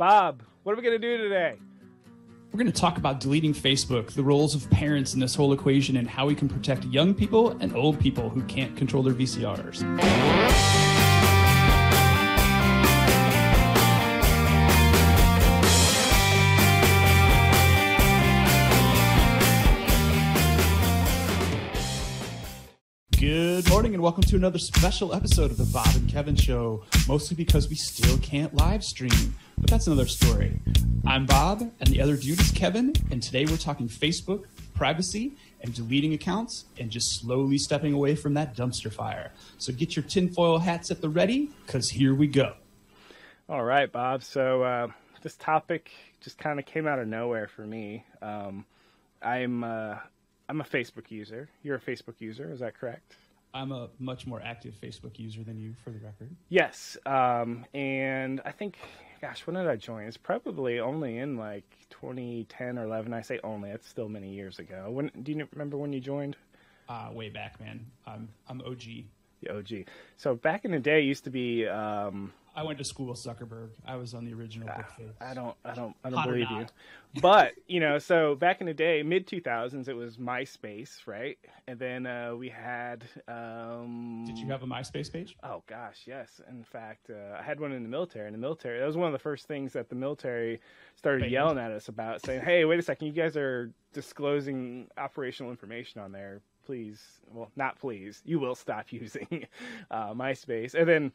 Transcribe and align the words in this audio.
Bob, 0.00 0.42
what 0.62 0.72
are 0.72 0.76
we 0.76 0.82
going 0.82 0.98
to 0.98 0.98
do 0.98 1.18
today? 1.18 1.56
We're 2.50 2.58
going 2.58 2.72
to 2.72 2.80
talk 2.80 2.96
about 2.96 3.20
deleting 3.20 3.52
Facebook, 3.52 4.12
the 4.12 4.22
roles 4.22 4.54
of 4.54 4.70
parents 4.70 5.12
in 5.12 5.20
this 5.20 5.34
whole 5.34 5.52
equation, 5.52 5.98
and 5.98 6.08
how 6.08 6.24
we 6.24 6.34
can 6.34 6.48
protect 6.48 6.86
young 6.86 7.12
people 7.12 7.50
and 7.60 7.76
old 7.76 8.00
people 8.00 8.30
who 8.30 8.42
can't 8.44 8.74
control 8.78 9.02
their 9.02 9.12
VCRs. 9.12 9.82
Good 23.20 23.68
morning 23.68 23.92
and 23.92 24.02
welcome 24.02 24.22
to 24.22 24.36
another 24.36 24.58
special 24.58 25.14
episode 25.14 25.50
of 25.50 25.58
the 25.58 25.66
Bob 25.66 25.94
and 25.94 26.08
Kevin 26.08 26.36
Show, 26.36 26.84
mostly 27.06 27.36
because 27.36 27.68
we 27.68 27.74
still 27.74 28.16
can't 28.22 28.54
live 28.54 28.82
stream, 28.82 29.34
but 29.60 29.68
that's 29.68 29.86
another 29.86 30.06
story. 30.06 30.58
I'm 31.06 31.26
Bob, 31.26 31.60
and 31.60 31.88
the 31.88 32.00
other 32.00 32.16
dude 32.16 32.40
is 32.40 32.50
Kevin, 32.50 32.94
and 33.10 33.22
today 33.22 33.44
we're 33.44 33.56
talking 33.56 33.88
Facebook, 33.88 34.44
privacy, 34.74 35.32
and 35.60 35.74
deleting 35.74 36.14
accounts, 36.14 36.64
and 36.78 36.90
just 36.90 37.20
slowly 37.20 37.58
stepping 37.58 37.92
away 37.92 38.14
from 38.14 38.34
that 38.34 38.56
dumpster 38.56 38.92
fire. 38.92 39.32
So 39.58 39.72
get 39.72 39.96
your 39.96 40.04
tinfoil 40.04 40.58
hats 40.58 40.90
at 40.90 41.02
the 41.02 41.08
ready, 41.08 41.50
because 41.66 41.90
here 41.90 42.14
we 42.14 42.26
go. 42.26 42.54
All 43.48 43.64
right, 43.64 43.90
Bob. 43.90 44.22
So 44.22 44.62
uh, 44.62 44.88
this 45.22 45.36
topic 45.36 45.90
just 46.20 46.38
kind 46.38 46.58
of 46.58 46.64
came 46.64 46.86
out 46.86 46.98
of 46.98 47.08
nowhere 47.08 47.48
for 47.48 47.66
me. 47.66 48.04
Um, 48.22 48.64
I'm 49.20 49.62
uh, 49.62 49.96
I'm 50.48 50.60
a 50.60 50.64
Facebook 50.64 51.10
user. 51.10 51.48
You're 51.62 51.76
a 51.76 51.80
Facebook 51.80 52.20
user, 52.20 52.50
is 52.52 52.60
that 52.60 52.78
correct? 52.78 53.16
I'm 53.52 53.72
a 53.72 53.88
much 53.98 54.26
more 54.26 54.40
active 54.40 54.74
Facebook 54.80 55.18
user 55.18 55.42
than 55.42 55.58
you, 55.58 55.74
for 55.84 55.90
the 55.90 55.98
record. 55.98 56.30
Yes. 56.48 56.96
Um, 57.04 57.66
and 57.74 58.40
I 58.44 58.52
think, 58.52 58.78
gosh, 59.20 59.46
when 59.46 59.56
did 59.56 59.66
I 59.66 59.76
join? 59.76 60.04
It's 60.04 60.16
probably 60.16 60.80
only 60.80 61.18
in 61.18 61.36
like 61.36 61.64
2010 61.90 62.78
or 62.78 62.84
11. 62.84 63.12
I 63.12 63.20
say 63.22 63.40
only. 63.44 63.70
It's 63.70 63.88
still 63.88 64.08
many 64.08 64.30
years 64.30 64.58
ago. 64.58 64.90
When 64.90 65.10
do 65.22 65.32
you 65.32 65.46
remember 65.52 65.76
when 65.76 65.92
you 65.92 66.00
joined? 66.00 66.36
Uh, 66.88 67.10
way 67.12 67.28
back, 67.28 67.60
man. 67.60 67.86
I'm 68.06 68.28
I'm 68.48 68.60
OG. 68.62 68.82
The 69.42 69.56
OG. 69.56 69.86
So 70.16 70.34
back 70.34 70.64
in 70.64 70.72
the 70.72 70.78
day, 70.80 71.00
it 71.00 71.04
used 71.04 71.24
to 71.24 71.30
be. 71.30 71.66
Um, 71.66 72.32
I 72.54 72.62
went 72.64 72.78
to 72.78 72.84
school 72.84 73.06
with 73.06 73.18
Zuckerberg. 73.18 73.70
I 73.86 73.96
was 73.96 74.12
on 74.12 74.24
the 74.24 74.34
original 74.34 74.66
book 74.66 74.90
face. 74.96 75.06
I 75.20 75.34
don't, 75.34 75.54
I 75.64 75.72
don't, 75.72 75.94
I 76.04 76.10
don't 76.10 76.18
Hot 76.18 76.28
believe 76.28 76.50
you. 76.50 76.66
But 77.20 77.54
you 77.66 77.80
know, 77.80 77.98
so 77.98 78.36
back 78.36 78.60
in 78.60 78.68
the 78.68 78.74
day, 78.74 79.02
mid 79.02 79.26
two 79.26 79.40
thousands, 79.40 79.88
it 79.88 79.96
was 79.96 80.16
MySpace, 80.16 81.08
right? 81.08 81.36
And 81.66 81.76
then 81.76 82.06
uh, 82.06 82.36
we 82.36 82.48
had. 82.48 83.04
Um, 83.26 84.24
Did 84.26 84.38
you 84.38 84.46
have 84.46 84.62
a 84.62 84.66
MySpace 84.66 85.12
page? 85.12 85.36
Oh 85.42 85.64
gosh, 85.66 86.02
yes. 86.06 86.40
In 86.48 86.62
fact, 86.62 87.10
uh, 87.10 87.36
I 87.36 87.42
had 87.42 87.58
one 87.58 87.72
in 87.72 87.82
the 87.82 87.88
military. 87.88 88.28
In 88.28 88.32
the 88.32 88.38
military, 88.38 88.78
that 88.78 88.86
was 88.86 88.96
one 88.96 89.08
of 89.08 89.12
the 89.12 89.18
first 89.18 89.48
things 89.48 89.72
that 89.72 89.88
the 89.88 89.96
military 89.96 90.60
started 90.94 91.32
yelling 91.32 91.58
at 91.58 91.72
us 91.72 91.88
about, 91.88 92.24
saying, 92.24 92.42
"Hey, 92.42 92.64
wait 92.64 92.78
a 92.78 92.82
second, 92.82 93.08
you 93.08 93.12
guys 93.12 93.36
are 93.36 93.72
disclosing 93.92 94.86
operational 94.96 95.50
information 95.50 96.00
on 96.00 96.12
there. 96.12 96.42
Please, 96.64 97.02
well, 97.32 97.50
not 97.56 97.76
please. 97.76 98.22
You 98.24 98.38
will 98.38 98.54
stop 98.54 98.86
using 98.92 99.46
uh, 99.90 100.14
MySpace." 100.14 100.74
And 100.74 100.88
then 100.88 101.12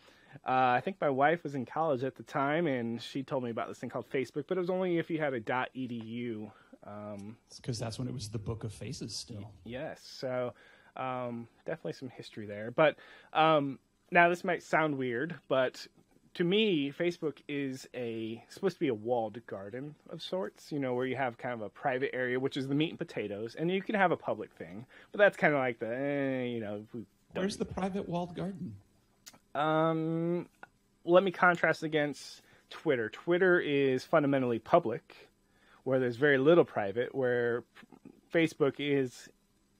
uh, 0.47 0.75
I 0.78 0.81
think 0.83 0.97
my 1.00 1.09
wife 1.09 1.44
was 1.44 1.55
in 1.55 1.66
college 1.66 2.03
at 2.03 2.16
the 2.16 2.23
time, 2.23 2.67
and 2.67 3.02
she 3.02 3.23
told 3.23 3.44
me 3.44 3.50
about 3.50 3.67
this 3.67 3.78
thing 3.78 3.89
called 3.89 4.09
Facebook, 4.09 4.45
but 4.47 4.58
it 4.58 4.61
was 4.61 4.69
only 4.69 4.97
if 4.97 5.09
you 5.09 5.19
had 5.19 5.33
a 5.33 5.41
.edu. 5.41 6.52
Um, 6.86 7.38
Because 7.55 7.80
that's 7.80 7.97
when 7.97 8.08
it 8.08 8.14
was 8.14 8.30
the 8.30 8.38
Book 8.38 8.63
of 8.63 8.73
Faces 8.73 9.16
still. 9.16 9.52
Yes, 9.63 10.02
so 10.03 10.53
um, 10.95 11.47
definitely 11.66 11.94
some 11.94 12.09
history 12.09 12.45
there. 12.45 12.72
But 12.72 12.97
um, 13.33 13.80
now 14.11 14.30
this 14.30 14.44
might 14.44 14.63
sound 14.63 14.97
weird, 14.97 15.36
but 15.47 15.88
to 16.36 16.44
me, 16.44 16.91
Facebook 16.91 17.38
is 17.47 17.88
a 17.94 18.44
supposed 18.50 18.75
to 18.75 18.80
be 18.80 18.89
a 18.89 18.94
walled 18.94 19.44
garden 19.47 19.95
of 20.09 20.22
sorts. 20.22 20.72
You 20.72 20.80
know, 20.80 20.94
where 20.94 21.06
you 21.06 21.16
have 21.16 21.38
kind 21.38 21.53
of 21.53 21.61
a 21.61 21.69
private 21.69 22.11
area, 22.13 22.39
which 22.39 22.58
is 22.58 22.67
the 22.67 22.75
meat 22.75 22.89
and 22.89 23.00
potatoes, 23.00 23.56
and 23.56 23.72
you 23.72 23.81
can 23.81 23.95
have 23.95 24.11
a 24.11 24.17
public 24.17 24.53
thing. 24.53 24.86
But 25.11 25.19
that's 25.19 25.38
kind 25.38 25.53
of 25.53 25.59
like 25.59 25.79
the, 25.79 25.88
eh, 25.88 26.44
you 26.44 26.59
know, 26.59 26.85
Where's 27.34 27.57
the 27.57 27.66
private 27.66 28.07
walled 28.07 28.35
garden? 28.35 28.75
Um, 29.55 30.47
let 31.03 31.23
me 31.23 31.31
contrast 31.31 31.83
against 31.83 32.41
Twitter. 32.69 33.09
Twitter 33.09 33.59
is 33.59 34.03
fundamentally 34.03 34.59
public, 34.59 35.16
where 35.83 35.99
there's 35.99 36.17
very 36.17 36.38
little 36.38 36.66
private. 36.66 37.13
Where 37.16 37.63
Facebook 38.33 38.75
is 38.79 39.29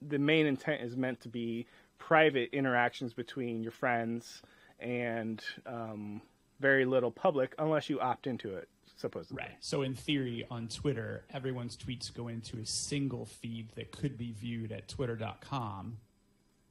the 0.00 0.18
main 0.18 0.46
intent 0.46 0.82
is 0.82 0.96
meant 0.96 1.20
to 1.20 1.28
be 1.28 1.66
private 1.98 2.50
interactions 2.52 3.12
between 3.14 3.62
your 3.62 3.72
friends 3.72 4.42
and 4.78 5.42
um, 5.66 6.20
very 6.60 6.84
little 6.84 7.10
public, 7.10 7.54
unless 7.58 7.88
you 7.88 8.00
opt 8.00 8.26
into 8.26 8.54
it. 8.54 8.68
Supposedly, 8.98 9.42
Right. 9.42 9.56
So 9.60 9.82
in 9.82 9.94
theory, 9.94 10.46
on 10.50 10.68
Twitter, 10.68 11.24
everyone's 11.34 11.76
tweets 11.76 12.12
go 12.12 12.28
into 12.28 12.58
a 12.58 12.64
single 12.64 13.26
feed 13.26 13.68
that 13.74 13.92
could 13.92 14.16
be 14.16 14.32
viewed 14.32 14.72
at 14.72 14.88
twitter.com. 14.88 15.98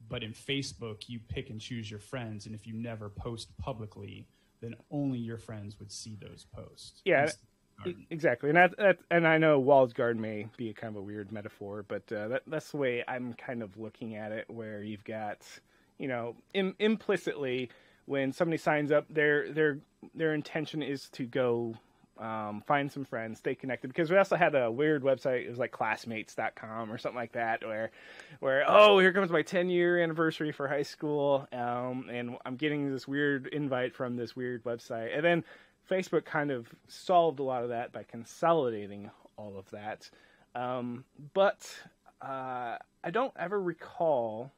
But 0.08 0.22
in 0.22 0.32
Facebook, 0.32 1.08
you 1.08 1.20
pick 1.28 1.50
and 1.50 1.60
choose 1.60 1.90
your 1.90 2.00
friends, 2.00 2.46
and 2.46 2.54
if 2.54 2.66
you 2.66 2.74
never 2.74 3.08
post 3.08 3.56
publicly, 3.58 4.26
then 4.60 4.74
only 4.90 5.18
your 5.18 5.38
friends 5.38 5.78
would 5.78 5.90
see 5.92 6.16
those 6.20 6.46
posts. 6.54 7.02
Yeah, 7.04 7.24
It's 7.24 7.34
the 7.34 7.82
garden. 7.82 8.06
Exactly, 8.10 8.50
and 8.50 8.56
that, 8.56 8.76
that 8.78 8.98
and 9.10 9.26
I 9.26 9.38
know 9.38 9.58
walled 9.58 9.94
garden 9.94 10.20
may 10.20 10.46
be 10.56 10.70
a 10.70 10.74
kind 10.74 10.94
of 10.94 11.02
a 11.02 11.04
weird 11.04 11.32
metaphor, 11.32 11.84
but 11.86 12.10
uh, 12.12 12.28
that 12.28 12.42
that's 12.46 12.70
the 12.70 12.76
way 12.76 13.04
I'm 13.06 13.34
kind 13.34 13.62
of 13.62 13.76
looking 13.78 14.16
at 14.16 14.32
it. 14.32 14.46
Where 14.48 14.82
you've 14.82 15.04
got, 15.04 15.38
you 15.98 16.08
know, 16.08 16.36
Im- 16.54 16.76
implicitly 16.78 17.70
when 18.06 18.32
somebody 18.32 18.58
signs 18.58 18.92
up, 18.92 19.06
their 19.10 19.52
their 19.52 19.78
their 20.14 20.34
intention 20.34 20.82
is 20.82 21.08
to 21.10 21.24
go 21.26 21.74
um, 22.18 22.62
find 22.66 22.90
some 22.90 23.04
friends, 23.04 23.38
stay 23.38 23.54
connected. 23.54 23.88
Because 23.88 24.10
we 24.10 24.16
also 24.16 24.36
had 24.36 24.54
a 24.54 24.70
weird 24.70 25.02
website. 25.02 25.46
It 25.46 25.50
was 25.50 25.58
like 25.58 25.72
classmates.com 25.72 26.90
or 26.90 26.98
something 26.98 27.16
like 27.16 27.32
that, 27.32 27.64
where 27.64 27.90
where 28.40 28.64
oh 28.66 28.98
here 28.98 29.12
comes 29.12 29.30
my 29.30 29.42
10 29.42 29.68
year 29.68 29.98
anniversary 30.02 30.52
for 30.52 30.68
high 30.68 30.82
school, 30.82 31.46
um, 31.52 32.08
and 32.10 32.36
I'm 32.44 32.56
getting 32.56 32.90
this 32.92 33.06
weird 33.06 33.48
invite 33.48 33.94
from 33.94 34.16
this 34.16 34.34
weird 34.34 34.64
website, 34.64 35.14
and 35.16 35.24
then 35.24 35.44
Facebook 35.90 36.24
kind 36.24 36.50
of 36.50 36.68
solved 36.88 37.38
a 37.38 37.42
lot 37.42 37.62
of 37.62 37.68
that 37.70 37.92
by 37.92 38.02
consolidating 38.02 39.10
all 39.36 39.56
of 39.58 39.70
that. 39.70 40.10
Um, 40.54 41.04
but 41.34 41.68
uh, 42.22 42.78
I 43.04 43.10
don't 43.10 43.32
ever 43.38 43.60
recall 43.60 44.52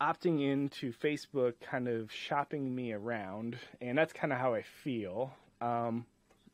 opting 0.00 0.40
into 0.50 0.92
Facebook 0.92 1.54
kind 1.60 1.88
of 1.88 2.10
shopping 2.12 2.74
me 2.74 2.92
around, 2.92 3.56
and 3.80 3.96
that's 3.96 4.12
kind 4.12 4.32
of 4.32 4.38
how 4.38 4.54
I 4.54 4.62
feel. 4.62 5.32
Um, 5.60 6.06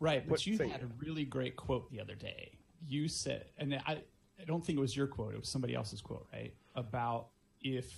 Right, 0.03 0.27
but 0.27 0.47
you 0.47 0.57
had 0.57 0.83
a 0.83 0.89
really 0.99 1.27
great 1.27 1.57
quote 1.57 1.91
the 1.91 2.01
other 2.01 2.15
day. 2.15 2.53
You 2.89 3.07
said, 3.07 3.45
and 3.59 3.75
I, 3.75 3.99
I 4.41 4.45
don't 4.47 4.65
think 4.65 4.79
it 4.79 4.81
was 4.81 4.97
your 4.97 5.07
quote; 5.07 5.35
it 5.35 5.41
was 5.41 5.51
somebody 5.51 5.75
else's 5.75 6.01
quote, 6.01 6.27
right? 6.33 6.55
About 6.75 7.27
if 7.61 7.93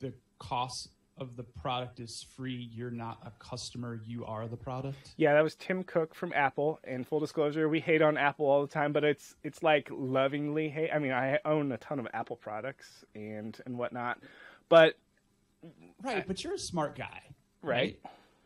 the 0.00 0.14
cost 0.38 0.88
of 1.18 1.36
the 1.36 1.42
product 1.42 2.00
is 2.00 2.24
free, 2.36 2.70
you're 2.72 2.90
not 2.90 3.18
a 3.26 3.32
customer; 3.38 4.00
you 4.06 4.24
are 4.24 4.48
the 4.48 4.56
product. 4.56 5.12
yeah, 5.18 5.34
that 5.34 5.42
was 5.42 5.54
Tim 5.56 5.84
Cook 5.84 6.14
from 6.14 6.32
Apple. 6.34 6.80
And 6.84 7.06
full 7.06 7.20
disclosure, 7.20 7.68
we 7.68 7.80
hate 7.80 8.00
on 8.00 8.16
Apple 8.16 8.46
all 8.46 8.62
the 8.62 8.72
time, 8.72 8.94
but 8.94 9.04
it's 9.04 9.34
it's 9.44 9.62
like 9.62 9.88
lovingly 9.90 10.70
hate. 10.70 10.88
I 10.90 10.98
mean, 10.98 11.12
I 11.12 11.38
own 11.44 11.70
a 11.72 11.76
ton 11.76 11.98
of 11.98 12.06
Apple 12.14 12.36
products 12.36 13.04
and 13.14 13.60
and 13.66 13.76
whatnot, 13.76 14.20
but 14.70 14.94
Right, 16.02 16.26
but 16.26 16.42
you're 16.42 16.54
a 16.54 16.58
smart 16.58 16.96
guy, 16.96 17.20
Right. 17.60 17.98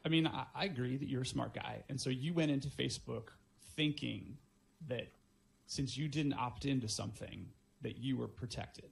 I 0.04 0.08
mean, 0.08 0.26
I, 0.26 0.44
I 0.54 0.64
agree 0.64 0.96
that 0.96 1.08
you're 1.08 1.22
a 1.22 1.26
smart 1.26 1.54
guy, 1.54 1.82
and 1.88 2.00
so 2.00 2.10
you 2.10 2.32
went 2.34 2.50
into 2.50 2.68
Facebook 2.68 3.28
thinking 3.76 4.36
that 4.88 5.08
since 5.66 5.96
you 5.96 6.08
didn't 6.08 6.34
opt 6.34 6.64
into 6.64 6.88
something, 6.88 7.46
that 7.82 7.98
you 7.98 8.16
were 8.16 8.28
protected. 8.28 8.90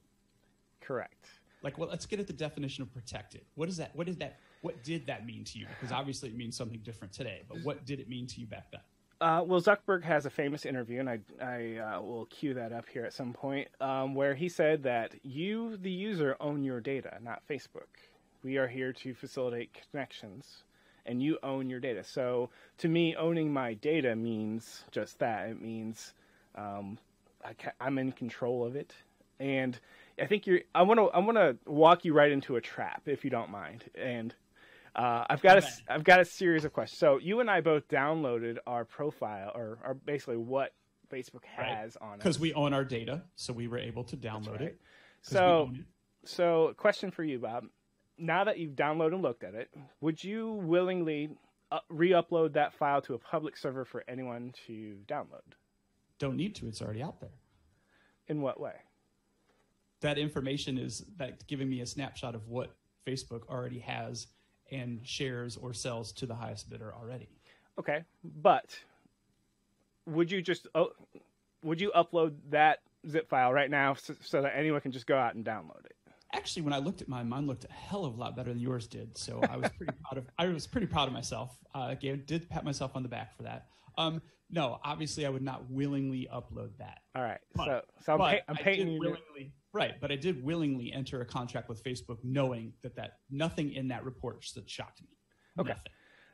correct. 0.80 1.26
Like, 1.62 1.76
well, 1.76 1.88
let's 1.88 2.06
get 2.06 2.20
at 2.20 2.26
the 2.28 2.32
definition 2.32 2.82
of 2.82 2.92
protected. 2.92 3.42
What 3.56 3.68
is 3.68 3.76
that? 3.78 3.94
What 3.94 4.06
did 4.06 4.20
that? 4.20 4.38
What 4.62 4.82
did 4.84 5.06
that 5.06 5.26
mean 5.26 5.44
to 5.44 5.58
you? 5.58 5.66
Because 5.68 5.92
obviously 5.92 6.28
it 6.28 6.36
means 6.36 6.56
something 6.56 6.80
different 6.84 7.12
today. 7.12 7.42
But 7.48 7.58
what 7.64 7.84
did 7.84 8.00
it 8.00 8.08
mean 8.08 8.26
to 8.28 8.40
you 8.40 8.46
back 8.46 8.70
then? 8.70 8.80
Uh, 9.20 9.42
well, 9.44 9.60
Zuckerberg 9.60 10.04
has 10.04 10.26
a 10.26 10.30
famous 10.30 10.64
interview, 10.64 11.00
and 11.00 11.10
I, 11.10 11.18
I 11.42 11.76
uh, 11.78 12.00
will 12.00 12.26
cue 12.26 12.54
that 12.54 12.72
up 12.72 12.88
here 12.88 13.04
at 13.04 13.12
some 13.12 13.32
point, 13.32 13.66
um, 13.80 14.14
where 14.14 14.34
he 14.34 14.48
said 14.48 14.84
that 14.84 15.14
you, 15.24 15.76
the 15.76 15.90
user, 15.90 16.36
own 16.38 16.62
your 16.62 16.80
data, 16.80 17.18
not 17.20 17.42
Facebook. 17.50 17.88
We 18.44 18.58
are 18.58 18.68
here 18.68 18.92
to 18.92 19.14
facilitate 19.14 19.76
connections, 19.90 20.62
and 21.08 21.20
you 21.22 21.38
own 21.42 21.68
your 21.68 21.80
data. 21.80 22.04
So, 22.04 22.50
to 22.78 22.88
me, 22.88 23.16
owning 23.16 23.52
my 23.52 23.74
data 23.74 24.14
means 24.14 24.84
just 24.92 25.18
that. 25.18 25.48
It 25.48 25.60
means 25.60 26.12
um, 26.54 26.98
I 27.44 27.54
ca- 27.54 27.72
I'm 27.80 27.98
in 27.98 28.12
control 28.12 28.64
of 28.64 28.76
it, 28.76 28.94
and 29.40 29.78
I 30.20 30.26
think 30.26 30.46
you're. 30.46 30.60
I 30.74 30.82
want 30.82 31.00
to. 31.00 31.06
I 31.06 31.18
want 31.18 31.38
to 31.38 31.56
walk 31.68 32.04
you 32.04 32.12
right 32.12 32.30
into 32.30 32.54
a 32.56 32.60
trap, 32.60 33.02
if 33.06 33.24
you 33.24 33.30
don't 33.30 33.50
mind, 33.50 33.84
and. 33.96 34.34
Uh, 34.96 35.24
I've 35.30 35.42
got 35.42 35.58
a, 35.58 35.58
Okay. 35.58 35.68
I've 35.88 36.02
got 36.02 36.18
a 36.18 36.24
series 36.24 36.64
of 36.64 36.72
questions. 36.72 36.98
So 36.98 37.18
you 37.18 37.38
and 37.38 37.48
I 37.48 37.60
both 37.60 37.86
downloaded 37.86 38.56
our 38.66 38.84
profile, 38.84 39.52
or, 39.54 39.78
or 39.84 39.94
basically 39.94 40.38
what 40.38 40.72
Facebook 41.12 41.42
Right. 41.56 41.68
has 41.68 41.96
on 41.96 42.14
it. 42.14 42.18
Because 42.18 42.40
we 42.40 42.52
own 42.54 42.74
our 42.74 42.84
data, 42.84 43.22
so 43.36 43.52
we 43.52 43.68
were 43.68 43.78
able 43.78 44.02
to 44.04 44.16
download 44.16 44.52
right. 44.58 44.60
it. 44.62 44.80
So, 45.22 45.70
it. 45.72 45.84
so 46.24 46.74
question 46.76 47.12
for 47.12 47.22
you, 47.22 47.38
Bob. 47.38 47.66
Now 48.18 48.44
that 48.44 48.58
you've 48.58 48.72
downloaded 48.72 49.14
and 49.14 49.22
looked 49.22 49.44
at 49.44 49.54
it, 49.54 49.70
would 50.00 50.22
you 50.22 50.52
willingly 50.52 51.30
uh, 51.70 51.80
re-upload 51.88 52.54
that 52.54 52.72
file 52.74 53.02
to 53.02 53.14
a 53.14 53.18
public 53.18 53.56
server 53.56 53.84
for 53.84 54.04
anyone 54.08 54.52
to 54.66 54.96
download. 55.06 55.42
Don't 56.18 56.36
need 56.36 56.54
to. 56.56 56.68
It's 56.68 56.80
already 56.80 57.02
out 57.02 57.20
there. 57.20 57.30
In 58.28 58.40
what 58.40 58.60
way? 58.60 58.74
That 60.00 60.18
information 60.18 60.78
is 60.78 61.04
that 61.16 61.46
giving 61.46 61.68
me 61.68 61.80
a 61.80 61.86
snapshot 61.86 62.34
of 62.34 62.48
what 62.48 62.74
Facebook 63.06 63.46
already 63.48 63.80
has 63.80 64.28
and 64.70 65.00
shares 65.06 65.56
or 65.56 65.72
sells 65.72 66.12
to 66.12 66.26
the 66.26 66.34
highest 66.34 66.70
bidder 66.70 66.94
already. 66.94 67.28
Okay, 67.78 68.04
but 68.42 68.78
would 70.06 70.30
you 70.30 70.42
just 70.42 70.66
oh, 70.74 70.90
would 71.62 71.80
you 71.80 71.92
upload 71.96 72.34
that 72.50 72.80
zip 73.08 73.28
file 73.28 73.52
right 73.52 73.70
now 73.70 73.94
so, 73.94 74.14
so 74.20 74.42
that 74.42 74.52
anyone 74.56 74.80
can 74.80 74.92
just 74.92 75.06
go 75.06 75.16
out 75.16 75.34
and 75.34 75.44
download 75.44 75.84
it? 75.84 75.96
Actually, 76.34 76.62
when 76.62 76.72
I 76.74 76.78
looked 76.78 77.00
at 77.00 77.08
mine, 77.08 77.28
mine 77.28 77.46
looked 77.46 77.64
a 77.64 77.72
hell 77.72 78.04
of 78.04 78.14
a 78.14 78.16
lot 78.20 78.36
better 78.36 78.50
than 78.52 78.60
yours 78.60 78.86
did. 78.86 79.16
So 79.16 79.40
I 79.48 79.56
was 79.56 79.70
pretty 79.76 79.92
proud 80.02 80.18
of. 80.18 80.26
I 80.38 80.46
was 80.48 80.66
pretty 80.66 80.86
proud 80.86 81.08
of 81.08 81.14
myself. 81.14 81.56
Uh, 81.74 81.94
gave, 81.94 82.26
did 82.26 82.48
pat 82.50 82.64
myself 82.64 82.92
on 82.94 83.02
the 83.02 83.08
back 83.08 83.36
for 83.36 83.44
that. 83.44 83.66
Um, 83.96 84.20
no, 84.50 84.78
obviously, 84.84 85.26
I 85.26 85.30
would 85.30 85.42
not 85.42 85.70
willingly 85.70 86.28
upload 86.32 86.70
that. 86.78 86.98
All 87.14 87.22
right, 87.22 87.40
But- 87.54 87.66
so 87.66 87.80
so 88.04 88.12
I'm, 88.14 88.18
pa- 88.18 88.42
I'm 88.48 88.56
I 88.58 88.62
painting 88.62 88.92
you. 88.92 89.00
willingly, 89.00 89.52
right, 89.72 89.94
but 90.00 90.10
I 90.12 90.16
did 90.16 90.42
willingly 90.44 90.92
enter 90.92 91.20
a 91.20 91.26
contract 91.26 91.68
with 91.68 91.82
Facebook, 91.82 92.18
knowing 92.22 92.72
that 92.82 92.94
that 92.96 93.12
nothing 93.30 93.72
in 93.72 93.88
that 93.88 94.04
report 94.04 94.44
that 94.54 94.68
shocked 94.70 95.02
me. 95.02 95.08
Okay. 95.58 95.70
Nothing. 95.70 95.82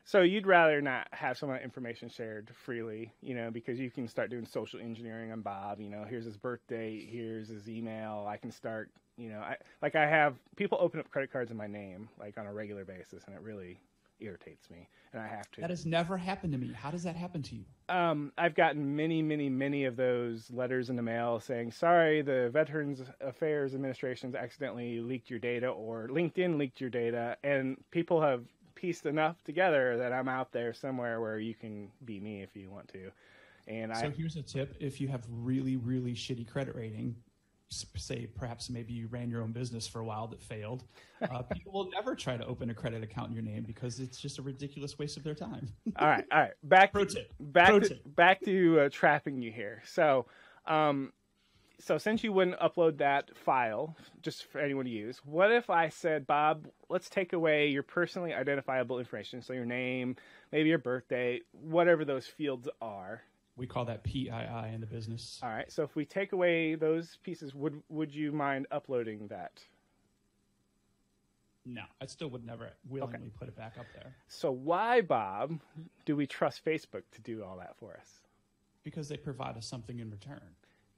So 0.07 0.21
you'd 0.21 0.45
rather 0.45 0.81
not 0.83 1.07
have 1.13 1.35
some 1.35 1.49
of 1.49 1.55
that 1.55 1.63
information 1.63 2.09
shared 2.09 2.51
freely, 2.63 3.11
you 3.21 3.33
know, 3.33 3.49
because 3.49 3.79
you 3.79 3.89
can 3.89 4.07
start 4.07 4.29
doing 4.29 4.45
social 4.45 4.79
engineering 4.79 5.31
on 5.31 5.41
Bob. 5.41 5.81
You 5.81 5.89
know, 5.89 6.05
here's 6.07 6.25
his 6.25 6.37
birthday, 6.37 7.03
here's 7.11 7.49
his 7.49 7.67
email. 7.67 8.25
I 8.29 8.37
can 8.37 8.51
start, 8.51 8.91
you 9.17 9.29
know, 9.29 9.39
I 9.39 9.57
like 9.81 9.95
I 9.95 10.05
have 10.05 10.35
people 10.55 10.77
open 10.81 10.99
up 10.99 11.09
credit 11.09 11.31
cards 11.31 11.51
in 11.51 11.57
my 11.57 11.67
name 11.67 12.09
like 12.19 12.37
on 12.37 12.45
a 12.45 12.53
regular 12.53 12.85
basis, 12.85 13.23
and 13.25 13.35
it 13.35 13.41
really 13.41 13.79
irritates 14.19 14.69
me, 14.69 14.87
and 15.13 15.21
I 15.21 15.27
have 15.27 15.49
to. 15.51 15.61
That 15.61 15.69
has 15.69 15.85
never 15.85 16.17
happened 16.17 16.53
to 16.53 16.59
me. 16.59 16.71
How 16.73 16.91
does 16.91 17.03
that 17.03 17.15
happen 17.15 17.41
to 17.43 17.55
you? 17.55 17.65
Um, 17.89 18.31
I've 18.37 18.55
gotten 18.55 18.95
many, 18.95 19.21
many, 19.21 19.49
many 19.49 19.85
of 19.85 19.95
those 19.95 20.49
letters 20.51 20.89
in 20.89 20.95
the 20.95 21.01
mail 21.01 21.39
saying, 21.39 21.71
"Sorry, 21.71 22.21
the 22.21 22.49
Veterans 22.51 23.01
Affairs 23.21 23.73
Administration's 23.73 24.35
accidentally 24.35 24.99
leaked 24.99 25.29
your 25.29 25.39
data, 25.39 25.67
or 25.67 26.07
LinkedIn 26.09 26.57
leaked 26.57 26.81
your 26.81 26.89
data," 26.89 27.37
and 27.43 27.77
people 27.91 28.21
have 28.21 28.43
pieced 28.75 29.05
enough 29.05 29.41
together 29.43 29.97
that 29.97 30.11
I'm 30.11 30.27
out 30.27 30.51
there 30.51 30.73
somewhere 30.73 31.21
where 31.21 31.39
you 31.39 31.53
can 31.53 31.89
be 32.03 32.19
me 32.19 32.41
if 32.41 32.55
you 32.55 32.69
want 32.69 32.89
to. 32.89 33.11
And 33.67 33.91
I 33.91 34.01
So 34.01 34.07
I, 34.07 34.11
here's 34.11 34.35
a 34.35 34.43
tip: 34.43 34.75
if 34.79 34.99
you 34.99 35.07
have 35.07 35.25
really, 35.29 35.77
really 35.77 36.13
shitty 36.13 36.47
credit 36.47 36.75
rating, 36.75 37.15
say 37.95 38.27
perhaps 38.27 38.69
maybe 38.69 38.93
you 38.93 39.07
ran 39.07 39.29
your 39.29 39.41
own 39.41 39.51
business 39.51 39.87
for 39.87 39.99
a 39.99 40.05
while 40.05 40.27
that 40.27 40.41
failed, 40.41 40.83
uh, 41.21 41.41
people 41.53 41.73
will 41.73 41.89
never 41.91 42.15
try 42.15 42.37
to 42.37 42.45
open 42.45 42.69
a 42.69 42.73
credit 42.73 43.03
account 43.03 43.29
in 43.29 43.33
your 43.33 43.43
name 43.43 43.63
because 43.63 43.99
it's 43.99 44.19
just 44.19 44.39
a 44.39 44.41
ridiculous 44.41 44.97
waste 44.97 45.17
of 45.17 45.23
their 45.23 45.35
time. 45.35 45.67
all 45.97 46.07
right, 46.07 46.25
all 46.31 46.39
right, 46.39 46.53
back 46.63 46.93
Pro 46.93 47.05
to, 47.05 47.15
tip. 47.15 47.33
back 47.39 47.67
Pro 47.67 47.79
to, 47.79 47.89
tip. 47.89 48.15
back 48.15 48.41
to 48.43 48.81
uh, 48.81 48.89
trapping 48.91 49.41
you 49.41 49.51
here. 49.51 49.81
So, 49.85 50.25
um, 50.67 51.11
so 51.79 51.97
since 51.97 52.23
you 52.23 52.31
wouldn't 52.31 52.59
upload 52.59 52.97
that 52.99 53.35
file 53.37 53.95
just 54.21 54.45
for 54.45 54.59
anyone 54.59 54.85
to 54.85 54.91
use, 54.91 55.19
what 55.25 55.51
if 55.51 55.69
I 55.69 55.89
said, 55.89 56.25
Bob, 56.25 56.67
let's 56.89 57.09
take 57.09 57.33
away 57.33 57.67
your 57.67 57.83
personally 57.83 58.33
identifiable 58.33 58.99
information, 58.99 59.41
so 59.41 59.53
your 59.53 59.65
name, 59.65 60.15
maybe 60.51 60.69
your 60.69 60.77
birthday, 60.77 61.41
whatever 61.51 62.05
those 62.05 62.25
fields 62.25 62.69
are. 62.81 63.21
We 63.57 63.67
call 63.67 63.85
that 63.85 64.03
PII 64.03 64.29
in 64.73 64.81
the 64.81 64.87
business. 64.87 65.39
All 65.41 65.49
right. 65.49 65.71
So 65.71 65.83
if 65.83 65.95
we 65.95 66.05
take 66.05 66.33
away 66.33 66.75
those 66.75 67.17
pieces, 67.23 67.53
would 67.55 67.81
would 67.89 68.13
you 68.13 68.31
mind 68.31 68.67
uploading 68.71 69.27
that? 69.27 69.61
No, 71.65 71.81
I 71.99 72.05
still 72.05 72.27
would 72.29 72.45
never 72.45 72.69
willingly 72.87 73.31
put 73.39 73.47
it 73.47 73.55
back 73.55 73.73
up 73.79 73.87
there 73.95 74.13
So 74.27 74.51
why, 74.51 75.01
Bob, 75.01 75.59
do 76.05 76.15
we 76.15 76.27
trust 76.27 76.63
Facebook 76.63 77.01
to 77.13 77.21
do 77.21 77.43
all 77.43 77.57
that 77.57 77.75
for 77.77 77.97
us? 77.97 78.21
because 78.83 79.09
they 79.09 79.17
provide 79.17 79.57
us 79.57 79.65
something 79.65 79.99
in 79.99 80.11
return. 80.11 80.39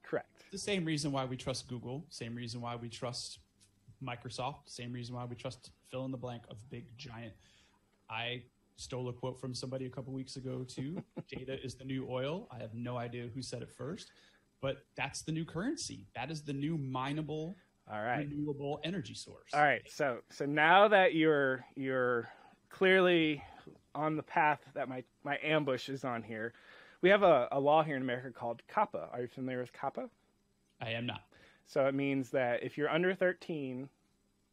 Correct. 0.04 0.52
the 0.52 0.58
same 0.58 0.84
reason 0.86 1.12
why 1.12 1.24
we 1.26 1.38
trust 1.38 1.68
Google, 1.68 2.06
same 2.10 2.36
reason 2.36 2.60
why 2.62 2.76
we 2.76 2.90
trust 2.90 3.40
Microsoft, 4.04 4.56
same 4.66 4.92
reason 4.94 5.16
why 5.16 5.24
we 5.26 5.36
trust 5.36 5.72
fill 5.90 6.04
in 6.06 6.12
the 6.12 6.18
blank 6.18 6.44
of 6.50 6.58
big 6.70 6.86
giant. 6.98 7.34
I 8.10 8.44
stole 8.78 9.10
a 9.10 9.14
quote 9.14 9.40
from 9.40 9.54
somebody 9.54 9.86
a 9.86 9.90
couple 9.90 10.14
weeks 10.14 10.38
ago 10.38 10.64
too. 10.64 11.04
Data 11.28 11.58
is 11.64 11.76
the 11.76 11.84
new 11.84 12.08
oil. 12.10 12.48
I 12.52 12.60
have 12.62 12.74
no 12.74 12.98
idea 12.98 13.28
who 13.34 13.42
said 13.42 13.62
it 13.62 13.72
first, 13.72 14.12
but 14.62 14.86
that's 14.96 15.24
the 15.24 15.32
new 15.32 15.46
currency. 15.46 16.08
That 16.16 16.32
is 16.32 16.44
the 16.44 16.54
new 16.54 16.78
mineable, 16.78 17.58
All 17.92 18.02
right. 18.02 18.20
renewable 18.30 18.80
energy 18.84 19.16
source. 19.16 19.52
All 19.54 19.62
right. 19.62 19.82
So 19.90 20.20
so 20.32 20.46
now 20.46 20.88
that 20.88 21.14
you're 21.16 21.66
you're 21.76 22.30
clearly 22.70 23.44
on 23.94 24.16
the 24.16 24.24
path 24.24 24.60
that 24.76 24.88
my 24.88 25.04
my 25.24 25.38
ambush 25.44 25.90
is 25.90 26.06
on 26.06 26.22
here, 26.24 26.54
we 27.02 27.10
have 27.10 27.24
a, 27.24 27.48
a 27.52 27.60
law 27.60 27.84
here 27.84 27.96
in 27.96 28.02
America 28.04 28.32
called 28.32 28.62
COPPA. 28.74 29.12
Are 29.12 29.22
you 29.22 29.28
familiar 29.28 29.60
with 29.60 29.74
COPPA? 29.74 30.10
I 30.80 30.92
am 30.92 31.06
not. 31.08 31.22
So 31.66 31.86
it 31.88 31.96
means 31.96 32.30
that 32.30 32.64
if 32.64 32.78
you're 32.78 32.90
under 32.90 33.14
13, 33.14 33.90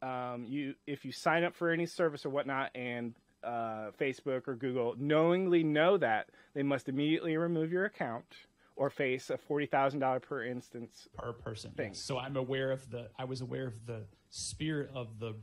um, 0.03 0.45
you 0.49 0.75
if 0.87 1.05
you 1.05 1.13
sign 1.13 1.45
up 1.45 1.55
for 1.55 1.71
any 1.71 1.87
service 1.87 2.25
or 2.27 2.31
whatnot, 2.31 2.71
and 2.75 3.15
uh, 3.45 3.91
Facebook 4.01 4.49
or 4.49 4.55
Google 4.55 4.95
knowingly 4.99 5.63
know 5.65 5.97
that, 5.99 6.29
they 6.55 6.63
must 6.63 6.89
immediately 6.89 7.37
remove 7.37 7.71
your 7.73 7.85
account 7.85 8.25
or 8.77 8.91
face 8.91 9.31
a 9.31 9.37
forty 9.39 9.67
thousand 9.67 10.01
dollar 10.01 10.21
per 10.21 10.45
instance. 10.45 11.09
per 11.17 11.33
person. 11.33 11.71
Thing. 11.73 11.91
Yes. 11.91 12.01
So 12.01 12.19
I'm 12.19 12.37
aware 12.37 12.71
of 12.73 12.91
the. 12.91 13.09
I 13.19 13.25
was 13.25 13.41
aware 13.41 13.67
of 13.67 13.87
the 13.87 14.05
spirit 14.31 14.91
of 14.95 15.19
the. 15.21 15.35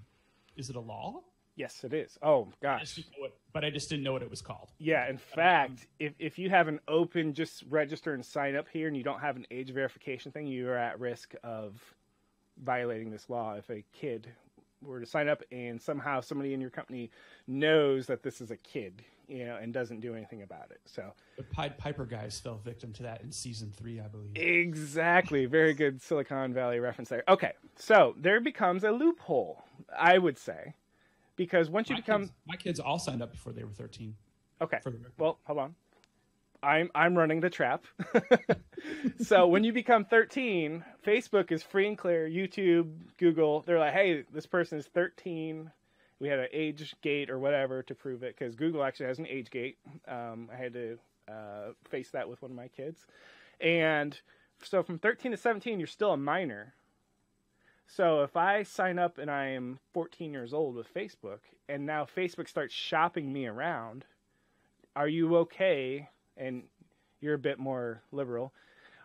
Is 0.57 0.69
it 0.69 0.75
a 0.75 0.79
law? 0.81 1.21
Yes, 1.55 1.83
it 1.83 1.93
is. 1.93 2.17
Oh 2.23 2.47
gosh, 2.61 2.81
just 2.81 2.95
didn't 2.95 3.11
know 3.11 3.21
what- 3.23 3.37
but 3.53 3.65
I 3.65 3.69
just 3.69 3.89
didn't 3.89 4.03
know 4.03 4.13
what 4.13 4.21
it 4.21 4.29
was 4.29 4.41
called. 4.41 4.69
yeah. 4.79 5.09
In 5.09 5.17
fact, 5.17 5.87
if 5.99 6.13
if 6.17 6.39
you 6.39 6.49
have 6.49 6.67
an 6.69 6.79
open, 6.87 7.33
just 7.33 7.63
register 7.69 8.13
and 8.13 8.25
sign 8.25 8.55
up 8.55 8.67
here, 8.71 8.87
and 8.87 8.95
you 8.97 9.03
don't 9.03 9.19
have 9.19 9.35
an 9.35 9.45
age 9.51 9.69
verification 9.71 10.31
thing, 10.31 10.47
you 10.47 10.69
are 10.69 10.77
at 10.77 10.99
risk 10.99 11.35
of 11.43 11.81
violating 12.63 13.11
this 13.11 13.29
law. 13.29 13.53
If 13.55 13.69
a 13.69 13.83
kid 13.93 14.29
were 14.81 14.99
to 14.99 15.05
sign 15.05 15.27
up 15.27 15.43
and 15.51 15.81
somehow 15.81 16.21
somebody 16.21 16.53
in 16.53 16.61
your 16.61 16.69
company 16.69 17.11
knows 17.47 18.07
that 18.07 18.23
this 18.23 18.41
is 18.41 18.51
a 18.51 18.57
kid, 18.57 19.03
you 19.27 19.45
know, 19.45 19.57
and 19.61 19.73
doesn't 19.73 19.99
do 19.99 20.15
anything 20.15 20.41
about 20.41 20.71
it. 20.71 20.79
So 20.85 21.11
The 21.37 21.43
Pied 21.43 21.77
Piper 21.77 22.05
guys 22.05 22.39
fell 22.39 22.59
victim 22.63 22.91
to 22.93 23.03
that 23.03 23.21
in 23.21 23.31
season 23.31 23.71
three, 23.75 23.99
I 23.99 24.07
believe. 24.07 24.31
exactly, 24.35 25.45
very 25.45 25.73
good 25.73 26.01
Silicon 26.01 26.53
Valley 26.53 26.79
reference 26.79 27.09
there. 27.09 27.23
Okay, 27.27 27.53
so 27.75 28.15
there 28.17 28.39
becomes 28.41 28.83
a 28.83 28.91
loophole, 28.91 29.63
I 29.97 30.17
would 30.17 30.37
say, 30.37 30.73
because 31.35 31.69
once 31.69 31.89
you 31.89 31.95
my, 31.95 32.01
become 32.01 32.21
kids, 32.23 32.31
my 32.47 32.55
kids 32.55 32.79
all 32.79 32.99
signed 32.99 33.21
up 33.21 33.31
before 33.31 33.53
they 33.53 33.63
were 33.63 33.71
13. 33.73 34.15
okay, 34.61 34.79
well, 35.17 35.39
hold 35.43 35.59
on. 35.59 35.75
I'm 36.63 36.91
I'm 36.93 37.17
running 37.17 37.39
the 37.41 37.49
trap. 37.49 37.85
so 39.21 39.47
when 39.47 39.63
you 39.63 39.73
become 39.73 40.05
13, 40.05 40.83
Facebook 41.05 41.51
is 41.51 41.63
free 41.63 41.87
and 41.87 41.97
clear. 41.97 42.27
YouTube, 42.29 42.91
Google, 43.17 43.61
they're 43.61 43.79
like, 43.79 43.93
hey, 43.93 44.23
this 44.33 44.45
person 44.45 44.77
is 44.77 44.85
13. 44.87 45.71
We 46.19 46.27
had 46.27 46.39
an 46.39 46.49
age 46.53 46.95
gate 47.01 47.29
or 47.31 47.39
whatever 47.39 47.81
to 47.83 47.95
prove 47.95 48.21
it 48.21 48.37
because 48.37 48.55
Google 48.55 48.83
actually 48.83 49.07
has 49.07 49.17
an 49.17 49.27
age 49.27 49.49
gate. 49.49 49.77
Um, 50.07 50.49
I 50.53 50.55
had 50.55 50.73
to 50.73 50.99
uh, 51.27 51.71
face 51.89 52.11
that 52.11 52.29
with 52.29 52.41
one 52.41 52.51
of 52.51 52.57
my 52.57 52.67
kids, 52.67 53.07
and 53.59 54.19
so 54.63 54.83
from 54.83 54.99
13 54.99 55.31
to 55.31 55.37
17, 55.37 55.79
you're 55.79 55.87
still 55.87 56.11
a 56.11 56.17
minor. 56.17 56.75
So 57.87 58.21
if 58.23 58.37
I 58.37 58.63
sign 58.63 58.99
up 58.99 59.17
and 59.17 59.29
I 59.29 59.47
am 59.47 59.79
14 59.93 60.31
years 60.31 60.53
old 60.53 60.75
with 60.75 60.93
Facebook, 60.93 61.39
and 61.67 61.85
now 61.85 62.05
Facebook 62.05 62.47
starts 62.47 62.73
shopping 62.73 63.33
me 63.33 63.47
around, 63.47 64.05
are 64.95 65.07
you 65.07 65.35
okay? 65.37 66.09
And 66.37 66.63
you're 67.19 67.35
a 67.35 67.39
bit 67.39 67.59
more 67.59 68.01
liberal. 68.11 68.53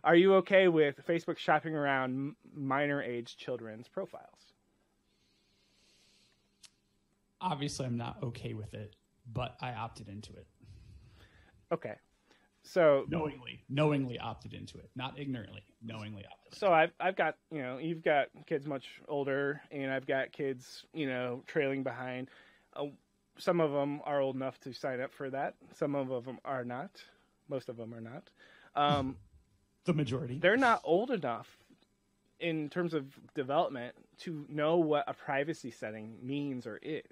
Are 0.05 0.15
you 0.15 0.35
okay 0.37 0.69
with 0.69 1.05
Facebook 1.07 1.37
shopping 1.39 1.75
around 1.75 2.37
minor 2.55 3.03
age 3.03 3.37
children's 3.37 3.89
profiles? 3.89 4.53
Obviously, 7.41 7.87
I'm 7.87 7.97
not 7.97 8.17
okay 8.23 8.55
with 8.55 8.73
it, 8.75 8.95
but 9.33 9.57
I 9.61 9.73
opted 9.73 10.09
into 10.09 10.33
it. 10.33 10.47
Okay. 11.73 11.95
So 12.63 13.05
Knowingly, 13.09 13.63
knowingly 13.69 14.19
opted 14.19 14.53
into 14.55 14.79
it. 14.79 14.91
Not 14.97 15.19
ignorantly, 15.19 15.63
knowingly 15.85 16.25
opted. 16.31 16.59
so 16.59 16.73
I've 16.73 16.91
I've 16.99 17.15
got 17.15 17.37
you 17.53 17.63
know 17.63 17.79
you've 17.79 18.03
got 18.03 18.27
kids 18.47 18.67
much 18.67 18.87
older 19.09 19.61
and 19.71 19.93
I've 19.93 20.07
got 20.07 20.33
kids 20.33 20.85
you 20.93 21.07
know 21.07 21.43
trailing 21.47 21.85
behind. 21.85 22.29
Uh, 22.75 22.87
some 23.39 23.61
of 23.61 23.71
them 23.71 24.01
are 24.05 24.21
old 24.21 24.35
enough 24.35 24.59
to 24.61 24.73
sign 24.73 25.01
up 25.01 25.13
for 25.15 25.31
that. 25.31 25.55
Some 25.75 25.95
of 25.95 26.25
them 26.25 26.39
are 26.45 26.65
not. 26.65 26.91
Most 27.49 27.69
of 27.69 27.77
them 27.77 27.95
are 27.95 28.01
not. 28.01 28.31
Um, 28.75 29.17
The 29.85 29.93
majority. 29.95 30.39
they're 30.41 30.57
not 30.57 30.81
old 30.83 31.13
enough 31.13 31.59
in 32.41 32.69
terms 32.69 32.93
of 32.93 33.05
development 33.35 33.95
to 34.19 34.45
know 34.49 34.79
what 34.79 35.05
a 35.07 35.15
privacy 35.15 35.71
setting 35.71 36.17
means 36.21 36.67
or 36.67 36.81
is. 36.83 37.05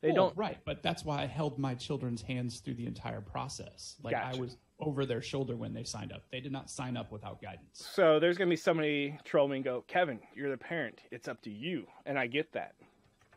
They 0.00 0.08
Well, 0.12 0.28
don't. 0.28 0.36
right, 0.36 0.58
but 0.64 0.80
that's 0.82 1.04
why 1.04 1.22
I 1.22 1.26
held 1.26 1.58
my 1.58 1.74
children's 1.74 2.22
hands 2.22 2.60
through 2.60 2.74
the 2.74 2.86
entire 2.86 3.20
process. 3.20 3.96
Like 4.02 4.12
Gotcha. 4.12 4.36
I 4.36 4.40
was 4.40 4.56
over 4.78 5.04
their 5.04 5.22
shoulder 5.22 5.56
when 5.56 5.74
they 5.74 5.82
signed 5.82 6.12
up. 6.12 6.22
They 6.30 6.38
did 6.40 6.52
not 6.52 6.70
sign 6.70 6.96
up 6.96 7.10
without 7.10 7.42
guidance. 7.42 7.66
So 7.94 8.20
there's 8.20 8.38
gonna 8.38 8.50
be 8.50 8.56
somebody 8.56 9.18
troll 9.24 9.48
me 9.48 9.56
and 9.56 9.64
go, 9.64 9.82
Kevin, 9.88 10.20
you're 10.36 10.50
the 10.50 10.56
parent. 10.56 11.00
It's 11.10 11.26
up 11.26 11.42
to 11.42 11.50
you, 11.50 11.86
and 12.06 12.16
I 12.16 12.28
get 12.28 12.52
that. 12.52 12.74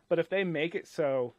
But 0.07 0.19
if 0.19 0.29
they 0.29 0.43
make 0.43 0.75
it 0.75 0.87
so 0.87 1.33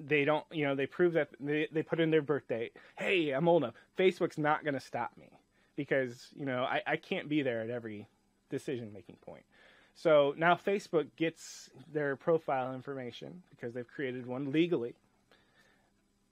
they 0.00 0.24
don't, 0.24 0.44
you 0.52 0.64
know, 0.64 0.74
they 0.74 0.86
prove 0.86 1.12
that 1.14 1.28
they, 1.40 1.68
they 1.72 1.82
put 1.82 2.00
in 2.00 2.10
their 2.10 2.22
birth 2.22 2.48
date. 2.48 2.72
Hey, 2.96 3.30
I'm 3.30 3.48
old 3.48 3.62
enough. 3.62 3.74
Facebook's 3.98 4.38
not 4.38 4.62
going 4.64 4.74
to 4.74 4.80
stop 4.80 5.12
me 5.18 5.30
because, 5.76 6.28
you 6.34 6.46
know, 6.46 6.64
I, 6.64 6.82
I 6.86 6.96
can't 6.96 7.28
be 7.28 7.42
there 7.42 7.62
at 7.62 7.70
every 7.70 8.06
decision 8.50 8.92
making 8.92 9.16
point. 9.16 9.44
So 9.94 10.34
now 10.36 10.54
Facebook 10.54 11.06
gets 11.16 11.70
their 11.92 12.14
profile 12.14 12.74
information 12.74 13.42
because 13.50 13.74
they've 13.74 13.86
created 13.86 14.26
one 14.26 14.52
legally. 14.52 14.94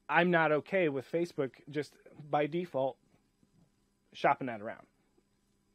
I'm 0.09 0.31
not 0.31 0.53
okay 0.53 0.89
with 0.89 1.11
Facebook 1.11 1.51
just 1.71 1.95
by 2.31 2.47
default 2.47 2.97
shopping 4.13 4.47
that 4.47 4.61
around 4.63 4.87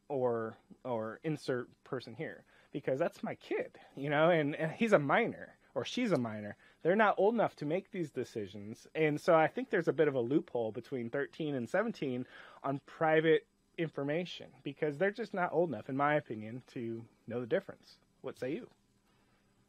or 0.08 0.58
or 0.84 1.20
insert 1.24 1.68
person 1.84 2.16
here 2.16 2.44
because 2.72 2.98
that's 2.98 3.24
my 3.24 3.36
kid, 3.36 3.78
you 3.96 4.10
know, 4.10 4.30
and, 4.30 4.56
and 4.56 4.72
he's 4.72 4.94
a 4.94 5.00
minor 5.00 5.56
or 5.76 5.86
she's 5.86 6.12
a 6.12 6.18
minor. 6.18 6.56
They're 6.84 6.96
not 6.96 7.16
old 7.18 7.34
enough 7.36 7.56
to 7.58 7.66
make 7.66 7.92
these 7.92 8.12
decisions. 8.12 8.88
And 8.96 9.20
so 9.20 9.36
I 9.36 9.48
think 9.48 9.70
there's 9.70 9.88
a 9.88 9.94
bit 9.94 10.08
of 10.08 10.16
a 10.16 10.20
loophole 10.20 10.72
between 10.72 11.10
13 11.10 11.56
and 11.56 11.70
17 11.70 12.26
on 12.64 12.82
private 12.86 13.46
information 13.78 14.48
because 14.64 14.98
they're 14.98 15.12
just 15.12 15.34
not 15.34 15.54
old 15.54 15.70
enough, 15.70 15.90
in 15.90 15.98
my 15.98 16.16
opinion, 16.16 16.64
to 16.74 17.04
know 17.28 17.40
the 17.40 17.48
difference. 17.48 17.98
What 18.22 18.40
say 18.40 18.54
you? 18.54 18.68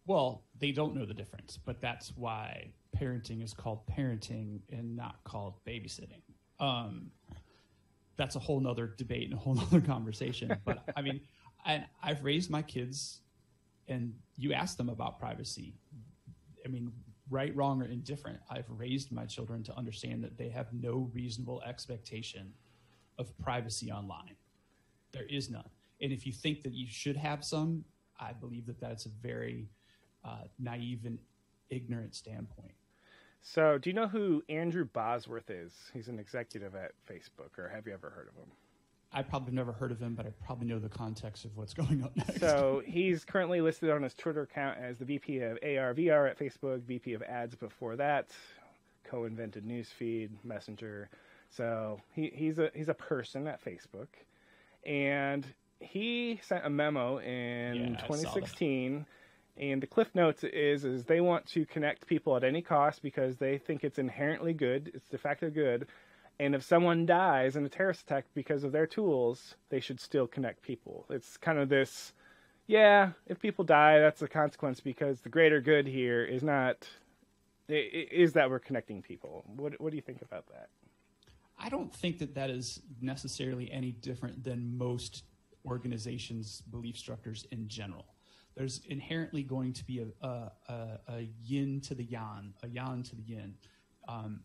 Well, 0.07 0.43
they 0.59 0.73
don't 0.73 0.95
know 0.95 1.07
the 1.07 1.15
difference, 1.15 1.59
but 1.65 1.81
that's 1.81 2.13
why 2.17 2.73
parenting 2.97 3.43
is 3.43 3.55
called 3.55 3.87
parenting 3.87 4.61
and 4.71 4.97
not 4.97 5.23
called 5.25 5.55
babysitting. 5.67 6.23
Um, 6.59 7.11
that's 8.17 8.37
a 8.37 8.41
whole 8.41 8.61
nother 8.61 8.95
debate 8.97 9.25
and 9.25 9.35
a 9.35 9.37
whole 9.37 9.55
nother 9.55 9.81
conversation. 9.81 10.57
But 10.65 10.83
I 10.97 11.03
mean, 11.03 11.21
I, 11.65 11.85
I've 12.03 12.25
raised 12.25 12.51
my 12.51 12.63
kids, 12.63 13.21
and 13.87 14.15
you 14.37 14.53
ask 14.53 14.77
them 14.77 14.89
about 14.89 15.19
privacy. 15.19 15.75
I 16.65 16.69
mean, 16.69 16.93
right, 17.31 17.55
wrong, 17.57 17.83
or 17.83 17.87
indifferent, 17.87 18.39
I've 18.51 18.69
raised 18.69 19.13
my 19.13 19.27
children 19.27 19.63
to 19.65 19.77
understand 19.77 20.23
that 20.25 20.37
they 20.37 20.49
have 20.49 20.73
no 20.73 21.11
reasonable 21.13 21.63
expectation 21.67 22.53
of 23.19 23.37
privacy 23.39 23.91
online. 23.91 24.37
There 25.13 25.27
is 25.29 25.51
none. 25.51 25.69
And 26.01 26.13
if 26.13 26.27
you 26.27 26.33
think 26.33 26.63
that 26.63 26.73
you 26.73 26.87
should 26.89 27.17
have 27.17 27.45
some, 27.45 27.85
I 28.19 28.33
believe 28.33 28.67
that 28.67 28.81
that's 28.81 29.07
a 29.07 29.11
very 29.23 29.69
uh, 30.25 30.45
naive 30.59 31.05
and 31.05 31.19
ignorant 31.71 32.15
standpoint. 32.15 32.73
So, 33.43 33.77
do 33.77 33.91
you 33.91 33.95
know 33.95 34.07
who 34.07 34.43
Andrew 34.49 34.85
Bosworth 34.85 35.51
is? 35.51 35.73
He's 35.93 36.07
an 36.07 36.21
executive 36.21 36.77
at 36.77 36.93
Facebook, 37.11 37.59
or 37.59 37.69
have 37.69 37.87
you 37.87 37.93
ever 37.93 38.11
heard 38.11 38.29
of 38.29 38.37
him? 38.37 38.51
I 39.15 39.23
probably 39.23 39.53
never 39.53 39.73
heard 39.73 39.93
of 39.93 40.01
him, 40.01 40.15
but 40.15 40.27
I 40.27 40.31
probably 40.45 40.67
know 40.67 40.79
the 40.79 40.89
context 40.89 41.45
of 41.45 41.57
what's 41.57 41.75
going 41.83 42.03
on 42.03 42.11
next. 42.17 42.41
So 42.41 42.83
he's 42.85 43.25
currently 43.25 43.61
listed 43.61 43.91
on 43.91 44.03
his 44.03 44.15
Twitter 44.15 44.43
account 44.43 44.79
as 44.79 44.99
the 44.99 45.05
VP 45.05 45.41
of 45.41 45.59
AR/VR 45.63 46.31
at 46.31 46.39
Facebook, 46.39 46.83
VP 46.83 47.13
of 47.15 47.23
Ads 47.23 47.55
before 47.55 47.97
that, 47.97 48.29
co-invented 49.05 49.65
Newsfeed, 49.65 50.31
Messenger. 50.45 51.11
So 51.51 52.01
he, 52.15 52.33
he's 52.35 52.59
a 52.59 52.71
he's 52.75 52.89
a 52.89 52.95
person 52.95 53.47
at 53.47 53.63
Facebook, 53.63 54.09
and 54.87 55.47
he 55.81 56.41
sent 56.43 56.65
a 56.65 56.71
memo 56.71 57.19
in 57.19 57.75
Yeah, 57.75 57.83
I 57.83 58.07
saw 58.07 58.13
that. 58.15 58.23
2016. 58.23 59.07
And 59.59 59.83
the 59.83 59.87
cliff 59.87 60.09
notes 60.15 60.45
is 60.45 60.87
is 60.87 61.05
they 61.05 61.21
want 61.21 61.45
to 61.49 61.67
connect 61.67 62.07
people 62.07 62.35
at 62.37 62.43
any 62.43 62.63
cost 62.63 63.03
because 63.03 63.37
they 63.37 63.59
think 63.59 63.85
it's 63.85 63.99
inherently 63.99 64.55
good, 64.55 64.91
it's 64.95 65.07
de 65.09 65.19
facto 65.19 65.51
good, 65.51 65.89
and 66.39 66.55
if 66.55 66.63
someone 66.63 67.07
dies 67.07 67.57
in 67.57 67.65
a 67.65 67.69
terrorist 67.69 68.03
attack 68.03 68.25
because 68.35 68.65
of 68.65 68.73
their 68.73 68.87
tools, 68.87 69.55
they 69.69 69.81
should 69.81 70.01
still 70.01 70.27
connect 70.27 70.63
people. 70.63 71.07
It's 71.11 71.37
kind 71.37 71.59
of 71.59 71.69
this, 71.69 72.13
yeah, 72.67 73.13
if 73.27 73.39
people 73.41 73.65
die, 73.65 74.01
that's 74.01 74.23
a 74.23 74.29
consequence 74.29 74.81
because 74.81 75.21
the 75.21 75.29
greater 75.29 75.61
good 75.61 75.87
here 75.87 76.25
is 76.25 76.43
not 76.43 76.89
is 77.69 78.33
that 78.35 78.51
we're 78.51 78.59
connecting 78.59 79.03
people. 79.03 79.45
What 79.57 79.81
what 79.81 79.91
do 79.91 79.97
you 79.97 80.03
think 80.03 80.23
about 80.23 80.47
that? 80.49 80.69
I 81.59 81.69
don't 81.69 81.95
think 81.95 82.19
that 82.19 82.35
that 82.35 82.51
is 82.51 82.83
necessarily 83.01 83.71
any 83.71 83.93
different 83.93 84.43
than 84.43 84.77
most 84.77 85.25
organizations' 85.65 86.63
belief 86.71 86.99
structures 86.99 87.47
in 87.53 87.69
general. 87.69 88.07
There's 88.57 88.81
inherently 88.89 89.43
going 89.43 89.73
to 89.75 89.85
be 89.85 90.01
a, 90.01 90.27
a, 90.27 90.53
a, 90.69 90.99
a 91.09 91.29
yin 91.43 91.81
to 91.83 91.95
the 91.95 92.05
yang, 92.05 92.53
a 92.63 92.69
yang 92.69 93.03
to 93.05 93.17
the 93.17 93.23
yin. 93.23 93.55
Um, 94.09 94.41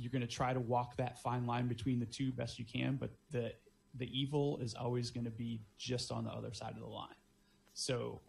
you're 0.00 0.10
going 0.10 0.22
to 0.22 0.26
try 0.26 0.52
to 0.52 0.60
walk 0.60 0.96
that 0.96 1.20
fine 1.22 1.46
line 1.46 1.68
between 1.68 2.00
the 2.00 2.06
two 2.06 2.32
best 2.32 2.58
you 2.58 2.64
can, 2.64 2.96
but 2.96 3.10
the 3.30 3.52
the 3.96 4.08
evil 4.18 4.58
is 4.62 4.74
always 4.74 5.10
going 5.10 5.24
to 5.24 5.30
be 5.30 5.60
just 5.76 6.12
on 6.12 6.24
the 6.24 6.30
other 6.30 6.52
side 6.52 6.72
of 6.74 6.80
the 6.80 6.86
line. 6.86 7.08
So 7.74 8.20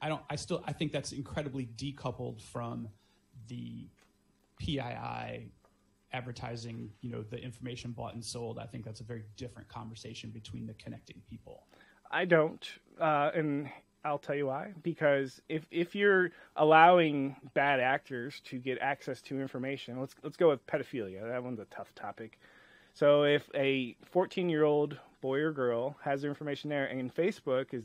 I 0.00 0.08
don't. 0.08 0.22
I 0.30 0.36
still. 0.36 0.62
I 0.66 0.72
think 0.72 0.92
that's 0.92 1.12
incredibly 1.12 1.68
decoupled 1.76 2.40
from 2.40 2.88
the 3.48 3.88
PII 4.58 5.50
advertising. 6.12 6.90
You 7.00 7.10
know, 7.10 7.22
the 7.22 7.38
information 7.38 7.92
bought 7.92 8.14
and 8.14 8.24
sold. 8.24 8.58
I 8.58 8.66
think 8.66 8.84
that's 8.84 9.00
a 9.00 9.04
very 9.04 9.24
different 9.36 9.68
conversation 9.68 10.30
between 10.30 10.66
the 10.66 10.74
connecting 10.74 11.20
people. 11.28 11.64
I 12.10 12.24
don't, 12.24 12.66
uh, 13.00 13.30
and 13.34 13.70
I'll 14.04 14.18
tell 14.18 14.34
you 14.34 14.46
why. 14.46 14.72
Because 14.82 15.40
if 15.48 15.66
if 15.70 15.94
you're 15.94 16.30
allowing 16.56 17.36
bad 17.54 17.80
actors 17.80 18.40
to 18.46 18.58
get 18.58 18.78
access 18.80 19.20
to 19.22 19.40
information, 19.40 20.00
let's 20.00 20.14
let's 20.22 20.36
go 20.36 20.48
with 20.48 20.66
pedophilia. 20.66 21.26
That 21.28 21.42
one's 21.42 21.60
a 21.60 21.66
tough 21.66 21.94
topic. 21.94 22.38
So 22.94 23.24
if 23.24 23.48
a 23.54 23.96
14 24.10 24.48
year 24.48 24.64
old 24.64 24.98
boy 25.20 25.38
or 25.40 25.52
girl 25.52 25.96
has 26.02 26.22
their 26.22 26.30
information 26.30 26.70
there, 26.70 26.86
and 26.86 27.14
Facebook 27.14 27.74
is 27.74 27.84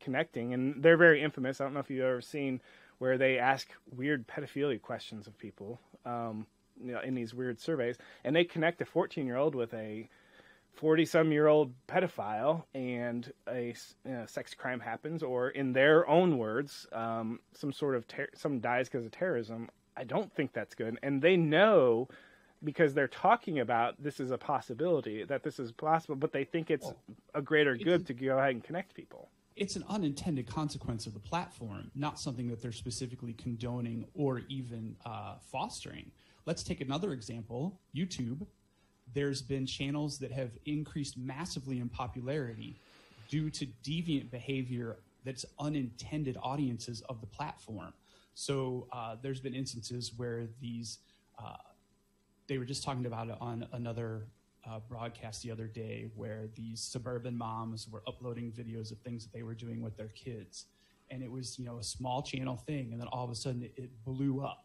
connecting, 0.00 0.54
and 0.54 0.82
they're 0.82 0.96
very 0.96 1.22
infamous. 1.22 1.60
I 1.60 1.64
don't 1.64 1.74
know 1.74 1.80
if 1.80 1.90
you've 1.90 2.04
ever 2.04 2.20
seen 2.20 2.60
where 2.98 3.18
they 3.18 3.38
ask 3.38 3.68
weird 3.90 4.26
pedophilia 4.26 4.80
questions 4.80 5.26
of 5.26 5.36
people, 5.38 5.80
um, 6.04 6.46
you 6.82 6.92
know, 6.92 7.00
in 7.00 7.14
these 7.14 7.34
weird 7.34 7.58
surveys, 7.60 7.96
and 8.22 8.36
they 8.36 8.44
connect 8.44 8.80
a 8.82 8.84
14 8.84 9.26
year 9.26 9.36
old 9.36 9.54
with 9.54 9.72
a 9.74 10.08
40 10.74 11.04
some 11.04 11.32
year 11.32 11.46
old 11.46 11.72
pedophile 11.86 12.64
and 12.74 13.32
a 13.48 13.74
you 14.04 14.10
know, 14.12 14.26
sex 14.26 14.54
crime 14.54 14.80
happens 14.80 15.22
or 15.22 15.50
in 15.50 15.72
their 15.72 16.08
own 16.08 16.38
words 16.38 16.86
um, 16.92 17.38
some 17.52 17.72
sort 17.72 17.94
of 17.94 18.06
ter- 18.08 18.30
some 18.34 18.60
dies 18.60 18.88
because 18.88 19.04
of 19.06 19.12
terrorism 19.12 19.68
i 19.96 20.04
don't 20.04 20.32
think 20.34 20.52
that's 20.52 20.74
good 20.74 20.98
and 21.02 21.22
they 21.22 21.36
know 21.36 22.08
because 22.62 22.94
they're 22.94 23.08
talking 23.08 23.60
about 23.60 24.02
this 24.02 24.18
is 24.20 24.30
a 24.30 24.38
possibility 24.38 25.22
that 25.24 25.42
this 25.42 25.58
is 25.58 25.70
possible 25.72 26.16
but 26.16 26.32
they 26.32 26.44
think 26.44 26.70
it's 26.70 26.92
a 27.34 27.42
greater 27.42 27.76
good 27.76 28.06
to 28.06 28.14
go 28.14 28.38
ahead 28.38 28.50
and 28.50 28.64
connect 28.64 28.94
people 28.94 29.28
It's 29.56 29.76
an 29.76 29.84
unintended 29.88 30.46
consequence 30.48 31.06
of 31.06 31.14
the 31.14 31.20
platform, 31.20 31.92
not 31.94 32.18
something 32.18 32.48
that 32.48 32.60
they're 32.60 32.72
specifically 32.72 33.34
condoning 33.34 34.04
or 34.14 34.42
even 34.48 34.96
uh, 35.06 35.36
fostering. 35.52 36.10
Let's 36.44 36.64
take 36.64 36.80
another 36.80 37.12
example 37.12 37.78
YouTube. 37.94 38.46
There's 39.12 39.42
been 39.42 39.66
channels 39.66 40.18
that 40.18 40.32
have 40.32 40.50
increased 40.66 41.16
massively 41.16 41.78
in 41.78 41.88
popularity 41.88 42.76
due 43.28 43.50
to 43.50 43.66
deviant 43.84 44.30
behavior 44.30 44.96
that's 45.24 45.44
unintended 45.58 46.36
audiences 46.42 47.02
of 47.08 47.20
the 47.20 47.26
platform. 47.26 47.92
So 48.34 48.86
uh, 48.92 49.16
there's 49.22 49.40
been 49.40 49.54
instances 49.54 50.12
where 50.16 50.46
these, 50.60 50.98
uh, 51.38 51.56
they 52.46 52.58
were 52.58 52.64
just 52.64 52.82
talking 52.82 53.06
about 53.06 53.28
it 53.28 53.36
on 53.40 53.66
another 53.72 54.26
uh, 54.68 54.80
broadcast 54.88 55.42
the 55.42 55.50
other 55.50 55.66
day 55.66 56.10
where 56.16 56.48
these 56.54 56.80
suburban 56.80 57.36
moms 57.36 57.88
were 57.88 58.02
uploading 58.06 58.50
videos 58.50 58.90
of 58.90 58.98
things 58.98 59.24
that 59.24 59.32
they 59.32 59.42
were 59.42 59.54
doing 59.54 59.82
with 59.82 59.96
their 59.96 60.08
kids. 60.08 60.66
And 61.10 61.22
it 61.22 61.30
was, 61.30 61.58
you 61.58 61.64
know, 61.64 61.78
a 61.78 61.82
small 61.82 62.22
channel 62.22 62.56
thing. 62.56 62.90
And 62.92 63.00
then 63.00 63.08
all 63.08 63.24
of 63.24 63.30
a 63.30 63.34
sudden 63.34 63.62
it, 63.62 63.72
it 63.76 63.90
blew 64.04 64.42
up. 64.42 64.64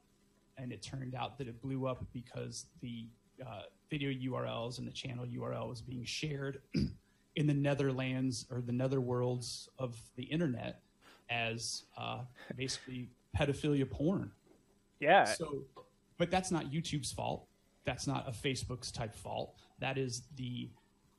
And 0.58 0.72
it 0.72 0.82
turned 0.82 1.16
out 1.16 1.38
that 1.38 1.48
it 1.48 1.62
blew 1.62 1.88
up 1.88 2.06
because 2.12 2.66
the 2.82 3.08
uh, 3.46 3.64
video 3.90 4.12
URLs 4.32 4.78
and 4.78 4.88
the 4.88 4.92
channel 4.92 5.26
URL 5.26 5.68
was 5.70 5.82
being 5.82 6.04
shared 6.04 6.62
in 7.36 7.48
the 7.48 7.54
Netherlands 7.54 8.46
or 8.52 8.62
the 8.62 8.72
netherworlds 8.72 9.68
of 9.78 9.98
the 10.16 10.24
internet 10.24 10.82
as 11.30 11.84
uh, 11.98 12.20
basically 12.56 13.10
pedophilia 13.38 13.90
porn. 13.90 14.32
yeah 15.00 15.26
So, 15.26 15.64
but 16.18 16.32
that's 16.32 16.52
not 16.52 16.72
YouTube's 16.72 17.12
fault. 17.12 17.46
That's 17.86 18.08
not 18.08 18.28
a 18.28 18.32
Facebook's 18.32 18.92
type 18.92 19.16
fault. 19.16 19.56
That 19.80 19.98
is 19.98 20.24
the 20.36 20.70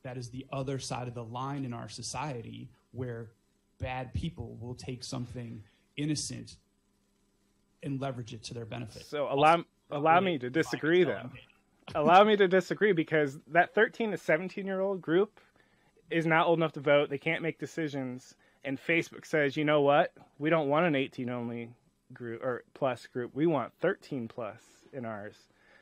that 0.03 0.17
is 0.17 0.31
the 0.31 0.47
other 0.53 0.79
side 0.79 1.09
of 1.09 1.15
the 1.15 1.25
line 1.25 1.65
in 1.65 1.73
our 1.75 1.89
society 1.89 2.71
where 2.93 3.33
bad 3.79 4.15
people 4.15 4.57
will 4.61 4.75
take 4.75 5.05
something 5.05 5.63
innocent 5.97 6.57
and 7.83 8.01
leverage 8.01 8.33
it 8.33 8.43
to 8.45 8.55
their 8.55 8.65
benefit. 8.65 9.05
so 9.05 9.29
allow 9.31 9.63
allow 9.91 10.21
me 10.21 10.39
to 10.39 10.49
disagree 10.51 11.05
though 11.05 11.31
allow 11.95 12.25
me 12.25 12.37
to 12.37 12.49
disagree 12.49 12.93
because 12.93 13.39
that 13.49 13.75
13 13.75 14.13
to 14.13 14.17
17 14.17 14.67
year 14.67 14.81
old 14.81 15.01
group 15.01 15.41
is 16.11 16.27
not 16.27 16.47
old 16.47 16.59
enough 16.59 16.73
to 16.73 16.81
vote. 16.81 17.11
They 17.11 17.19
can't 17.19 17.43
make 17.43 17.59
decisions. 17.59 18.35
And 18.65 18.79
Facebook 18.79 19.25
says, 19.25 19.57
you 19.57 19.65
know 19.65 19.81
what? 19.81 20.13
We 20.39 20.51
don't 20.51 20.69
want 20.69 20.87
an 20.87 20.95
18 20.95 21.31
only 21.31 21.71
group 22.13 22.43
or 22.43 22.65
plus 22.75 23.07
group. 23.07 23.35
We 23.35 23.47
want 23.47 23.73
13 23.81 24.29
plus 24.29 24.63
in 24.93 25.05
ours. 25.05 25.37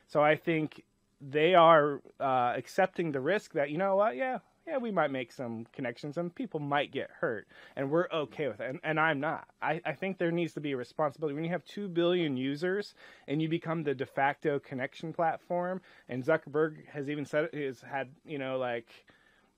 So 0.07 0.21
I 0.21 0.35
think 0.35 0.83
they 1.21 1.55
are 1.55 2.01
uh, 2.19 2.53
accepting 2.55 3.11
the 3.11 3.19
risk 3.19 3.53
that, 3.53 3.69
you 3.69 3.77
know 3.77 3.95
what? 3.95 4.15
Yeah, 4.15 4.39
yeah, 4.69 4.77
we 4.77 4.91
might 4.91 5.11
make 5.11 5.31
some 5.31 5.65
connections 5.73 6.17
and 6.17 6.33
people 6.33 6.59
might 6.59 6.91
get 6.91 7.09
hurt, 7.19 7.47
and 7.75 7.89
we're 7.89 8.07
okay 8.13 8.47
with 8.47 8.59
it. 8.59 8.69
And, 8.69 8.79
and 8.83 8.99
I'm 8.99 9.19
not. 9.19 9.47
I, 9.61 9.81
I 9.83 9.93
think 9.93 10.17
there 10.17 10.31
needs 10.31 10.53
to 10.53 10.61
be 10.61 10.73
a 10.73 10.77
responsibility 10.77 11.33
when 11.33 11.43
you 11.43 11.49
have 11.49 11.65
two 11.65 11.87
billion 11.87 12.37
users 12.37 12.93
and 13.27 13.41
you 13.41 13.49
become 13.49 13.83
the 13.83 13.95
de 13.95 14.05
facto 14.05 14.59
connection 14.59 15.11
platform. 15.11 15.81
And 16.07 16.23
Zuckerberg 16.23 16.87
has 16.87 17.09
even 17.09 17.25
said 17.25 17.49
has 17.53 17.81
had 17.81 18.09
you 18.25 18.37
know 18.37 18.57
like 18.57 18.87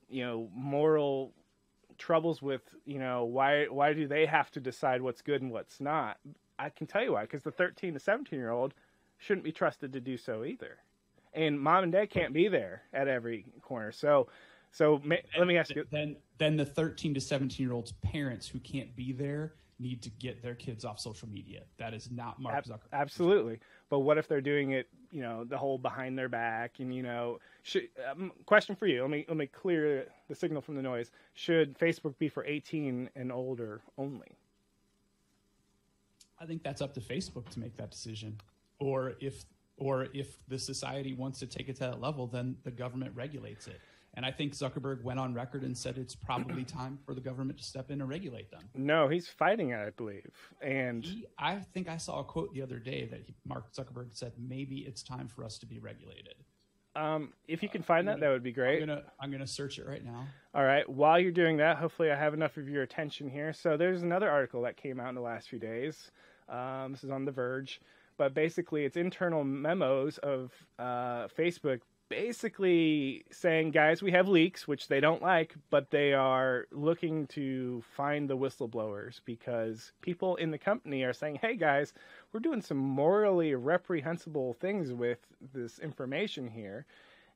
you 0.09 0.23
know 0.23 0.49
moral 0.53 1.33
troubles 1.97 2.41
with 2.41 2.61
you 2.85 2.97
know 2.99 3.25
why 3.25 3.65
why 3.65 3.93
do 3.93 4.07
they 4.07 4.25
have 4.25 4.49
to 4.51 4.59
decide 4.59 5.01
what's 5.01 5.21
good 5.21 5.41
and 5.41 5.51
what's 5.51 5.79
not 5.79 6.17
i 6.57 6.67
can 6.69 6.87
tell 6.87 7.03
you 7.03 7.13
why 7.13 7.21
because 7.21 7.43
the 7.43 7.51
13 7.51 7.93
to 7.93 7.99
17 7.99 8.39
year 8.39 8.49
old 8.49 8.73
shouldn't 9.19 9.43
be 9.43 9.51
trusted 9.51 9.93
to 9.93 9.99
do 9.99 10.17
so 10.17 10.43
either 10.43 10.77
and 11.33 11.59
mom 11.59 11.83
and 11.83 11.91
dad 11.91 12.09
can't 12.09 12.33
be 12.33 12.47
there 12.47 12.81
at 12.91 13.07
every 13.07 13.45
corner 13.61 13.91
so 13.91 14.27
so 14.71 15.01
ma- 15.03 15.15
let 15.37 15.47
me 15.47 15.57
ask 15.57 15.75
you. 15.75 15.85
Then 15.91 16.15
then 16.37 16.57
the 16.57 16.65
13 16.65 17.13
to 17.13 17.21
17 17.21 17.63
year 17.63 17.73
olds 17.73 17.91
parents 18.01 18.47
who 18.47 18.59
can't 18.59 18.95
be 18.95 19.11
there 19.11 19.53
need 19.79 20.01
to 20.03 20.09
get 20.11 20.41
their 20.43 20.53
kids 20.55 20.85
off 20.85 20.99
social 20.99 21.27
media. 21.27 21.63
That 21.77 21.93
is 21.93 22.09
not 22.11 22.39
mark 22.39 22.55
Ab- 22.55 22.65
zuckerberg. 22.65 22.93
absolutely. 22.93 23.59
But 23.89 23.99
what 23.99 24.17
if 24.17 24.27
they're 24.27 24.41
doing 24.41 24.71
it 24.71 24.87
you 25.11 25.21
know 25.21 25.43
the 25.43 25.57
whole 25.57 25.77
behind 25.77 26.17
their 26.17 26.29
back 26.29 26.79
and 26.79 26.93
you 26.95 27.03
know 27.03 27.39
should, 27.63 27.89
um, 28.09 28.31
question 28.45 28.75
for 28.75 28.87
you. 28.87 29.01
Let 29.01 29.11
me 29.11 29.25
let 29.27 29.37
me 29.37 29.47
clear 29.47 30.07
the 30.29 30.35
signal 30.35 30.61
from 30.61 30.75
the 30.75 30.81
noise. 30.81 31.11
Should 31.33 31.77
facebook 31.77 32.17
be 32.17 32.29
for 32.29 32.45
18 32.45 33.09
and 33.15 33.31
older 33.31 33.81
only? 33.97 34.37
I 36.39 36.45
think 36.45 36.63
that's 36.63 36.81
up 36.81 36.93
to 36.95 37.01
facebook 37.01 37.49
to 37.49 37.59
make 37.59 37.75
that 37.77 37.91
decision. 37.91 38.39
Or 38.79 39.13
if 39.19 39.43
or 39.77 40.07
if 40.13 40.37
the 40.47 40.57
society 40.57 41.13
wants 41.13 41.39
to 41.39 41.47
take 41.47 41.67
it 41.67 41.73
to 41.73 41.81
that 41.81 41.99
level 41.99 42.27
then 42.27 42.55
the 42.63 42.71
government 42.71 43.11
regulates 43.15 43.67
it 43.67 43.81
and 44.15 44.25
I 44.25 44.31
think 44.31 44.53
Zuckerberg 44.53 45.03
went 45.03 45.19
on 45.19 45.33
record 45.33 45.63
and 45.63 45.77
said 45.77 45.97
it's 45.97 46.15
probably 46.15 46.63
time 46.65 46.99
for 47.05 47.13
the 47.13 47.21
government 47.21 47.59
to 47.59 47.63
step 47.63 47.91
in 47.91 48.01
and 48.01 48.09
regulate 48.09 48.51
them. 48.51 48.61
No, 48.75 49.07
he's 49.07 49.27
fighting 49.27 49.69
it, 49.69 49.79
I 49.79 49.89
believe. 49.91 50.31
And 50.61 51.03
he, 51.03 51.25
I 51.37 51.59
think 51.73 51.87
I 51.87 51.97
saw 51.97 52.19
a 52.19 52.23
quote 52.23 52.53
the 52.53 52.61
other 52.61 52.77
day 52.77 53.05
that 53.05 53.21
he, 53.25 53.35
Mark 53.45 53.73
Zuckerberg 53.73 54.09
said 54.11 54.33
maybe 54.37 54.79
it's 54.79 55.01
time 55.01 55.27
for 55.27 55.45
us 55.45 55.57
to 55.59 55.65
be 55.65 55.79
regulated. 55.79 56.35
Um, 56.93 57.31
if 57.47 57.63
you 57.63 57.69
can 57.69 57.83
find 57.83 58.05
that, 58.09 58.19
that 58.19 58.29
would 58.29 58.43
be 58.43 58.51
great. 58.51 58.81
I'm 58.81 58.89
gonna, 58.89 59.03
I'm 59.17 59.31
gonna 59.31 59.47
search 59.47 59.79
it 59.79 59.87
right 59.87 60.03
now. 60.03 60.27
All 60.53 60.65
right. 60.65 60.87
While 60.89 61.19
you're 61.19 61.31
doing 61.31 61.57
that, 61.57 61.77
hopefully 61.77 62.11
I 62.11 62.17
have 62.17 62.33
enough 62.33 62.57
of 62.57 62.67
your 62.67 62.83
attention 62.83 63.29
here. 63.29 63.53
So 63.53 63.77
there's 63.77 64.03
another 64.03 64.29
article 64.29 64.63
that 64.63 64.75
came 64.75 64.99
out 64.99 65.07
in 65.07 65.15
the 65.15 65.21
last 65.21 65.47
few 65.47 65.59
days. 65.59 66.11
Um, 66.49 66.91
this 66.91 67.05
is 67.05 67.09
on 67.09 67.23
The 67.23 67.31
Verge, 67.31 67.79
but 68.17 68.33
basically 68.33 68.83
it's 68.83 68.97
internal 68.97 69.45
memos 69.45 70.17
of 70.17 70.51
uh, 70.77 71.29
Facebook 71.29 71.79
basically 72.11 73.23
saying, 73.31 73.71
guys, 73.71 74.03
we 74.03 74.11
have 74.11 74.27
leaks, 74.27 74.67
which 74.67 74.89
they 74.89 74.99
don't 74.99 75.21
like, 75.21 75.55
but 75.69 75.89
they 75.91 76.11
are 76.13 76.67
looking 76.71 77.25
to 77.27 77.81
find 77.95 78.29
the 78.29 78.37
whistleblowers 78.37 79.21
because 79.23 79.93
people 80.01 80.35
in 80.35 80.51
the 80.51 80.57
company 80.57 81.03
are 81.03 81.13
saying, 81.13 81.39
hey, 81.41 81.55
guys, 81.55 81.93
we're 82.31 82.41
doing 82.41 82.61
some 82.61 82.77
morally 82.77 83.55
reprehensible 83.55 84.53
things 84.55 84.91
with 84.91 85.19
this 85.53 85.79
information 85.79 86.49
here, 86.49 86.85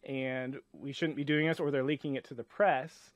and 0.03 0.58
we 0.74 0.91
shouldn't 0.91 1.15
be 1.15 1.24
doing 1.24 1.48
this, 1.48 1.60
or 1.60 1.72
they're 1.72 1.82
leaking 1.82 2.15
it 2.15 2.25
to 2.25 2.34
the 2.34 2.44
press. 2.44 3.12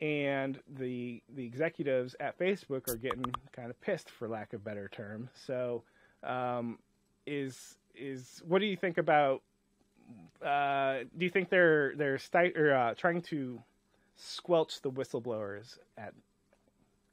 And 0.00 0.58
the 0.68 1.22
the 1.34 1.46
executives 1.46 2.14
at 2.20 2.38
Facebook 2.38 2.86
are 2.88 2.96
getting 2.96 3.24
kind 3.52 3.70
of 3.70 3.80
pissed, 3.80 4.10
for 4.10 4.28
lack 4.28 4.52
of 4.52 4.62
better 4.62 4.88
term. 4.88 5.30
So, 5.46 5.84
um, 6.22 6.78
is 7.26 7.78
is 7.94 8.42
what 8.46 8.58
do 8.58 8.66
you 8.66 8.76
think 8.76 8.98
about 8.98 9.42
uh, 10.44 10.98
do 11.16 11.24
you 11.24 11.30
think 11.30 11.48
they're 11.48 11.94
they're 11.96 12.18
sti- 12.18 12.52
or, 12.56 12.74
uh, 12.74 12.94
trying 12.94 13.22
to 13.22 13.60
squelch 14.16 14.80
the 14.82 14.90
whistleblowers 14.90 15.78
at 15.96 16.14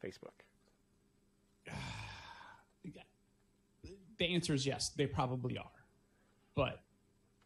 Facebook? 0.03 0.31
The 4.19 4.35
answer 4.35 4.53
is 4.53 4.65
yes, 4.65 4.89
they 4.89 5.07
probably 5.07 5.57
are. 5.57 5.65
But, 6.55 6.81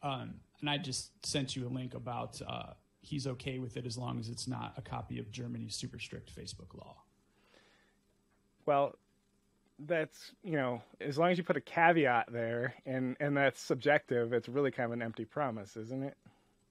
um, 0.03 0.35
and 0.59 0.69
I 0.69 0.77
just 0.77 1.25
sent 1.25 1.55
you 1.55 1.65
a 1.65 1.69
link 1.69 1.95
about 1.95 2.39
uh, 2.45 2.73
he's 3.01 3.25
okay 3.25 3.57
with 3.57 3.77
it 3.77 3.85
as 3.85 3.97
long 3.97 4.19
as 4.19 4.27
it's 4.27 4.47
not 4.47 4.73
a 4.77 4.81
copy 4.81 5.17
of 5.17 5.31
Germany's 5.31 5.75
super 5.75 5.97
strict 5.97 6.29
Facebook 6.35 6.77
law. 6.77 6.97
Well, 8.65 8.95
that's 9.79 10.31
you 10.43 10.53
know 10.53 10.81
as 10.99 11.17
long 11.17 11.31
as 11.31 11.37
you 11.37 11.43
put 11.43 11.57
a 11.57 11.61
caveat 11.61 12.31
there 12.31 12.73
and 12.85 13.15
and 13.19 13.37
that's 13.37 13.61
subjective 13.61 14.33
it's 14.33 14.49
really 14.49 14.71
kind 14.71 14.87
of 14.87 14.91
an 14.91 15.01
empty 15.01 15.25
promise 15.25 15.77
isn't 15.77 16.03
it? 16.03 16.17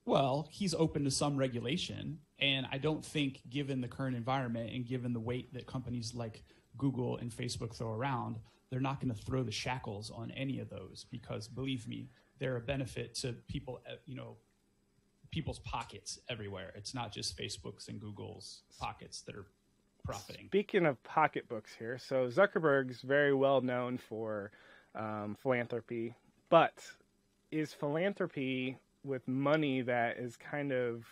Well 0.05 0.47
he's 0.51 0.73
open 0.73 1.03
to 1.05 1.11
some 1.11 1.37
regulation 1.37 2.19
and 2.39 2.67
i 2.71 2.77
don't 2.77 3.03
think 3.03 3.41
given 3.49 3.81
the 3.81 3.87
current 3.87 4.15
environment 4.15 4.71
and 4.73 4.85
given 4.85 5.13
the 5.13 5.19
weight 5.19 5.53
that 5.53 5.67
companies 5.67 6.13
like 6.13 6.43
google 6.77 7.17
and 7.17 7.31
facebook 7.31 7.73
throw 7.73 7.93
around 7.93 8.37
they're 8.69 8.79
not 8.79 8.99
going 8.99 9.13
to 9.13 9.21
throw 9.21 9.43
the 9.43 9.51
shackles 9.51 10.11
on 10.11 10.31
any 10.31 10.59
of 10.59 10.69
those 10.69 11.05
because 11.09 11.47
believe 11.47 11.87
me 11.87 12.09
they're 12.39 12.57
a 12.57 12.61
benefit 12.61 13.15
to 13.15 13.33
people 13.47 13.81
uh, 13.89 13.95
you 14.05 14.15
know 14.15 14.37
people's 15.31 15.59
pockets 15.59 16.19
everywhere. 16.29 16.71
It's 16.75 16.93
not 16.93 17.11
just 17.11 17.37
facebook's 17.37 17.87
and 17.87 17.99
google's 17.99 18.63
pockets 18.79 19.21
that 19.21 19.35
are 19.35 19.45
profiting. 20.07 20.47
Speaking 20.47 20.85
of 20.85 21.01
pocketbooks 21.03 21.71
here, 21.77 21.97
so 21.97 22.27
Zuckerberg's 22.27 23.01
very 23.01 23.33
well 23.33 23.61
known 23.61 23.97
for 23.97 24.51
um, 24.95 25.35
philanthropy, 25.41 26.15
but 26.49 26.73
is 27.51 27.73
philanthropy 27.73 28.77
with 29.03 29.27
money 29.27 29.81
that 29.81 30.17
is 30.17 30.37
kind 30.37 30.71
of 30.71 31.05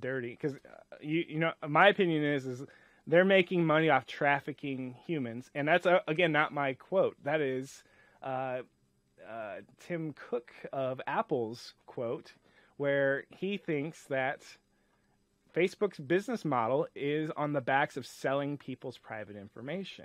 dirty? 0.00 0.30
Because 0.30 0.54
uh, 0.56 0.96
you 1.00 1.24
you 1.28 1.38
know, 1.38 1.52
my 1.66 1.88
opinion 1.88 2.24
is 2.24 2.46
is 2.46 2.64
they're 3.06 3.24
making 3.24 3.64
money 3.64 3.90
off 3.90 4.06
trafficking 4.06 4.96
humans, 5.06 5.50
and 5.54 5.68
that's 5.68 5.86
uh, 5.86 6.00
again 6.08 6.32
not 6.32 6.52
my 6.52 6.74
quote. 6.74 7.16
That 7.24 7.40
is 7.40 7.82
uh, 8.22 8.60
uh 9.28 9.56
Tim 9.86 10.14
Cook 10.30 10.50
of 10.72 11.00
Apple's 11.06 11.74
quote, 11.86 12.32
where 12.76 13.24
he 13.30 13.58
thinks 13.58 14.04
that 14.04 14.42
Facebook's 15.58 15.98
business 15.98 16.44
model 16.44 16.86
is 16.94 17.30
on 17.36 17.52
the 17.52 17.60
backs 17.60 17.96
of 17.96 18.06
selling 18.06 18.56
people's 18.56 18.96
private 18.96 19.34
information. 19.34 20.04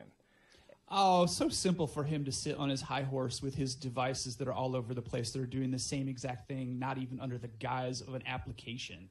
Oh, 0.89 1.27
so 1.27 1.47
simple 1.47 1.85
for 1.85 2.03
him 2.03 2.25
to 2.25 2.31
sit 2.31 2.57
on 2.57 2.69
his 2.69 2.81
high 2.81 3.03
horse 3.03 3.43
with 3.43 3.53
his 3.53 3.75
devices 3.75 4.35
that 4.37 4.47
are 4.47 4.53
all 4.53 4.75
over 4.75 4.95
the 4.95 5.01
place 5.01 5.29
that 5.31 5.41
are 5.41 5.45
doing 5.45 5.69
the 5.69 5.77
same 5.77 6.07
exact 6.07 6.47
thing, 6.47 6.79
not 6.79 6.97
even 6.97 7.19
under 7.19 7.37
the 7.37 7.49
guise 7.59 8.01
of 8.01 8.15
an 8.15 8.23
application. 8.25 9.07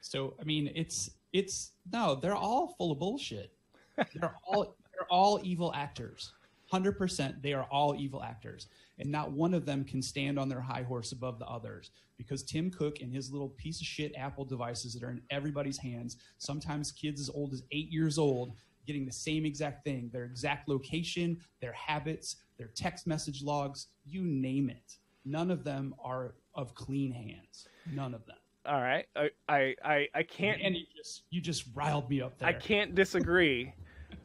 So, 0.00 0.34
I 0.40 0.44
mean, 0.44 0.72
it's 0.74 1.10
it's 1.32 1.70
no, 1.92 2.16
they're 2.16 2.34
all 2.34 2.74
full 2.76 2.90
of 2.90 2.98
bullshit. 2.98 3.52
they're 3.96 4.34
all 4.44 4.74
they're 4.92 5.06
all 5.10 5.40
evil 5.44 5.72
actors. 5.76 6.32
100% 6.72 7.40
they 7.40 7.52
are 7.52 7.68
all 7.70 7.94
evil 7.94 8.20
actors 8.20 8.66
and 8.98 9.10
not 9.10 9.32
one 9.32 9.54
of 9.54 9.66
them 9.66 9.84
can 9.84 10.02
stand 10.02 10.38
on 10.38 10.48
their 10.48 10.60
high 10.60 10.82
horse 10.82 11.12
above 11.12 11.38
the 11.38 11.46
others 11.46 11.90
because 12.16 12.42
Tim 12.42 12.70
Cook 12.70 13.00
and 13.00 13.12
his 13.12 13.32
little 13.32 13.48
piece 13.50 13.80
of 13.80 13.86
shit 13.86 14.12
Apple 14.16 14.44
devices 14.44 14.94
that 14.94 15.02
are 15.02 15.10
in 15.10 15.20
everybody's 15.30 15.78
hands, 15.78 16.16
sometimes 16.38 16.92
kids 16.92 17.20
as 17.20 17.30
old 17.30 17.52
as 17.52 17.62
eight 17.72 17.90
years 17.90 18.18
old, 18.18 18.52
getting 18.86 19.04
the 19.06 19.12
same 19.12 19.44
exact 19.44 19.84
thing 19.84 20.10
their 20.12 20.24
exact 20.24 20.68
location, 20.68 21.38
their 21.60 21.72
habits, 21.72 22.36
their 22.58 22.68
text 22.68 23.06
message 23.06 23.42
logs, 23.42 23.88
you 24.04 24.22
name 24.22 24.70
it. 24.70 24.98
None 25.24 25.50
of 25.50 25.64
them 25.64 25.94
are 26.02 26.34
of 26.54 26.74
clean 26.74 27.10
hands. 27.10 27.66
None 27.92 28.14
of 28.14 28.24
them. 28.26 28.36
All 28.66 28.80
right, 28.80 29.06
I 29.16 29.30
I 29.48 29.74
I, 29.84 30.08
I 30.14 30.22
can't. 30.22 30.60
And 30.62 30.76
you 30.76 30.84
just 30.96 31.24
you 31.30 31.40
just 31.40 31.64
riled 31.74 32.08
me 32.08 32.20
up 32.22 32.38
there. 32.38 32.48
I 32.48 32.52
can't 32.52 32.94
disagree 32.94 33.72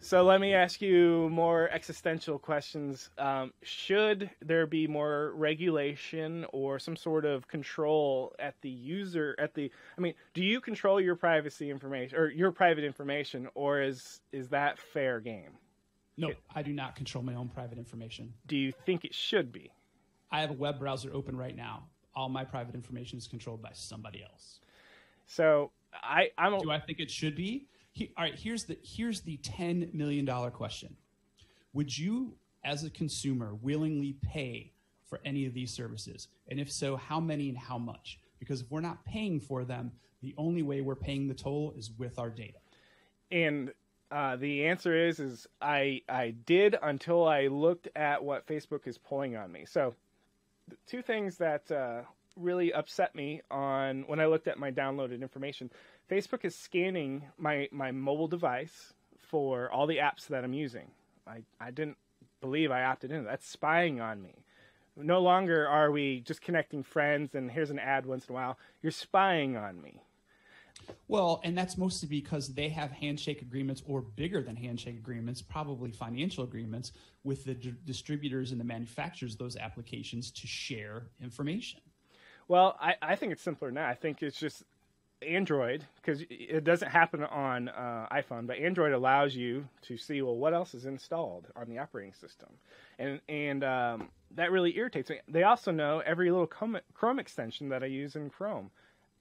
so 0.01 0.23
let 0.23 0.39
me 0.39 0.53
ask 0.53 0.81
you 0.81 1.29
more 1.29 1.69
existential 1.69 2.39
questions. 2.39 3.09
Um, 3.17 3.53
should 3.61 4.29
there 4.41 4.65
be 4.65 4.87
more 4.87 5.33
regulation 5.35 6.45
or 6.53 6.79
some 6.79 6.95
sort 6.95 7.25
of 7.25 7.47
control 7.47 8.33
at 8.39 8.55
the 8.61 8.69
user? 8.69 9.35
At 9.37 9.53
the, 9.53 9.71
I 9.97 10.01
mean, 10.01 10.13
do 10.33 10.43
you 10.43 10.61
control 10.61 11.01
your 11.01 11.15
privacy 11.15 11.69
information 11.69 12.17
or 12.17 12.29
your 12.29 12.51
private 12.51 12.83
information, 12.83 13.47
or 13.55 13.81
is 13.81 14.21
is 14.31 14.49
that 14.49 14.79
fair 14.79 15.19
game? 15.19 15.51
No, 16.17 16.29
it, 16.29 16.37
I 16.53 16.61
do 16.63 16.73
not 16.73 16.95
control 16.95 17.23
my 17.23 17.35
own 17.35 17.49
private 17.49 17.77
information. 17.77 18.33
Do 18.47 18.57
you 18.57 18.71
think 18.85 19.05
it 19.05 19.13
should 19.13 19.51
be? 19.51 19.71
I 20.31 20.41
have 20.41 20.51
a 20.51 20.53
web 20.53 20.79
browser 20.79 21.13
open 21.13 21.35
right 21.35 21.55
now. 21.55 21.83
All 22.15 22.29
my 22.29 22.43
private 22.43 22.75
information 22.75 23.17
is 23.17 23.27
controlled 23.27 23.61
by 23.61 23.71
somebody 23.73 24.23
else. 24.23 24.59
So 25.25 25.71
I, 25.93 26.29
I'm. 26.37 26.53
A, 26.53 26.59
do 26.59 26.71
I 26.71 26.79
think 26.79 26.99
it 26.99 27.09
should 27.09 27.35
be? 27.35 27.67
All 28.17 28.23
right, 28.23 28.37
here's 28.37 28.65
the 28.65 28.77
here's 28.83 29.21
the 29.21 29.37
ten 29.37 29.89
million 29.93 30.25
dollar 30.25 30.51
question: 30.51 30.95
Would 31.73 31.97
you, 31.97 32.35
as 32.63 32.83
a 32.83 32.89
consumer, 32.89 33.55
willingly 33.61 34.15
pay 34.21 34.73
for 35.05 35.19
any 35.25 35.45
of 35.45 35.53
these 35.53 35.71
services? 35.71 36.27
And 36.47 36.59
if 36.59 36.71
so, 36.71 36.95
how 36.95 37.19
many 37.19 37.49
and 37.49 37.57
how 37.57 37.77
much? 37.77 38.19
Because 38.39 38.61
if 38.61 38.71
we're 38.71 38.81
not 38.81 39.03
paying 39.05 39.39
for 39.39 39.65
them, 39.65 39.91
the 40.21 40.33
only 40.37 40.63
way 40.63 40.81
we're 40.81 40.95
paying 40.95 41.27
the 41.27 41.33
toll 41.33 41.73
is 41.77 41.91
with 41.97 42.19
our 42.19 42.29
data. 42.29 42.59
And 43.31 43.71
uh, 44.11 44.37
the 44.37 44.65
answer 44.65 45.07
is 45.07 45.19
is 45.19 45.47
I 45.61 46.01
I 46.09 46.31
did 46.45 46.75
until 46.81 47.27
I 47.27 47.47
looked 47.47 47.89
at 47.95 48.23
what 48.23 48.47
Facebook 48.47 48.87
is 48.87 48.97
pulling 48.97 49.35
on 49.35 49.51
me. 49.51 49.65
So, 49.65 49.93
two 50.87 51.01
things 51.01 51.37
that 51.37 51.69
uh, 51.71 52.01
really 52.35 52.73
upset 52.73 53.13
me 53.13 53.41
on 53.51 54.03
when 54.07 54.19
I 54.19 54.25
looked 54.25 54.47
at 54.47 54.57
my 54.57 54.71
downloaded 54.71 55.21
information. 55.21 55.69
Facebook 56.09 56.43
is 56.43 56.55
scanning 56.55 57.23
my 57.37 57.69
my 57.71 57.91
mobile 57.91 58.27
device 58.27 58.93
for 59.17 59.69
all 59.71 59.87
the 59.87 59.97
apps 59.97 60.27
that 60.27 60.43
I'm 60.43 60.53
using. 60.53 60.91
I 61.27 61.43
I 61.59 61.71
didn't 61.71 61.97
believe 62.41 62.71
I 62.71 62.83
opted 62.83 63.11
in. 63.11 63.23
That's 63.23 63.47
spying 63.47 64.01
on 64.01 64.21
me. 64.21 64.33
No 64.95 65.21
longer 65.21 65.67
are 65.67 65.91
we 65.91 66.21
just 66.21 66.41
connecting 66.41 66.83
friends 66.83 67.35
and 67.35 67.51
here's 67.51 67.69
an 67.69 67.79
ad 67.79 68.05
once 68.05 68.25
in 68.27 68.33
a 68.33 68.35
while. 68.35 68.57
You're 68.81 68.91
spying 68.91 69.55
on 69.55 69.81
me. 69.81 70.01
Well, 71.07 71.41
and 71.43 71.57
that's 71.57 71.77
mostly 71.77 72.07
because 72.07 72.53
they 72.53 72.69
have 72.69 72.91
handshake 72.91 73.41
agreements 73.41 73.83
or 73.85 74.01
bigger 74.01 74.41
than 74.41 74.55
handshake 74.55 74.95
agreements, 74.95 75.41
probably 75.41 75.91
financial 75.91 76.43
agreements 76.43 76.91
with 77.23 77.43
the 77.45 77.53
d- 77.53 77.75
distributors 77.85 78.51
and 78.51 78.59
the 78.59 78.65
manufacturers 78.65 79.33
of 79.33 79.39
those 79.39 79.55
applications 79.57 80.31
to 80.31 80.47
share 80.47 81.03
information. 81.21 81.81
Well, 82.47 82.77
I, 82.79 82.95
I 83.01 83.15
think 83.15 83.31
it's 83.31 83.43
simpler 83.43 83.71
now. 83.71 83.87
I 83.87 83.93
think 83.93 84.23
it's 84.23 84.39
just 84.39 84.63
Android, 85.21 85.85
because 85.97 86.23
it 86.29 86.63
doesn't 86.63 86.89
happen 86.89 87.23
on 87.23 87.69
uh, 87.69 88.07
iPhone, 88.11 88.47
but 88.47 88.57
Android 88.57 88.93
allows 88.93 89.35
you 89.35 89.67
to 89.81 89.97
see 89.97 90.21
well 90.21 90.35
what 90.35 90.53
else 90.53 90.73
is 90.73 90.85
installed 90.85 91.47
on 91.55 91.69
the 91.69 91.77
operating 91.77 92.13
system, 92.13 92.49
and 92.97 93.19
and 93.27 93.63
um, 93.63 94.09
that 94.35 94.51
really 94.51 94.77
irritates 94.77 95.09
me. 95.09 95.19
They 95.27 95.43
also 95.43 95.71
know 95.71 96.01
every 96.05 96.31
little 96.31 96.47
Chrome, 96.47 97.19
extension 97.19 97.69
that 97.69 97.83
I 97.83 97.87
use 97.87 98.15
in 98.15 98.29
Chrome. 98.29 98.71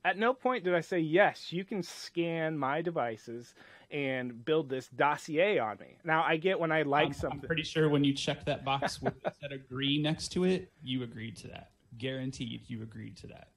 At 0.05 0.17
no 0.17 0.33
point 0.33 0.65
did 0.65 0.75
I 0.75 0.81
say 0.81 1.01
yes, 1.01 1.53
you 1.53 1.65
can 1.65 1.83
scan 1.83 2.57
my 2.57 2.81
devices 2.81 3.55
and 3.91 4.45
build 4.45 4.69
this 4.69 4.89
dossier 4.89 5.59
on 5.59 5.79
me. 5.79 5.97
Now 6.05 6.23
I 6.23 6.37
get 6.37 6.61
when 6.61 6.71
I 6.71 6.83
like 6.83 7.09
I'm, 7.09 7.13
something. 7.13 7.41
I'm 7.43 7.47
pretty 7.47 7.65
sure 7.65 7.89
when 7.89 8.05
you 8.05 8.15
checked 8.15 8.47
that 8.47 8.65
box 8.65 9.03
with 9.03 9.21
that 9.23 9.53
agree 9.53 10.01
next 10.01 10.29
to 10.29 10.45
it, 10.45 10.71
you 10.83 11.03
agreed 11.03 11.37
to 11.39 11.49
that. 11.49 11.73
Guaranteed, 11.99 12.63
you 12.69 12.83
agreed 12.83 13.17
to 13.19 13.27
that. 13.29 13.49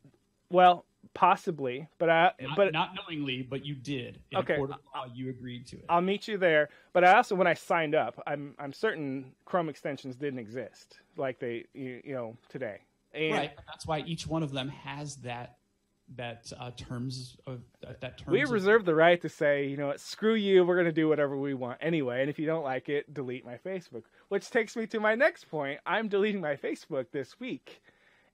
Well, 0.49 0.85
possibly, 1.13 1.87
but 1.97 2.09
I 2.09 2.31
Not, 2.39 2.57
but 2.57 2.73
not 2.73 2.95
knowingly, 2.95 3.41
but 3.41 3.65
you 3.65 3.75
did. 3.75 4.19
In 4.31 4.39
Okay, 4.39 4.55
of 4.55 4.69
law, 4.69 4.77
you 5.13 5.29
agreed 5.29 5.67
to 5.67 5.77
it. 5.77 5.85
I'll 5.89 6.01
meet 6.01 6.27
you 6.27 6.37
there. 6.37 6.69
But 6.93 7.03
I 7.03 7.15
also, 7.15 7.35
when 7.35 7.47
I 7.47 7.53
signed 7.53 7.95
up, 7.95 8.21
I'm 8.25 8.55
I'm 8.59 8.73
certain 8.73 9.33
Chrome 9.45 9.69
extensions 9.69 10.15
didn't 10.15 10.39
exist 10.39 10.99
like 11.17 11.39
they 11.39 11.65
you, 11.73 12.01
you 12.03 12.13
know 12.13 12.37
today. 12.49 12.79
And 13.13 13.33
right. 13.33 13.51
That's 13.67 13.85
why 13.85 13.99
each 13.99 14.27
one 14.27 14.43
of 14.43 14.51
them 14.51 14.69
has 14.69 15.17
that 15.17 15.57
that 16.17 16.51
uh, 16.59 16.71
terms 16.71 17.37
of 17.47 17.61
uh, 17.85 17.93
that 18.01 18.17
terms. 18.17 18.31
we 18.31 18.41
of- 18.41 18.51
reserve 18.51 18.85
the 18.85 18.95
right 18.95 19.21
to 19.21 19.29
say, 19.29 19.65
you 19.65 19.77
know, 19.77 19.87
what, 19.87 19.99
screw 19.99 20.35
you. 20.35 20.65
We're 20.65 20.75
going 20.75 20.85
to 20.85 20.91
do 20.91 21.07
whatever 21.07 21.37
we 21.37 21.53
want 21.53 21.77
anyway. 21.81 22.21
And 22.21 22.29
if 22.29 22.39
you 22.39 22.45
don't 22.45 22.63
like 22.63 22.89
it, 22.89 23.13
delete 23.13 23.45
my 23.45 23.57
Facebook. 23.57 24.03
Which 24.29 24.49
takes 24.49 24.75
me 24.75 24.87
to 24.87 24.99
my 24.99 25.15
next 25.15 25.49
point. 25.49 25.79
I'm 25.85 26.07
deleting 26.07 26.41
my 26.41 26.55
Facebook 26.55 27.07
this 27.11 27.39
week, 27.39 27.81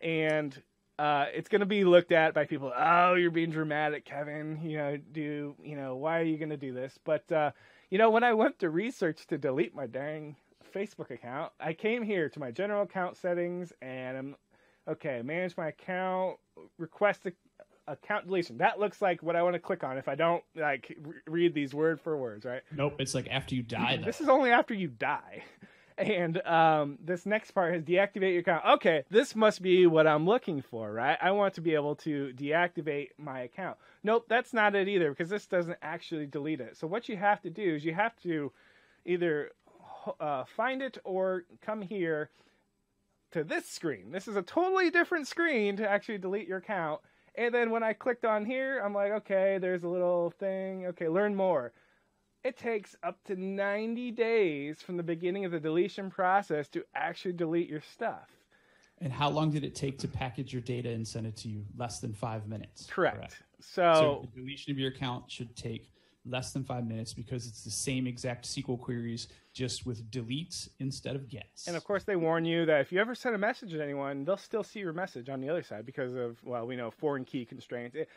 and 0.01 0.59
uh, 0.99 1.25
it's 1.33 1.49
going 1.49 1.59
to 1.59 1.67
be 1.67 1.83
looked 1.83 2.11
at 2.11 2.33
by 2.33 2.45
people. 2.45 2.71
Oh, 2.75 3.13
you're 3.13 3.31
being 3.31 3.51
dramatic, 3.51 4.05
Kevin. 4.05 4.59
You 4.63 4.77
know, 4.77 4.97
do 5.11 5.55
you 5.63 5.75
know 5.75 5.95
why 5.95 6.19
are 6.19 6.23
you 6.23 6.37
going 6.37 6.49
to 6.49 6.57
do 6.57 6.73
this? 6.73 6.97
But 7.03 7.31
uh, 7.31 7.51
you 7.89 7.97
know, 7.97 8.09
when 8.09 8.23
I 8.23 8.33
went 8.33 8.59
to 8.59 8.69
research 8.69 9.27
to 9.27 9.37
delete 9.37 9.75
my 9.75 9.85
dang 9.85 10.35
Facebook 10.73 11.11
account, 11.11 11.51
I 11.59 11.73
came 11.73 12.03
here 12.03 12.29
to 12.29 12.39
my 12.39 12.51
general 12.51 12.83
account 12.83 13.17
settings 13.17 13.73
and 13.81 14.17
I'm 14.17 14.35
okay. 14.87 15.21
Manage 15.23 15.55
my 15.55 15.67
account. 15.67 16.37
Request 16.77 17.27
a 17.27 17.31
account 17.87 18.27
deletion. 18.27 18.57
That 18.57 18.79
looks 18.79 19.01
like 19.01 19.23
what 19.23 19.35
I 19.35 19.43
want 19.43 19.53
to 19.53 19.59
click 19.59 19.83
on 19.83 19.97
if 19.97 20.07
I 20.07 20.15
don't 20.15 20.43
like 20.55 20.97
re- 21.01 21.15
read 21.27 21.53
these 21.53 21.73
word 21.73 22.01
for 22.01 22.17
words, 22.17 22.45
right? 22.45 22.61
Nope. 22.75 22.95
It's 22.99 23.15
like 23.15 23.27
after 23.29 23.55
you 23.55 23.63
die. 23.63 24.01
This 24.03 24.19
is 24.19 24.29
only 24.29 24.51
after 24.51 24.73
you 24.73 24.87
die. 24.87 25.43
And 25.97 26.45
um, 26.45 26.99
this 27.03 27.25
next 27.25 27.51
part 27.51 27.75
is 27.75 27.83
deactivate 27.83 28.31
your 28.31 28.41
account. 28.41 28.65
Okay, 28.65 29.03
this 29.09 29.35
must 29.35 29.63
be 29.63 29.87
what 29.87 30.05
I'm 30.05 30.27
looking 30.27 30.61
for, 30.61 30.91
right? 30.91 31.17
I 31.19 31.31
want 31.31 31.55
to 31.55 31.61
be 31.61 31.73
able 31.73 31.95
to 31.95 32.33
deactivate 32.35 33.09
my 33.17 33.41
account. 33.41 33.77
Nope, 34.03 34.25
that's 34.29 34.53
not 34.53 34.75
it 34.75 34.87
either 34.87 35.09
because 35.09 35.29
this 35.29 35.47
doesn't 35.47 35.77
actually 35.81 36.27
delete 36.27 36.61
it. 36.61 36.77
So 36.77 36.85
what 36.85 37.09
you 37.09 37.17
have 37.17 37.41
to 37.41 37.49
do 37.49 37.75
is 37.75 37.83
you 37.83 37.95
have 37.95 38.15
to 38.21 38.51
either 39.05 39.51
uh, 40.19 40.43
find 40.55 40.83
it 40.83 40.99
or 41.03 41.45
come 41.61 41.81
here 41.81 42.29
to 43.31 43.43
this 43.43 43.67
screen. 43.67 44.11
This 44.11 44.27
is 44.27 44.35
a 44.35 44.43
totally 44.43 44.91
different 44.91 45.27
screen 45.27 45.77
to 45.77 45.89
actually 45.89 46.19
delete 46.19 46.47
your 46.47 46.59
account. 46.59 47.01
And 47.35 47.53
then 47.53 47.71
when 47.71 47.83
I 47.83 47.93
clicked 47.93 48.25
on 48.25 48.45
here, 48.45 48.81
I'm 48.83 48.93
like, 48.93 49.11
okay, 49.11 49.57
there's 49.59 49.83
a 49.83 49.87
little 49.87 50.31
thing. 50.39 50.85
Okay, 50.87 51.07
learn 51.07 51.35
more. 51.35 51.71
It 52.43 52.57
takes 52.57 52.95
up 53.03 53.23
to 53.25 53.35
90 53.35 54.11
days 54.11 54.81
from 54.81 54.97
the 54.97 55.03
beginning 55.03 55.45
of 55.45 55.51
the 55.51 55.59
deletion 55.59 56.09
process 56.09 56.67
to 56.69 56.83
actually 56.95 57.33
delete 57.33 57.69
your 57.69 57.81
stuff. 57.81 58.29
And 58.99 59.11
how 59.13 59.29
long 59.29 59.51
did 59.51 59.63
it 59.63 59.75
take 59.75 59.99
to 59.99 60.07
package 60.07 60.53
your 60.53 60.61
data 60.61 60.89
and 60.89 61.07
send 61.07 61.27
it 61.27 61.35
to 61.37 61.49
you? 61.49 61.65
Less 61.75 61.99
than 61.99 62.13
five 62.13 62.47
minutes. 62.47 62.87
Correct. 62.89 63.43
So 63.59 63.93
So, 63.93 64.29
the 64.33 64.41
deletion 64.41 64.71
of 64.71 64.79
your 64.79 64.89
account 64.89 65.29
should 65.29 65.55
take 65.55 65.91
less 66.25 66.51
than 66.51 66.63
five 66.63 66.85
minutes 66.85 67.13
because 67.13 67.47
it's 67.47 67.63
the 67.63 67.71
same 67.71 68.07
exact 68.07 68.45
SQL 68.45 68.79
queries, 68.79 69.27
just 69.53 69.85
with 69.85 70.09
deletes 70.11 70.69
instead 70.79 71.15
of 71.15 71.29
gets. 71.29 71.67
and 71.67 71.77
of 71.77 71.83
course, 71.83 72.03
they 72.03 72.15
warn 72.15 72.43
you 72.43 72.65
that 72.65 72.81
if 72.81 72.91
you 72.91 72.99
ever 72.99 73.15
send 73.15 73.33
a 73.35 73.37
message 73.37 73.71
to 73.71 73.81
anyone, 73.81 74.25
they'll 74.25 74.35
still 74.35 74.63
see 74.63 74.79
your 74.79 74.93
message 74.93 75.29
on 75.29 75.41
the 75.41 75.49
other 75.49 75.63
side 75.63 75.85
because 75.85 76.13
of, 76.13 76.43
well, 76.43 76.65
we 76.67 76.75
know 76.75 76.91
foreign 76.91 77.23
key 77.23 77.45
constraints. 77.45 77.95
It, 77.95 78.09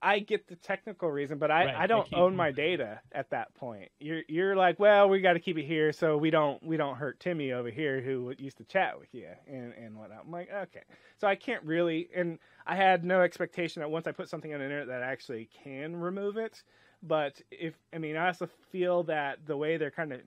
I 0.00 0.20
get 0.20 0.46
the 0.46 0.56
technical 0.56 1.10
reason, 1.10 1.38
but 1.38 1.50
I, 1.50 1.66
Right, 1.66 1.74
I 1.76 1.86
don't 1.86 2.08
keep 2.08 2.18
own 2.18 2.36
my 2.36 2.52
data 2.52 3.00
at 3.12 3.30
that 3.30 3.54
point. 3.54 3.90
You're 3.98 4.22
you're 4.28 4.54
like, 4.54 4.78
well, 4.78 5.08
we 5.08 5.20
got 5.20 5.32
to 5.32 5.40
keep 5.40 5.58
it 5.58 5.64
here 5.64 5.92
so 5.92 6.16
we 6.16 6.30
don't 6.30 6.62
we 6.62 6.76
don't 6.76 6.96
hurt 6.96 7.18
Timmy 7.18 7.52
over 7.52 7.70
here 7.70 8.00
who 8.00 8.32
used 8.38 8.58
to 8.58 8.64
chat 8.64 8.98
with 8.98 9.12
you 9.12 9.28
and 9.48 9.72
and 9.74 9.96
whatnot. 9.96 10.22
I'm 10.24 10.30
like, 10.30 10.50
okay, 10.52 10.82
so 11.16 11.26
I 11.26 11.34
can't 11.34 11.64
really, 11.64 12.08
and 12.14 12.38
I 12.66 12.76
had 12.76 13.04
no 13.04 13.22
expectation 13.22 13.80
that 13.80 13.90
once 13.90 14.06
I 14.06 14.12
put 14.12 14.28
something 14.28 14.52
on 14.52 14.60
the 14.60 14.64
internet 14.64 14.88
that 14.88 15.02
I 15.02 15.06
actually 15.06 15.48
can 15.64 15.96
remove 15.96 16.36
it. 16.36 16.62
But 17.02 17.40
if 17.50 17.74
I 17.92 17.98
mean, 17.98 18.16
I 18.16 18.28
also 18.28 18.48
feel 18.70 19.02
that 19.04 19.46
the 19.46 19.56
way 19.56 19.78
they're 19.78 19.90
kind 19.90 20.12
of 20.12 20.20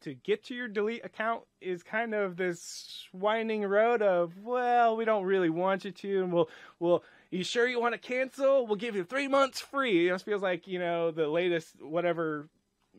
to 0.00 0.14
get 0.14 0.44
to 0.44 0.54
your 0.54 0.68
delete 0.68 1.04
account 1.04 1.42
is 1.60 1.82
kind 1.82 2.14
of 2.14 2.36
this 2.36 3.06
winding 3.12 3.62
road 3.62 4.00
of 4.00 4.32
well 4.42 4.96
we 4.96 5.04
don't 5.04 5.24
really 5.24 5.50
want 5.50 5.84
you 5.84 5.90
to 5.90 6.22
and 6.22 6.32
we'll 6.32 6.48
we'll 6.78 7.04
you 7.30 7.44
sure 7.44 7.66
you 7.66 7.80
want 7.80 7.94
to 7.94 7.98
cancel? 7.98 8.66
We'll 8.66 8.76
give 8.76 8.96
you 8.96 9.04
three 9.04 9.28
months 9.28 9.60
free. 9.60 10.08
It 10.08 10.10
just 10.12 10.24
feels 10.24 10.42
like 10.42 10.66
you 10.66 10.78
know 10.78 11.10
the 11.10 11.28
latest 11.28 11.80
whatever 11.80 12.48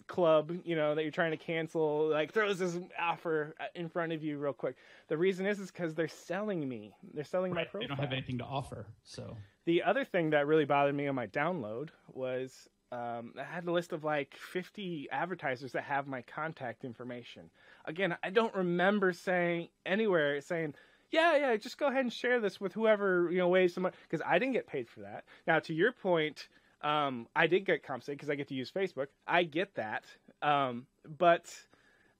club 0.05 0.51
you 0.63 0.75
know 0.75 0.93
that 0.93 1.01
you're 1.01 1.11
trying 1.11 1.31
to 1.31 1.37
cancel 1.37 2.07
like 2.09 2.31
throws 2.31 2.59
this 2.59 2.77
offer 2.99 3.55
in 3.73 3.89
front 3.89 4.13
of 4.13 4.23
you 4.23 4.37
real 4.37 4.53
quick. 4.53 4.75
The 5.07 5.17
reason 5.17 5.45
is 5.45 5.59
is 5.59 5.71
because 5.71 5.95
they're 5.95 6.07
selling 6.07 6.67
me. 6.67 6.93
They're 7.13 7.23
selling 7.23 7.53
my 7.53 7.63
profile 7.63 7.81
they 7.81 7.87
don't 7.87 7.99
have 7.99 8.13
anything 8.13 8.37
to 8.39 8.45
offer. 8.45 8.87
So. 9.03 9.37
The 9.65 9.83
other 9.83 10.05
thing 10.05 10.29
that 10.29 10.47
really 10.47 10.63
bothered 10.63 10.95
me 10.95 11.07
on 11.07 11.15
my 11.15 11.27
download 11.27 11.89
was 12.13 12.69
um, 12.91 13.33
I 13.37 13.43
had 13.43 13.67
a 13.67 13.71
list 13.71 13.91
of 13.91 14.03
like 14.03 14.35
50 14.37 15.09
advertisers 15.11 15.73
that 15.73 15.83
have 15.83 16.07
my 16.07 16.21
contact 16.21 16.85
information. 16.85 17.49
Again, 17.85 18.15
I 18.23 18.29
don't 18.29 18.55
remember 18.55 19.11
saying 19.11 19.67
anywhere 19.85 20.39
saying, 20.39 20.75
yeah, 21.11 21.37
yeah, 21.37 21.55
just 21.55 21.77
go 21.77 21.87
ahead 21.87 22.01
and 22.01 22.11
share 22.11 22.39
this 22.39 22.59
with 22.59 22.73
whoever, 22.73 23.29
you 23.31 23.37
know, 23.37 23.47
waves 23.47 23.73
some 23.73 23.83
money. 23.83 23.95
Because 24.09 24.25
I 24.25 24.39
didn't 24.39 24.53
get 24.53 24.67
paid 24.67 24.89
for 24.89 25.01
that. 25.01 25.23
Now, 25.45 25.59
to 25.59 25.73
your 25.73 25.91
point, 25.91 26.47
um, 26.81 27.27
I 27.35 27.47
did 27.47 27.65
get 27.65 27.83
compensated 27.83 28.17
because 28.17 28.29
I 28.29 28.35
get 28.35 28.47
to 28.49 28.55
use 28.55 28.71
Facebook. 28.71 29.07
I 29.25 29.43
get 29.43 29.73
that. 29.75 30.03
Um, 30.41 30.85
but 31.17 31.53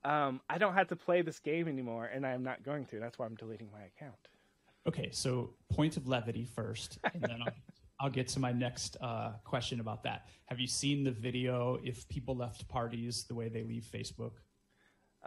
um, 0.04 0.40
I 0.48 0.58
don't 0.58 0.74
have 0.74 0.88
to 0.88 0.96
play 0.96 1.22
this 1.22 1.38
game 1.38 1.68
anymore, 1.68 2.06
and 2.06 2.26
I 2.26 2.32
am 2.32 2.42
not 2.42 2.62
going 2.62 2.86
to. 2.86 2.98
That's 2.98 3.18
why 3.18 3.26
I'm 3.26 3.34
deleting 3.34 3.68
my 3.72 3.82
account. 3.82 4.16
okay, 4.86 5.10
so 5.12 5.50
point 5.70 5.96
of 5.96 6.08
levity 6.08 6.44
first, 6.44 6.98
and 7.12 7.22
then 7.22 7.38
I'll, 7.42 7.52
I'll 8.00 8.10
get 8.10 8.28
to 8.28 8.40
my 8.40 8.52
next 8.52 8.96
uh, 9.00 9.32
question 9.44 9.80
about 9.80 10.02
that. 10.04 10.28
Have 10.46 10.60
you 10.60 10.66
seen 10.66 11.04
the 11.04 11.10
video 11.10 11.78
if 11.84 12.08
people 12.08 12.36
left 12.36 12.68
parties 12.68 13.24
the 13.24 13.34
way 13.34 13.48
they 13.48 13.62
leave 13.62 13.84
Facebook? 13.92 14.32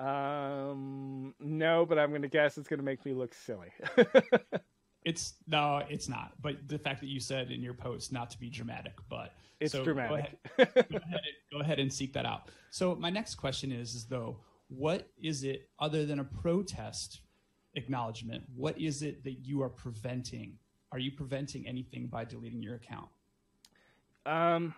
Um, 0.02 1.36
no, 1.40 1.86
but 1.86 2.00
I'm 2.00 2.10
going 2.10 2.24
to 2.24 2.28
guess 2.28 2.58
it's 2.58 2.68
going 2.68 2.80
to 2.80 2.86
make 2.86 3.06
me 3.06 3.14
look 3.14 3.34
silly. 3.34 3.72
It's 5.04 5.34
no, 5.48 5.82
it's 5.90 6.08
not. 6.08 6.34
But 6.42 6.68
the 6.68 6.78
fact 6.78 7.00
that 7.00 7.08
you 7.08 7.20
said 7.20 7.50
in 7.50 7.62
your 7.62 7.74
post 7.74 8.12
not 8.12 8.30
to 8.32 8.40
be 8.40 8.50
dramatic, 8.50 8.94
but 9.10 9.34
It's 9.60 9.72
so 9.72 9.84
dramatic. 9.84 10.38
Go 10.58 10.64
ahead, 10.64 10.74
go, 10.92 10.98
ahead 10.98 11.14
and, 11.14 11.24
go 11.52 11.60
ahead 11.60 11.80
and 11.80 11.92
seek 11.92 12.14
that 12.14 12.26
out. 12.26 12.50
So 12.70 12.96
my 12.96 13.10
next 13.10 13.36
question 13.36 13.72
is, 13.72 13.96
is 13.96 14.06
though, 14.06 14.38
what 14.68 15.08
is 15.22 15.44
it 15.44 15.70
other 15.80 16.06
than 16.06 16.20
a 16.20 16.24
protest 16.24 17.22
acknowledgement? 17.74 18.44
What 18.56 18.80
is 18.80 19.02
it 19.02 19.24
that 19.24 19.40
you 19.44 19.64
are 19.64 19.70
preventing? 19.70 20.60
Are 20.92 21.00
you 21.00 21.12
preventing 21.12 21.68
anything 21.68 22.08
by 22.08 22.26
deleting 22.26 22.62
your 22.62 22.76
account? 22.76 23.10
um, 24.26 24.76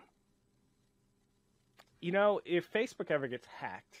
you 2.00 2.12
know, 2.12 2.40
if 2.44 2.70
Facebook 2.72 3.10
ever 3.10 3.28
gets 3.28 3.46
hacked, 3.46 3.96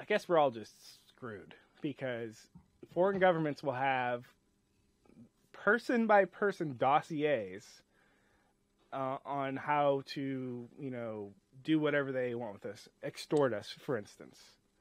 I 0.00 0.04
guess 0.04 0.28
we're 0.28 0.38
all 0.38 0.50
just 0.50 0.74
screwed 1.08 1.54
because 1.82 2.46
foreign 2.94 3.18
governments 3.18 3.62
will 3.62 3.74
have 3.74 4.24
person 5.52 6.06
by 6.06 6.24
person 6.24 6.76
dossiers 6.78 7.64
uh, 8.94 9.18
on 9.26 9.56
how 9.56 10.02
to, 10.14 10.66
you 10.78 10.90
know, 10.90 11.32
do 11.62 11.78
whatever 11.78 12.12
they 12.12 12.34
want 12.34 12.54
with 12.54 12.64
us, 12.64 12.88
extort 13.02 13.52
us, 13.52 13.74
for 13.78 13.98
instance. 13.98 14.38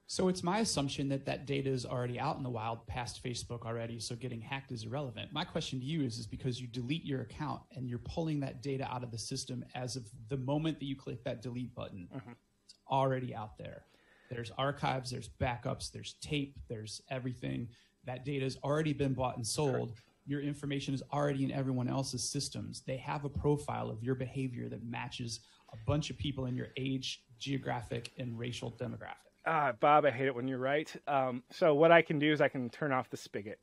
So 0.08 0.30
it's 0.30 0.42
my 0.42 0.60
assumption 0.60 1.10
that 1.10 1.26
that 1.26 1.46
data 1.46 1.70
is 1.70 1.86
already 1.86 2.18
out 2.18 2.38
in 2.38 2.44
the 2.44 2.50
wild 2.50 2.88
past 2.88 3.24
Facebook 3.24 3.64
already, 3.64 4.00
so 4.00 4.16
getting 4.16 4.42
hacked 4.42 4.72
is 4.72 4.86
irrelevant. 4.86 5.32
My 5.34 5.44
question 5.44 5.80
to 5.80 5.86
you 5.86 6.04
is, 6.04 6.18
is 6.18 6.26
because 6.26 6.60
you 6.60 6.68
delete 6.68 7.06
your 7.06 7.22
account 7.22 7.62
and 7.76 7.88
you're 7.88 8.00
pulling 8.00 8.40
that 8.40 8.64
data 8.64 8.88
out 8.92 9.04
of 9.04 9.12
the 9.12 9.20
system 9.20 9.64
as 9.76 9.98
of 9.98 10.10
the 10.30 10.38
moment 10.38 10.80
that 10.80 10.86
you 10.86 10.96
click 10.96 11.24
that 11.26 11.44
delete 11.44 11.76
button. 11.76 12.08
Mm-hmm. 12.16 12.32
It's 12.66 12.76
already 12.90 13.36
out 13.36 13.58
there. 13.60 13.84
There's 14.30 14.52
archives, 14.58 15.12
there's 15.12 15.30
backups, 15.42 15.92
there's 15.92 16.14
tape, 16.22 16.56
there's 16.68 17.02
everything. 17.10 17.68
That 18.06 18.26
data 18.26 18.46
has 18.46 18.58
already 18.64 18.94
been 18.94 19.14
bought 19.14 19.38
and 19.38 19.46
sold. 19.46 19.94
Your 20.26 20.42
information 20.42 20.94
is 20.94 21.02
already 21.12 21.44
in 21.44 21.52
everyone 21.52 21.90
else's 21.90 22.24
systems. 22.24 22.84
They 22.86 22.98
have 22.98 23.26
a 23.26 23.30
profile 23.30 23.90
of 23.90 24.04
your 24.04 24.16
behavior 24.16 24.70
that 24.70 24.84
matches 24.84 25.40
a 25.74 25.78
bunch 25.88 26.10
of 26.10 26.18
people 26.18 26.46
in 26.46 26.56
your 26.56 26.68
age, 26.78 27.24
geographic, 27.40 28.12
and 28.18 28.38
racial 28.38 28.72
demographic. 28.80 29.30
Uh, 29.46 29.74
Bob, 29.80 30.06
I 30.06 30.12
hate 30.12 30.28
it 30.28 30.36
when 30.36 30.48
you're 30.48 30.60
right. 30.60 30.94
Um, 31.08 31.44
so 31.50 31.74
what 31.74 31.92
I 31.92 32.02
can 32.02 32.20
do 32.20 32.32
is 32.32 32.42
I 32.42 32.48
can 32.48 32.70
turn 32.70 32.92
off 32.92 33.10
the 33.10 33.18
spigot. 33.18 33.60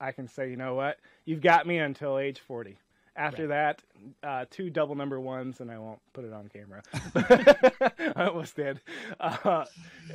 I 0.00 0.12
can 0.12 0.26
say, 0.26 0.50
you 0.50 0.56
know 0.56 0.74
what, 0.74 0.98
you've 1.26 1.42
got 1.42 1.66
me 1.66 1.78
until 1.78 2.18
age 2.18 2.40
40. 2.40 2.78
After 3.16 3.48
right. 3.48 3.76
that, 4.22 4.28
uh, 4.28 4.44
two 4.50 4.70
double 4.70 4.94
number 4.94 5.20
ones, 5.20 5.60
and 5.60 5.70
I 5.70 5.78
won't 5.78 6.00
put 6.12 6.24
it 6.24 6.32
on 6.32 6.48
camera. 6.48 6.82
I 8.16 8.26
almost 8.28 8.56
did, 8.56 8.80
uh, 9.18 9.64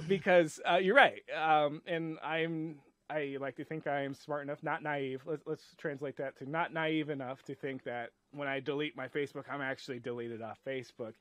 because 0.07 0.59
uh, 0.69 0.77
you're 0.77 0.95
right, 0.95 1.21
um, 1.35 1.81
and 1.85 2.17
I'm. 2.23 2.79
I 3.07 3.37
like 3.39 3.57
to 3.57 3.63
think 3.63 3.85
I 3.85 4.01
am 4.01 4.15
smart 4.15 4.41
enough, 4.41 4.63
not 4.63 4.81
naive. 4.81 5.21
Let's 5.27 5.45
let's 5.45 5.63
translate 5.77 6.17
that 6.17 6.37
to 6.39 6.49
not 6.49 6.73
naive 6.73 7.11
enough 7.11 7.43
to 7.43 7.53
think 7.53 7.83
that 7.83 8.09
when 8.31 8.47
I 8.47 8.59
delete 8.59 8.97
my 8.97 9.07
Facebook, 9.07 9.43
I'm 9.47 9.61
actually 9.61 9.99
deleted 9.99 10.41
off 10.41 10.57
Facebook. 10.65 11.13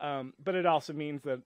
Um, 0.00 0.34
but 0.44 0.54
it 0.54 0.66
also 0.66 0.92
means 0.92 1.22
that 1.22 1.42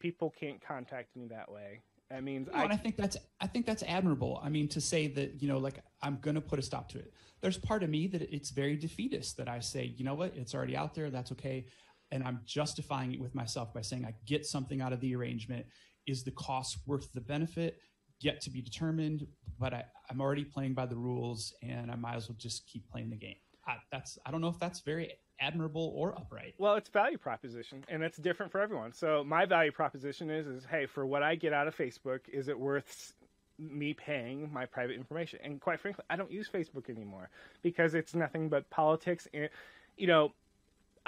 people 0.00 0.34
can't 0.38 0.60
contact 0.60 1.16
me 1.16 1.28
that 1.28 1.50
way. 1.50 1.80
That 2.10 2.24
means 2.24 2.48
I, 2.54 2.64
and 2.64 2.72
I 2.72 2.76
think 2.76 2.96
that's 2.96 3.16
I 3.40 3.46
think 3.46 3.66
that's 3.66 3.82
admirable. 3.82 4.40
I 4.42 4.48
mean, 4.48 4.68
to 4.68 4.80
say 4.80 5.08
that 5.08 5.42
you 5.42 5.48
know, 5.48 5.58
like 5.58 5.82
I'm 6.02 6.18
going 6.20 6.36
to 6.36 6.40
put 6.40 6.58
a 6.58 6.62
stop 6.62 6.88
to 6.90 6.98
it. 6.98 7.12
There's 7.40 7.58
part 7.58 7.82
of 7.82 7.90
me 7.90 8.06
that 8.08 8.22
it's 8.34 8.50
very 8.50 8.76
defeatist 8.76 9.36
that 9.36 9.48
I 9.48 9.60
say, 9.60 9.94
you 9.96 10.04
know 10.04 10.14
what, 10.14 10.34
it's 10.34 10.54
already 10.54 10.76
out 10.76 10.94
there. 10.94 11.10
That's 11.10 11.32
okay, 11.32 11.66
and 12.10 12.24
I'm 12.24 12.40
justifying 12.46 13.12
it 13.12 13.20
with 13.20 13.34
myself 13.34 13.74
by 13.74 13.82
saying 13.82 14.06
I 14.06 14.14
get 14.26 14.46
something 14.46 14.80
out 14.80 14.92
of 14.92 15.00
the 15.00 15.14
arrangement. 15.14 15.66
Is 16.06 16.24
the 16.24 16.30
cost 16.30 16.78
worth 16.86 17.12
the 17.12 17.20
benefit? 17.20 17.78
Yet 18.20 18.40
to 18.42 18.50
be 18.50 18.62
determined. 18.62 19.26
But 19.58 19.74
I, 19.74 19.84
I'm 20.10 20.20
already 20.20 20.44
playing 20.44 20.72
by 20.74 20.86
the 20.86 20.96
rules, 20.96 21.52
and 21.62 21.90
I 21.90 21.96
might 21.96 22.14
as 22.14 22.28
well 22.28 22.36
just 22.38 22.66
keep 22.66 22.88
playing 22.88 23.10
the 23.10 23.16
game. 23.16 23.36
I, 23.66 23.76
that's 23.92 24.18
I 24.24 24.30
don't 24.30 24.40
know 24.40 24.48
if 24.48 24.58
that's 24.58 24.80
very 24.80 25.12
admirable 25.40 25.92
or 25.94 26.16
upright. 26.16 26.54
Well, 26.58 26.74
it's 26.74 26.88
value 26.88 27.18
proposition, 27.18 27.84
and 27.88 28.02
it's 28.02 28.18
different 28.18 28.52
for 28.52 28.60
everyone. 28.60 28.92
So 28.92 29.24
my 29.24 29.46
value 29.46 29.72
proposition 29.72 30.30
is 30.30 30.46
is 30.46 30.64
hey, 30.64 30.86
for 30.86 31.06
what 31.06 31.22
I 31.22 31.34
get 31.34 31.52
out 31.52 31.68
of 31.68 31.76
Facebook, 31.76 32.20
is 32.32 32.48
it 32.48 32.58
worth 32.58 33.14
me 33.58 33.92
paying 33.92 34.52
my 34.52 34.66
private 34.66 34.96
information? 34.96 35.40
And 35.42 35.60
quite 35.60 35.80
frankly, 35.80 36.04
I 36.08 36.16
don't 36.16 36.30
use 36.30 36.48
Facebook 36.48 36.88
anymore 36.88 37.30
because 37.62 37.94
it's 37.94 38.14
nothing 38.14 38.48
but 38.48 38.68
politics. 38.70 39.26
And 39.32 39.48
you 39.96 40.06
know, 40.06 40.32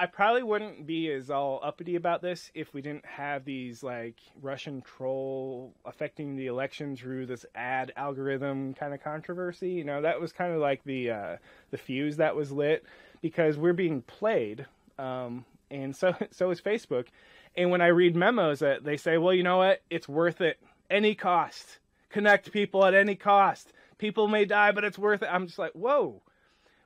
I 0.00 0.06
probably 0.06 0.42
wouldn't 0.42 0.86
be 0.86 1.12
as 1.12 1.30
all 1.30 1.60
uppity 1.62 1.94
about 1.94 2.22
this 2.22 2.50
if 2.54 2.72
we 2.72 2.80
didn't 2.80 3.04
have 3.04 3.44
these 3.44 3.82
like 3.82 4.16
Russian 4.40 4.80
troll 4.82 5.74
affecting 5.84 6.36
the 6.36 6.46
election 6.46 6.96
through 6.96 7.26
this 7.26 7.44
ad 7.54 7.92
algorithm 7.96 8.72
kind 8.72 8.94
of 8.94 9.02
controversy. 9.02 9.70
You 9.70 9.84
know, 9.84 10.00
that 10.00 10.20
was 10.20 10.32
kind 10.32 10.54
of 10.54 10.60
like 10.60 10.82
the 10.84 11.10
uh, 11.10 11.36
the 11.70 11.76
fuse 11.76 12.16
that 12.16 12.34
was 12.34 12.50
lit 12.50 12.84
because 13.22 13.56
we're 13.56 13.72
being 13.72 14.02
played, 14.02 14.66
um, 14.98 15.44
and 15.70 15.94
so 15.94 16.14
so 16.30 16.50
is 16.50 16.61
Facebook. 16.61 17.06
And 17.56 17.70
when 17.70 17.80
I 17.80 17.88
read 17.88 18.14
memos 18.14 18.61
that 18.61 18.85
they 18.85 18.96
say, 18.96 19.18
well, 19.18 19.35
you 19.35 19.42
know 19.42 19.59
what, 19.59 19.83
it's 19.90 20.09
worth 20.09 20.40
it, 20.40 20.59
any 20.88 21.14
cost, 21.14 21.78
connect 22.09 22.52
people 22.52 22.85
at 22.85 22.94
any 22.94 23.16
cost. 23.16 23.72
People 23.98 24.28
may 24.28 24.44
die, 24.44 24.72
but 24.72 24.85
it's 24.85 24.98
worth 24.98 25.22
it. 25.22 25.28
I'm 25.30 25.46
just 25.46 25.59
like, 25.59 25.72
whoa. 25.72 26.22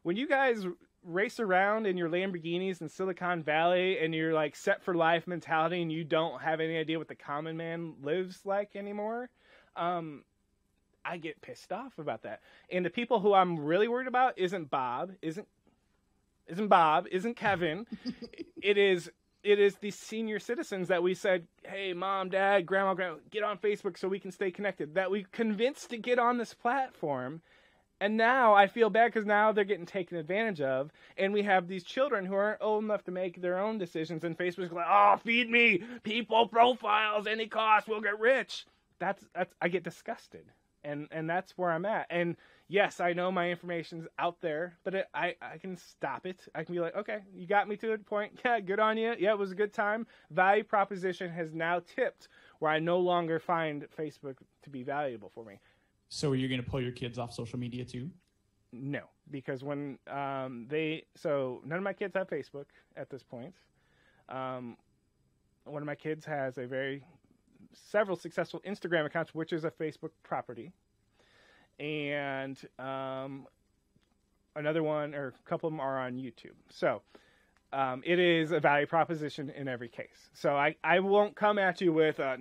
When 0.03 0.17
you 0.17 0.27
guys 0.27 0.67
race 1.05 1.39
around 1.39 1.87
in 1.87 1.97
your 1.97 2.09
Lamborghinis 2.09 2.81
in 2.81 2.89
Silicon 2.89 3.43
Valley 3.43 3.99
and 3.99 4.15
you're 4.15 4.33
like 4.33 4.57
set 4.57 4.83
for 4.83 4.95
life 4.95 5.27
mentality 5.27 5.83
and 5.83 5.93
you 5.93 6.03
don't 6.03 6.41
have 6.41 6.61
any 6.61 6.77
idea 6.79 6.99
what 6.99 7.09
the 7.09 7.15
common 7.15 7.57
man 7.57 7.95
lives 8.03 8.41
like 8.45 8.75
anymore, 8.75 9.29
um, 9.77 10.25
I 11.05 11.19
get 11.19 11.41
pissed 11.43 11.73
off 11.73 11.99
about 11.99 12.23
that. 12.23 12.41
And 12.71 12.85
the 12.85 12.91
people 12.91 13.21
who 13.21 13.35
I'm 13.35 13.59
really 13.59 13.89
worried 13.89 14.09
about 14.09 14.39
isn't 14.39 14.71
Bob, 14.71 15.13
isn't 15.21 15.47
isn't 16.49 16.69
Bob, 16.69 17.07
isn't 17.11 17.37
Kevin. 17.37 17.87
it 18.63 18.79
is 18.79 19.11
it 19.43 19.59
is 19.59 19.77
the 19.77 19.91
senior 19.91 20.39
citizens 20.39 20.89
that 20.89 21.03
we 21.03 21.15
said, 21.15 21.47
"Hey, 21.65 21.93
mom, 21.93 22.31
dad, 22.31 22.67
grandma, 22.67 22.95
grandma, 22.95 23.19
get 23.31 23.43
on 23.43 23.59
Facebook 23.59 23.99
so 23.99 24.09
we 24.09 24.19
can 24.19 24.33
stay 24.33 24.51
connected." 24.51 24.95
That 24.95 25.11
we 25.11 25.27
convinced 25.33 25.91
to 25.91 25.99
get 25.99 26.19
on 26.19 26.39
this 26.39 26.55
platform. 26.55 27.43
And 28.01 28.17
now 28.17 28.55
I 28.55 28.67
feel 28.67 28.91
bad 28.91 29.13
because 29.13 29.25
now 29.25 29.53
they're 29.53 29.65
getting 29.65 29.87
taken 29.87 30.19
advantage 30.19 30.61
of, 30.61 30.91
and 31.17 31.33
we 31.33 31.43
have 31.45 31.69
these 31.69 31.85
children 31.85 32.27
who 32.27 32.35
aren't 32.35 32.61
old 32.61 32.83
enough 32.85 33.05
to 33.05 33.13
make 33.13 33.41
their 33.41 33.59
own 33.59 33.79
decisions. 33.79 34.25
And 34.25 34.37
Facebook's 34.37 34.73
like, 34.73 34.87
"Oh, 34.89 35.17
feed 35.23 35.49
me 35.51 35.85
people 36.03 36.49
profiles, 36.49 37.27
any 37.27 37.47
cost, 37.47 37.87
we'll 37.87 38.01
get 38.01 38.19
rich." 38.19 38.67
That's 38.99 39.25
that's 39.35 39.55
I 39.61 39.69
get 39.69 39.85
disgusted, 39.85 40.47
and 40.85 41.09
and 41.11 41.29
that's 41.29 41.53
where 41.57 41.71
I'm 41.71 41.85
at. 41.85 42.07
And 42.11 42.37
yes, 42.69 43.01
I 43.01 43.13
know 43.13 43.31
my 43.31 43.51
information's 43.51 44.07
out 44.19 44.41
there, 44.41 44.77
but 44.85 44.95
it, 44.95 45.07
I 45.15 45.35
I 45.41 45.59
can 45.59 45.77
stop 45.77 46.27
it. 46.27 46.47
I 46.55 46.65
can 46.65 46.75
be 46.75 46.81
like, 46.81 46.95
okay, 46.97 47.21
you 47.35 47.47
got 47.47 47.69
me 47.69 47.77
to 47.79 47.93
a 47.93 47.99
point. 47.99 48.39
Yeah, 48.45 48.61
good 48.61 48.81
on 48.81 48.97
you. 48.99 49.15
Yeah, 49.19 49.33
it 49.33 49.39
was 49.39 49.53
a 49.53 49.55
good 49.55 49.73
time. 49.73 50.07
Value 50.31 50.65
proposition 50.65 51.31
has 51.31 51.55
now 51.55 51.81
tipped 51.81 52.29
where 52.59 52.71
I 52.71 52.79
no 52.79 52.99
longer 52.99 53.39
find 53.39 53.87
Facebook 53.99 54.37
to 54.63 54.71
be 54.71 54.83
valuable 54.83 55.31
for 55.35 55.45
me. 55.45 55.59
So 56.09 56.31
are 56.31 56.37
you 56.37 56.49
going 56.49 56.63
to 56.63 56.69
pull 56.69 56.81
your 56.81 56.93
kids 56.93 57.19
off 57.19 57.33
social 57.33 57.59
media 57.59 57.85
too? 57.85 58.11
No, 58.73 59.03
because 59.31 59.63
when 59.65 59.99
um, 60.11 60.67
they 60.69 61.05
so 61.15 61.63
none 61.65 61.79
of 61.79 61.85
my 61.85 61.93
kids 61.93 62.15
have 62.15 62.29
Facebook 62.29 62.67
at 62.97 63.09
this 63.09 63.23
point. 63.23 63.55
Um, 64.29 64.77
one 65.65 65.83
of 65.83 65.87
my 65.87 65.95
kids 65.95 66.25
has 66.25 66.59
a 66.59 66.67
very 66.67 67.03
several 67.75 68.17
successful 68.17 68.61
Instagram 68.67 69.07
accounts, 69.07 69.35
which 69.35 69.53
is 69.53 69.65
a 69.65 69.71
Facebook 69.71 70.11
property 70.23 70.73
and 71.79 72.59
um, 72.79 73.47
another 74.57 74.83
one 74.83 75.15
or 75.15 75.29
a 75.29 75.49
couple 75.49 75.67
of 75.69 75.73
them 75.73 75.81
are 75.81 75.99
on 76.01 76.15
YouTube. 76.15 76.55
So 76.71 77.03
um, 77.73 78.03
it 78.05 78.19
is 78.19 78.53
a 78.53 78.61
value 78.61 78.87
proposition 78.87 79.51
in 79.51 79.69
every 79.69 79.89
case. 79.89 80.31
So 80.33 80.55
I, 80.55 80.77
I 80.85 81.01
won't 81.01 81.35
come 81.35 81.59
at 81.59 81.81
you 81.81 81.93
with 81.93 82.19
a 82.19 82.39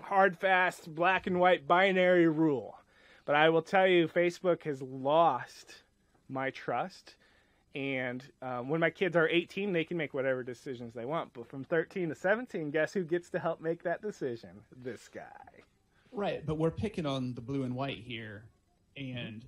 hard, 0.00 0.36
fast, 0.36 0.94
black 0.94 1.26
and 1.26 1.40
white 1.40 1.66
binary 1.66 2.28
rule, 2.28 2.78
but 3.24 3.34
I 3.34 3.48
will 3.50 3.62
tell 3.62 3.86
you 3.86 4.08
Facebook 4.08 4.62
has 4.64 4.80
lost 4.82 5.82
my 6.28 6.50
trust. 6.50 7.16
And 7.74 8.24
um, 8.42 8.68
when 8.68 8.80
my 8.80 8.90
kids 8.90 9.16
are 9.16 9.28
18, 9.28 9.72
they 9.72 9.84
can 9.84 9.96
make 9.96 10.12
whatever 10.12 10.42
decisions 10.42 10.92
they 10.94 11.04
want. 11.04 11.32
But 11.32 11.48
from 11.48 11.64
13 11.64 12.08
to 12.08 12.14
17, 12.14 12.70
guess 12.70 12.92
who 12.92 13.04
gets 13.04 13.30
to 13.30 13.38
help 13.38 13.60
make 13.60 13.82
that 13.84 14.02
decision? 14.02 14.50
This 14.76 15.08
guy. 15.08 15.62
Right, 16.12 16.44
but 16.44 16.58
we're 16.58 16.72
picking 16.72 17.06
on 17.06 17.34
the 17.34 17.40
blue 17.40 17.62
and 17.62 17.76
white 17.76 17.98
here, 17.98 18.44
and 18.96 19.44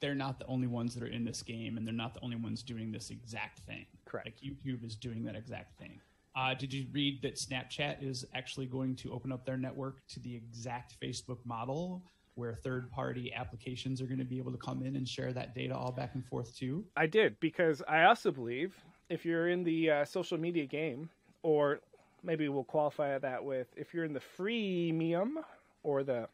they're 0.00 0.14
not 0.14 0.38
the 0.38 0.46
only 0.46 0.66
ones 0.66 0.94
that 0.94 1.02
are 1.02 1.08
in 1.08 1.24
this 1.24 1.42
game, 1.42 1.76
and 1.76 1.86
they're 1.86 1.92
not 1.92 2.14
the 2.14 2.20
only 2.22 2.36
ones 2.36 2.62
doing 2.62 2.90
this 2.90 3.10
exact 3.10 3.58
thing. 3.60 3.84
Correct. 4.06 4.26
Like 4.26 4.36
YouTube 4.40 4.84
is 4.84 4.96
doing 4.96 5.22
that 5.24 5.36
exact 5.36 5.78
thing. 5.78 6.00
Uh, 6.34 6.54
did 6.54 6.72
you 6.72 6.86
read 6.92 7.20
that 7.22 7.34
Snapchat 7.34 8.02
is 8.02 8.24
actually 8.34 8.66
going 8.66 8.94
to 8.96 9.12
open 9.12 9.32
up 9.32 9.44
their 9.44 9.58
network 9.58 10.06
to 10.08 10.20
the 10.20 10.34
exact 10.34 10.98
Facebook 11.00 11.44
model? 11.44 12.02
Where 12.34 12.54
third 12.54 12.90
party 12.90 13.32
applications 13.34 14.00
are 14.00 14.06
going 14.06 14.18
to 14.18 14.24
be 14.24 14.38
able 14.38 14.52
to 14.52 14.58
come 14.58 14.82
in 14.82 14.96
and 14.96 15.06
share 15.06 15.32
that 15.32 15.54
data 15.54 15.76
all 15.76 15.92
back 15.92 16.14
and 16.14 16.24
forth 16.24 16.56
too? 16.56 16.84
I 16.96 17.06
did, 17.06 17.38
because 17.40 17.82
I 17.88 18.04
also 18.04 18.30
believe 18.30 18.74
if 19.08 19.24
you're 19.24 19.48
in 19.48 19.64
the 19.64 19.90
uh, 19.90 20.04
social 20.04 20.38
media 20.38 20.66
game, 20.66 21.10
or 21.42 21.80
maybe 22.22 22.48
we'll 22.48 22.64
qualify 22.64 23.18
that 23.18 23.44
with 23.44 23.68
if 23.76 23.92
you're 23.92 24.04
in 24.04 24.12
the 24.12 24.22
freemium 24.38 25.34
or 25.82 26.02
the 26.02 26.28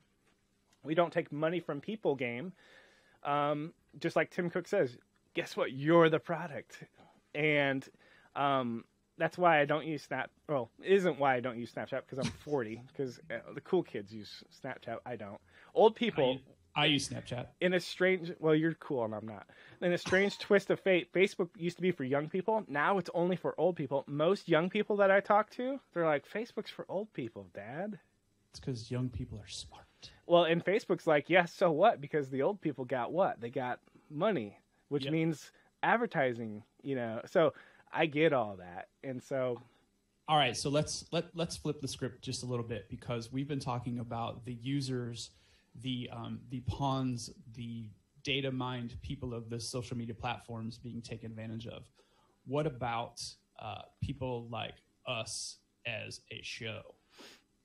we 0.85 0.95
don't 0.95 1.13
take 1.13 1.33
money 1.33 1.59
from 1.59 1.81
people 1.81 2.15
game, 2.15 2.53
um, 3.25 3.73
just 3.99 4.15
like 4.15 4.31
Tim 4.31 4.51
Cook 4.51 4.69
says, 4.69 4.97
guess 5.35 5.57
what? 5.57 5.73
You're 5.73 6.09
the 6.09 6.21
product, 6.21 6.85
and 7.35 7.87
um, 8.37 8.85
that's 9.19 9.39
why 9.39 9.61
I 9.61 9.65
don't 9.65 9.87
use 9.87 10.03
Snap. 10.03 10.31
Well, 10.49 10.71
is 10.83 11.03
isn't 11.03 11.19
why 11.19 11.35
I 11.35 11.41
don't 11.41 11.59
use 11.59 11.73
Snapchat 11.73 12.03
because 12.09 12.19
I'm 12.19 12.33
40. 12.45 12.83
Because 12.87 13.19
uh, 13.31 13.53
the 13.55 13.61
cool 13.61 13.83
kids 13.83 14.13
use 14.13 14.45
Snapchat. 14.63 14.99
I 15.05 15.17
don't. 15.17 15.41
Old 15.77 15.95
people. 15.95 16.41
I, 16.75 16.83
I 16.83 16.85
use 16.87 17.09
Snapchat. 17.09 17.47
In 17.61 17.75
a 17.75 17.81
strange, 17.81 18.33
well, 18.41 18.55
you're 18.55 18.75
cool 18.75 19.05
and 19.05 19.15
I'm 19.15 19.27
not. 19.27 19.47
In 19.81 19.93
a 19.93 19.99
strange 19.99 20.39
twist 20.41 20.71
of 20.71 20.81
fate, 20.81 21.13
Facebook 21.13 21.51
used 21.57 21.77
to 21.77 21.83
be 21.83 21.93
for 21.93 22.03
young 22.03 22.29
people. 22.29 22.65
Now 22.67 22.99
it's 22.99 23.11
only 23.15 23.37
for 23.37 23.55
old 23.59 23.77
people. 23.77 24.03
Most 24.09 24.49
young 24.49 24.69
people 24.69 24.97
that 24.97 25.11
I 25.13 25.21
talk 25.21 25.51
to, 25.51 25.79
they're 25.95 26.05
like, 26.05 26.29
Facebook's 26.29 26.71
for 26.71 26.85
old 26.89 27.13
people, 27.13 27.47
Dad. 27.55 27.99
It's 28.51 28.59
because 28.59 28.91
young 28.91 29.09
people 29.11 29.39
are 29.39 29.49
smart. 29.49 29.85
Well, 30.27 30.45
and 30.45 30.65
Facebook's 30.65 31.07
like, 31.07 31.31
yes, 31.31 31.53
yeah, 31.55 31.59
so 31.59 31.73
what? 31.73 32.01
Because 32.01 32.31
the 32.31 32.43
old 32.43 32.61
people 32.61 32.85
got 32.85 33.13
what? 33.13 33.41
They 33.41 33.51
got 33.51 33.81
money, 34.11 34.59
which 34.89 35.05
yep. 35.05 35.13
means 35.13 35.51
advertising, 35.83 36.63
you 36.83 36.97
know. 36.97 37.21
So 37.27 37.53
I 37.93 38.07
get 38.07 38.33
all 38.33 38.57
that. 38.57 38.89
And 39.05 39.23
so 39.23 39.61
All 40.29 40.37
right, 40.37 40.57
so 40.57 40.71
let's 40.71 41.05
let 41.13 41.27
let's 41.35 41.57
flip 41.57 41.81
the 41.81 41.89
script 41.89 42.23
just 42.23 42.43
a 42.43 42.47
little 42.47 42.65
bit 42.65 42.89
because 42.89 43.33
we've 43.33 43.49
been 43.49 43.61
talking 43.61 43.99
about 43.99 44.45
the 44.45 44.55
users, 44.55 45.31
the 45.83 46.09
um, 46.13 46.41
the 46.51 46.61
pawns, 46.61 47.31
the 47.55 47.89
data 48.23 48.51
mined 48.51 48.97
people 49.03 49.35
of 49.35 49.49
the 49.51 49.61
social 49.61 49.97
media 49.97 50.15
platforms 50.15 50.79
being 50.79 51.01
taken 51.01 51.31
advantage 51.31 51.67
of. 51.67 51.85
What 52.47 52.67
about 52.67 53.23
uh, 53.61 53.83
people 54.03 54.49
like 54.51 54.75
us 55.07 55.59
as 55.87 56.21
a 56.33 56.41
show 56.43 56.83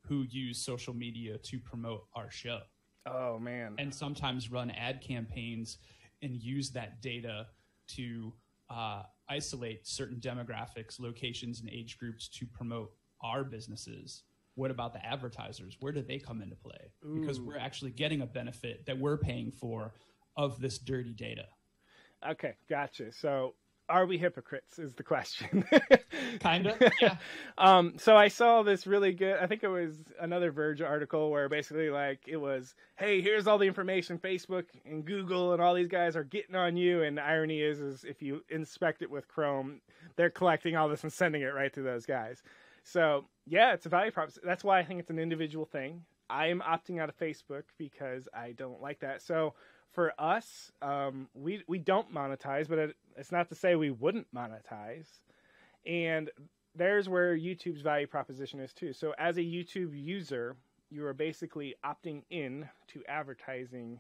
who 0.08 0.26
use 0.30 0.64
social 0.64 0.94
media 0.94 1.38
to 1.40 1.60
promote 1.60 2.06
our 2.16 2.30
show? 2.30 2.60
Oh 3.06 3.40
man. 3.40 3.76
and 3.80 3.94
sometimes 3.94 4.52
run 4.52 4.70
ad 4.72 5.02
campaigns 5.02 5.80
and 6.22 6.36
use 6.36 6.70
that 6.72 7.02
data 7.02 7.48
to 7.88 8.32
uh, 8.70 9.04
isolate 9.28 9.88
certain 9.88 10.18
demographics, 10.18 11.00
locations, 11.00 11.62
and 11.62 11.70
age 11.70 11.98
groups 11.98 12.28
to 12.30 12.46
promote 12.46 12.92
our 13.24 13.44
businesses. 13.44 14.24
What 14.62 14.70
about 14.70 14.94
the 14.94 15.04
advertisers? 15.04 15.76
Where 15.80 15.92
do 15.92 16.04
they 16.04 16.20
come 16.20 16.40
into 16.40 16.56
play? 16.56 16.92
Because 17.20 17.42
we're 17.42 17.58
actually 17.58 17.90
getting 17.90 18.22
a 18.22 18.28
benefit 18.28 18.86
that 18.86 19.00
we're 19.00 19.18
paying 19.18 19.52
for 19.52 19.96
of 20.38 20.62
this 20.62 20.78
dirty 20.78 21.16
data. 21.16 21.46
Okay, 22.30 22.54
gotcha. 22.70 23.12
So, 23.12 23.56
are 23.90 24.06
we 24.06 24.20
hypocrites? 24.20 24.78
Is 24.78 24.94
the 24.94 25.02
question. 25.02 25.66
Kind 26.42 26.68
of, 26.68 26.76
yeah. 27.02 27.16
um, 27.58 27.96
so 27.98 28.16
I 28.16 28.28
saw 28.28 28.62
this 28.62 28.86
really 28.86 29.14
good. 29.14 29.40
I 29.42 29.48
think 29.48 29.64
it 29.64 29.68
was 29.68 29.96
another 30.20 30.52
Verge 30.52 30.84
article 30.84 31.32
where 31.32 31.50
basically 31.50 31.90
like 31.90 32.20
it 32.28 32.38
was, 32.38 32.76
hey, 32.98 33.20
here's 33.20 33.48
all 33.48 33.58
the 33.58 33.66
information 33.66 34.20
Facebook 34.20 34.66
and 34.86 35.04
Google 35.04 35.54
and 35.54 35.62
all 35.62 35.74
these 35.74 35.88
guys 35.88 36.16
are 36.16 36.24
getting 36.24 36.56
on 36.56 36.78
you. 36.78 37.02
And 37.02 37.18
the 37.18 37.24
irony 37.24 37.62
is, 37.62 37.80
is 37.80 38.04
if 38.04 38.22
you 38.22 38.44
inspect 38.50 39.02
it 39.02 39.10
with 39.10 39.28
Chrome, 39.28 39.82
they're 40.18 40.30
collecting 40.30 40.76
all 40.76 40.88
this 40.88 41.02
and 41.02 41.12
sending 41.12 41.42
it 41.42 41.56
right 41.56 41.74
to 41.74 41.82
those 41.82 42.06
guys. 42.06 42.44
So 42.84 43.26
yeah, 43.52 43.74
it's 43.74 43.86
a 43.86 43.90
value 43.90 44.12
prop. 44.12 44.30
That's 44.46 44.64
why 44.64 44.80
I 44.80 44.86
think 44.86 45.02
it's 45.02 45.10
an 45.10 45.20
individual 45.20 45.66
thing. 45.66 46.06
I 46.30 46.48
am 46.48 46.62
opting 46.62 47.02
out 47.02 47.10
of 47.10 47.20
Facebook 47.20 47.64
because 47.78 48.30
I 48.34 48.54
don't 48.54 48.82
like 48.82 49.02
that. 49.02 49.22
So 49.22 49.56
for 49.92 50.14
us, 50.18 50.72
um, 50.82 51.28
we 51.34 51.62
we 51.68 51.78
don't 51.78 52.14
monetize, 52.14 52.70
but 52.70 52.80
it, 52.80 52.96
it's 53.18 53.34
not 53.34 53.50
to 53.50 53.56
say 53.56 53.76
we 53.76 53.92
wouldn't 53.92 54.34
monetize. 54.34 55.20
And 55.86 56.32
there's 56.76 57.10
where 57.10 57.38
YouTube's 57.38 57.82
value 57.82 58.08
proposition 58.08 58.62
is 58.62 58.72
too. 58.72 58.94
So 58.94 59.14
as 59.20 59.36
a 59.36 59.42
YouTube 59.42 59.92
user, 59.94 60.56
you 60.90 61.06
are 61.06 61.14
basically 61.14 61.76
opting 61.86 62.24
in 62.30 62.70
to 62.94 63.04
advertising 63.10 64.00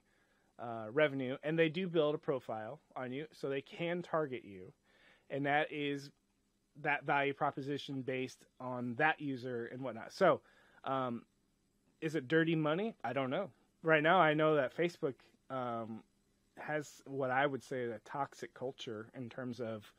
uh, 0.59 0.85
revenue, 0.93 1.35
and 1.43 1.59
they 1.59 1.67
do 1.67 1.89
build 1.89 2.15
a 2.15 2.19
profile 2.19 2.79
on 2.95 3.11
you, 3.11 3.25
so 3.33 3.49
they 3.49 3.61
can 3.61 4.01
target 4.01 4.45
you, 4.45 4.71
and 5.29 5.45
that 5.45 5.67
is 5.73 6.09
that 6.81 7.05
value 7.05 7.33
proposition 7.33 8.01
based 8.01 8.45
on 8.59 8.95
that 8.95 9.19
user 9.19 9.69
and 9.71 9.81
whatnot. 9.81 10.13
So, 10.13 10.41
um, 10.83 11.23
is 12.01 12.15
it 12.15 12.27
dirty 12.27 12.55
money? 12.55 12.95
I 13.03 13.13
don't 13.13 13.29
know. 13.29 13.49
Right 13.83 14.01
now, 14.03 14.19
I 14.19 14.33
know 14.33 14.55
that 14.55 14.75
Facebook 14.75 15.15
um, 15.49 16.01
has 16.57 17.01
what 17.05 17.29
I 17.29 17.45
would 17.45 17.63
say 17.63 17.83
a 17.83 17.99
toxic 18.05 18.53
culture 18.53 19.07
in 19.15 19.29
terms 19.29 19.59
of 19.59 19.91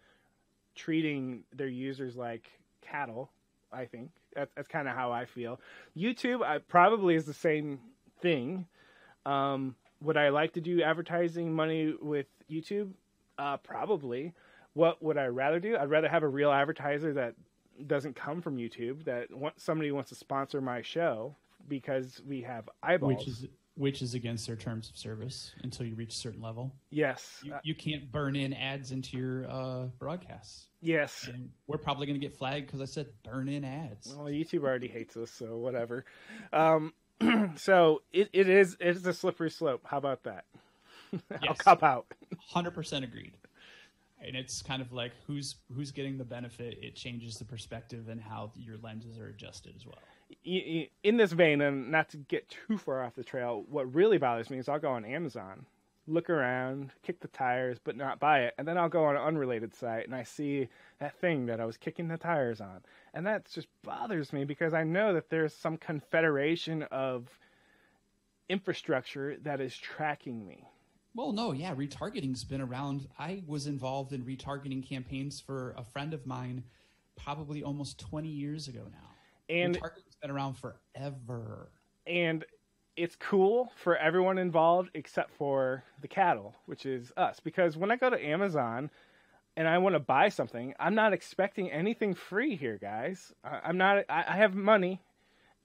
treating 0.75 1.45
their 1.55 1.69
users 1.69 2.17
like 2.17 2.51
cattle. 2.81 3.31
I 3.73 3.87
think 3.87 4.11
that's, 4.35 4.53
that's 4.55 4.69
kind 4.69 4.89
of 4.89 4.95
how 4.95 5.13
I 5.13 5.25
feel. 5.25 5.61
YouTube 5.97 6.43
I, 6.43 6.59
probably 6.59 7.15
is 7.15 7.25
the 7.25 7.35
same 7.35 7.81
thing. 8.21 8.67
Um, 9.25 9.77
would 10.01 10.17
I 10.17 10.31
like 10.31 10.55
to 10.55 10.61
do 10.61 10.83
advertising 10.83 11.53
money 11.53 11.95
with 12.01 12.27
YouTube? 12.51 12.91
Uh, 13.39 13.57
probably. 13.59 14.35
What 14.75 15.03
would 15.03 15.19
I 15.19 15.27
rather 15.27 15.61
do? 15.61 15.77
I'd 15.77 15.91
rather 15.91 16.09
have 16.09 16.23
a 16.23 16.29
real 16.29 16.51
advertiser 16.51 17.13
that 17.15 17.35
doesn't 17.87 18.17
come 18.17 18.41
from 18.41 18.57
YouTube. 18.57 19.05
That 19.05 19.29
somebody 19.57 19.93
wants 19.93 20.11
to 20.11 20.15
sponsor 20.15 20.61
my 20.61 20.83
show 20.83 21.37
because 21.69 22.21
we 22.27 22.43
have 22.43 22.69
eyeballs. 22.83 23.19
Which 23.19 23.29
is 23.29 23.47
which 23.75 24.03
is 24.03 24.13
against 24.15 24.47
their 24.47 24.57
terms 24.57 24.91
of 24.91 24.99
service 24.99 25.53
until 25.63 25.87
you 25.87 25.95
reach 25.95 26.15
a 26.15 26.19
certain 26.19 26.43
level. 26.43 26.73
yes, 26.91 27.41
You, 27.43 27.55
you 27.65 27.75
can't 27.75 28.13
burn 28.13 28.37
in 28.37 28.53
ads 28.53 28.93
into 28.93 29.17
your 29.17 29.51
uh, 29.51 29.87
broadcasts. 29.99 30.67
yes. 30.83 31.27
And 31.33 31.49
we're 31.67 31.79
probably 31.79 32.07
going 32.07 32.21
to 32.21 32.27
get 32.27 32.37
flagged 32.37 32.67
because 32.67 32.83
I 32.83 32.85
said 32.85 33.07
burn 33.25 33.49
in 33.49 33.65
ads. 33.65 34.15
Well, 34.15 34.27
YouTube 34.27 34.65
already 34.65 34.89
hates 34.89 35.17
us, 35.17 35.31
so 35.31 35.57
whatever. 35.57 36.05
Um, 36.53 36.93
so 37.57 38.03
it, 38.13 38.29
it 38.35 38.49
is 38.49 38.77
it 38.79 38.89
is 38.89 39.07
a 39.07 39.15
slippery 39.15 39.51
slope. 39.51 39.81
How 39.87 39.97
about 39.97 40.25
that? 40.25 40.45
I'll 41.49 41.55
cop 41.55 41.83
out. 41.83 42.07
Hundred 42.51 42.73
percent 42.73 43.05
agreed. 43.05 43.33
And 44.25 44.37
it's 44.37 44.63
kind 44.63 44.81
of 44.81 44.93
like 44.93 45.13
who's 45.27 45.57
who's 45.75 45.91
getting 45.91 46.19
the 46.19 46.25
benefit. 46.25 46.79
It 46.81 46.95
changes 46.95 47.37
the 47.37 47.45
perspective 47.45 48.09
and 48.09 48.21
how 48.21 48.53
your 48.55 48.77
lenses 48.83 49.19
are 49.19 49.27
adjusted 49.27 49.75
as 49.77 49.85
well. 49.85 49.99
In 51.03 51.17
this 51.17 51.33
vein, 51.33 51.61
and 51.61 51.91
not 51.91 52.09
to 52.11 52.17
get 52.17 52.49
too 52.49 52.79
far 52.79 53.05
off 53.05 53.15
the 53.15 53.25
trail, 53.25 53.65
what 53.69 53.93
really 53.95 54.19
bothers 54.19 54.49
me 54.49 54.59
is 54.59 54.69
I'll 54.69 54.79
go 54.79 54.91
on 54.91 55.05
Amazon, 55.05 55.67
look 56.07 56.31
around, 56.31 56.91
kick 57.03 57.21
the 57.21 57.29
tires, 57.29 57.79
but 57.83 57.97
not 57.97 58.19
buy 58.19 58.45
it, 58.45 58.55
and 58.57 58.67
then 58.67 58.79
I'll 58.79 58.89
go 58.89 59.05
on 59.05 59.17
an 59.17 59.23
unrelated 59.23 59.75
site 59.75 60.07
and 60.07 60.15
I 60.15 60.23
see 60.23 60.69
that 61.01 61.19
thing 61.21 61.47
that 61.47 61.61
I 61.61 61.67
was 61.67 61.77
kicking 61.77 62.09
the 62.09 62.17
tires 62.17 62.61
on, 62.61 62.81
and 63.13 63.27
that 63.27 63.51
just 63.53 63.69
bothers 63.83 64.33
me 64.33 64.45
because 64.45 64.73
I 64.73 64.85
know 64.85 65.13
that 65.13 65.29
there's 65.29 65.53
some 65.53 65.77
confederation 65.77 66.85
of 66.85 67.29
infrastructure 68.49 69.37
that 69.43 69.61
is 69.61 69.77
tracking 69.77 70.47
me. 70.47 70.69
Well, 71.15 71.33
no, 71.33 71.53
yeah, 71.53 71.75
retargeting's 71.75 72.45
been 72.45 72.61
around. 72.63 73.07
I 73.19 73.43
was 73.47 73.67
involved 73.67 74.13
in 74.13 74.25
retargeting 74.25 74.87
campaigns 74.89 75.41
for 75.41 75.75
a 75.77 75.85
friend 75.85 76.15
of 76.15 76.27
mine, 76.27 76.65
probably 77.17 77.63
almost 77.63 77.99
twenty 78.01 78.29
years 78.31 78.69
ago 78.69 78.87
now. 78.91 79.55
And 79.55 79.77
retargeting's 79.77 80.17
been 80.21 80.31
around 80.31 80.55
forever. 80.55 81.71
and 82.07 82.45
it's 82.97 83.17
cool 83.17 83.73
for 83.77 83.97
everyone 83.97 84.39
involved 84.39 84.91
except 84.95 85.31
for 85.37 85.83
the 86.01 86.09
cattle, 86.09 86.55
which 86.67 86.85
is 86.87 87.13
us. 87.17 87.41
Because 87.41 87.77
when 87.77 87.91
I 87.91 87.97
go 87.97 88.11
to 88.11 88.23
Amazon 88.23 88.91
and 89.57 89.67
I 89.69 89.79
want 89.79 89.95
to 89.95 90.01
buy 90.01 90.29
something, 90.29 90.75
I'm 90.79 90.95
not 90.95 91.13
expecting 91.13 91.71
anything 91.71 92.15
free 92.15 92.57
here, 92.57 92.79
guys. 92.79 93.33
I'm 93.45 93.79
not. 93.79 94.05
I 94.09 94.37
have 94.37 94.55
money. 94.55 95.01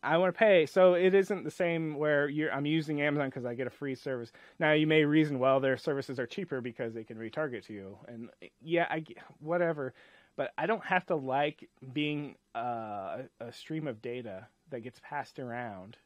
I 0.04 0.18
want 0.18 0.34
to 0.34 0.38
pay, 0.38 0.66
so 0.66 0.94
it 0.94 1.14
isn't 1.14 1.44
the 1.44 1.52
same 1.52 1.96
where. 1.96 2.30
I'm 2.54 2.66
using 2.66 3.02
Amazon 3.02 3.30
because 3.30 3.46
I 3.46 3.56
get 3.56 3.68
a 3.68 3.72
free 3.72 3.96
service. 3.96 4.32
Now 4.60 4.74
you 4.74 4.88
may 4.88 5.04
reason, 5.04 5.40
well, 5.40 5.60
their 5.60 5.78
services 5.78 6.20
are 6.20 6.28
cheaper 6.28 6.62
because 6.62 6.94
they 6.94 7.04
can 7.04 7.18
retarget 7.18 7.66
to 7.68 7.74
you, 7.74 7.98
and 8.08 8.30
yeah, 8.62 8.88
I 8.90 9.04
whatever. 9.40 9.94
But 10.36 10.54
I 10.58 10.68
don't 10.68 10.86
have 10.86 11.06
to 11.08 11.16
like 11.16 11.68
being 11.94 12.36
uh, 12.54 13.24
a 13.40 13.52
stream 13.52 13.88
of 13.88 14.02
data 14.04 14.48
that 14.70 14.82
gets 14.82 15.00
passed 15.04 15.40
around. 15.40 15.98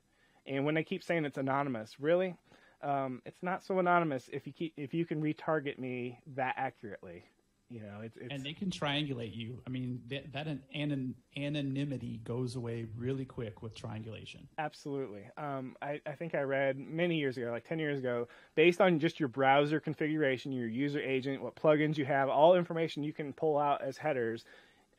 And 0.47 0.65
when 0.65 0.73
they 0.73 0.83
keep 0.83 1.03
saying 1.03 1.25
it's 1.25 1.37
anonymous, 1.37 1.99
really, 1.99 2.35
um, 2.81 3.21
it's 3.25 3.43
not 3.43 3.63
so 3.63 3.79
anonymous 3.79 4.29
if 4.31 4.47
you 4.47 4.53
keep 4.53 4.73
if 4.77 4.93
you 4.93 5.05
can 5.05 5.21
retarget 5.21 5.77
me 5.77 6.19
that 6.35 6.55
accurately. 6.57 7.25
You 7.71 7.81
know, 7.81 8.01
it's, 8.03 8.17
it's 8.17 8.27
and 8.29 8.43
they 8.43 8.51
can 8.53 8.69
triangulate 8.69 9.33
you. 9.33 9.61
I 9.65 9.69
mean, 9.69 10.01
that, 10.09 10.33
that 10.33 10.47
an, 10.47 10.61
anon, 10.75 11.15
anonymity 11.37 12.19
goes 12.25 12.57
away 12.57 12.85
really 12.97 13.23
quick 13.23 13.61
with 13.61 13.73
triangulation. 13.75 14.47
Absolutely. 14.57 15.23
Um, 15.37 15.77
I, 15.81 16.01
I 16.05 16.11
think 16.11 16.35
I 16.35 16.41
read 16.41 16.77
many 16.77 17.17
years 17.17 17.37
ago, 17.37 17.49
like 17.51 17.67
10 17.67 17.79
years 17.79 17.99
ago, 17.99 18.27
based 18.55 18.81
on 18.81 18.99
just 18.99 19.19
your 19.21 19.29
browser 19.29 19.79
configuration, 19.79 20.51
your 20.51 20.67
user 20.67 20.99
agent, 20.99 21.41
what 21.41 21.55
plugins 21.55 21.97
you 21.97 22.03
have, 22.03 22.27
all 22.27 22.55
information 22.55 23.03
you 23.03 23.13
can 23.13 23.31
pull 23.31 23.57
out 23.57 23.81
as 23.81 23.97
headers, 23.97 24.43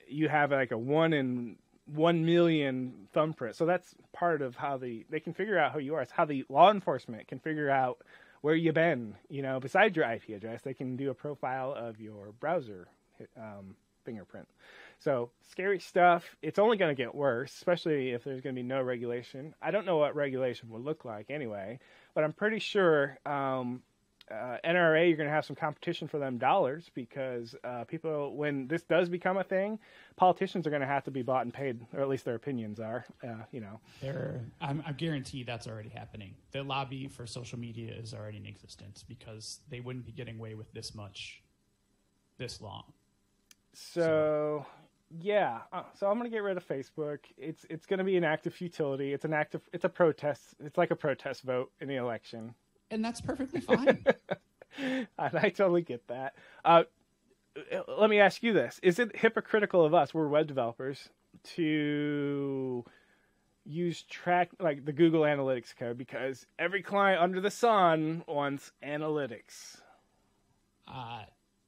you 0.08 0.30
have 0.30 0.50
like 0.50 0.70
a 0.70 0.78
one 0.78 1.12
in 1.12 1.56
one 1.86 2.24
million 2.24 3.08
thumbprint. 3.12 3.56
So 3.56 3.66
that's 3.66 3.94
part 4.12 4.40
of 4.40 4.56
how 4.56 4.78
the 4.78 5.04
they 5.10 5.20
can 5.20 5.34
figure 5.34 5.58
out 5.58 5.72
who 5.72 5.80
you 5.80 5.94
are. 5.94 6.02
It's 6.02 6.12
how 6.12 6.24
the 6.24 6.44
law 6.48 6.70
enforcement 6.70 7.28
can 7.28 7.38
figure 7.38 7.70
out 7.70 8.02
where 8.42 8.54
you've 8.54 8.74
been. 8.74 9.16
You 9.28 9.42
know, 9.42 9.58
besides 9.58 9.96
your 9.96 10.10
IP 10.10 10.28
address, 10.30 10.62
they 10.62 10.74
can 10.74 10.96
do 10.96 11.10
a 11.10 11.14
profile 11.14 11.72
of 11.72 12.00
your 12.00 12.32
browser 12.38 12.88
um, 13.36 13.74
fingerprint. 14.04 14.48
So 14.98 15.30
scary 15.50 15.80
stuff. 15.80 16.36
It's 16.42 16.58
only 16.58 16.76
going 16.76 16.94
to 16.94 17.02
get 17.02 17.14
worse, 17.14 17.52
especially 17.54 18.10
if 18.10 18.22
there's 18.22 18.40
going 18.40 18.54
to 18.54 18.62
be 18.62 18.66
no 18.66 18.82
regulation. 18.82 19.54
I 19.60 19.70
don't 19.70 19.86
know 19.86 19.96
what 19.96 20.14
regulation 20.14 20.70
would 20.70 20.84
look 20.84 21.04
like 21.04 21.30
anyway, 21.30 21.80
but 22.14 22.22
I'm 22.22 22.32
pretty 22.32 22.60
sure 22.60 23.18
um, 23.26 23.82
uh, 24.32 24.56
NRA 24.64 25.08
you're 25.08 25.16
going 25.16 25.28
to 25.28 25.34
have 25.34 25.44
some 25.44 25.56
competition 25.56 26.08
for 26.08 26.18
them 26.18 26.38
dollars 26.38 26.90
because 26.94 27.54
uh, 27.64 27.84
people, 27.84 28.34
when 28.34 28.66
this 28.66 28.82
does 28.82 29.08
become 29.08 29.36
a 29.36 29.44
thing, 29.44 29.78
politicians 30.16 30.66
are 30.66 30.70
going 30.70 30.80
to 30.80 30.88
have 30.88 31.04
to 31.04 31.10
be 31.10 31.22
bought 31.22 31.44
and 31.44 31.52
paid, 31.52 31.80
or 31.92 32.00
at 32.00 32.08
least 32.08 32.24
their 32.24 32.34
opinions 32.34 32.80
are. 32.80 33.04
Uh, 33.22 33.44
you 33.50 33.60
know, 33.60 33.80
I'm, 34.60 34.82
I 34.86 34.92
guarantee 34.92 35.42
that's 35.42 35.66
already 35.66 35.90
happening. 35.90 36.34
The 36.52 36.62
lobby 36.62 37.08
for 37.08 37.26
social 37.26 37.58
media 37.58 37.92
is 37.94 38.14
already 38.14 38.38
in 38.38 38.46
existence 38.46 39.04
because 39.06 39.60
they 39.68 39.80
wouldn't 39.80 40.06
be 40.06 40.12
getting 40.12 40.38
away 40.38 40.54
with 40.54 40.72
this 40.72 40.94
much, 40.94 41.42
this 42.38 42.60
long. 42.60 42.84
So, 43.74 44.66
yeah, 45.20 45.60
uh, 45.72 45.82
so 45.98 46.10
I'm 46.10 46.16
gonna 46.18 46.30
get 46.30 46.42
rid 46.42 46.56
of 46.56 46.66
Facebook. 46.66 47.18
It's 47.36 47.64
it's 47.70 47.86
gonna 47.86 48.04
be 48.04 48.16
an 48.16 48.24
act 48.24 48.46
of 48.46 48.54
futility. 48.54 49.12
It's 49.12 49.24
an 49.24 49.32
act 49.32 49.54
of 49.54 49.62
it's 49.72 49.84
a 49.84 49.88
protest. 49.88 50.54
It's 50.60 50.78
like 50.78 50.90
a 50.90 50.96
protest 50.96 51.42
vote 51.42 51.70
in 51.80 51.88
the 51.88 51.96
election, 51.96 52.54
And 52.92 53.04
that's 53.04 53.20
perfectly 53.22 53.60
fine. 53.60 54.04
and 54.78 55.08
I 55.18 55.48
totally 55.48 55.82
get 55.82 56.06
that. 56.08 56.34
Uh, 56.64 56.84
let 57.88 58.10
me 58.10 58.20
ask 58.20 58.42
you 58.42 58.52
this: 58.52 58.78
Is 58.82 58.98
it 58.98 59.16
hypocritical 59.16 59.84
of 59.84 59.94
us? 59.94 60.12
We're 60.12 60.28
web 60.28 60.46
developers. 60.46 61.08
to 61.54 62.84
use 63.64 64.02
track 64.02 64.50
like 64.60 64.84
the 64.84 64.92
Google 64.92 65.22
Analytics 65.22 65.74
code 65.76 65.96
because 65.96 66.46
every 66.58 66.82
client 66.82 67.22
under 67.22 67.40
the 67.40 67.50
sun 67.50 68.24
wants 68.26 68.72
analytics. 68.84 69.80
Uh, 70.86 71.22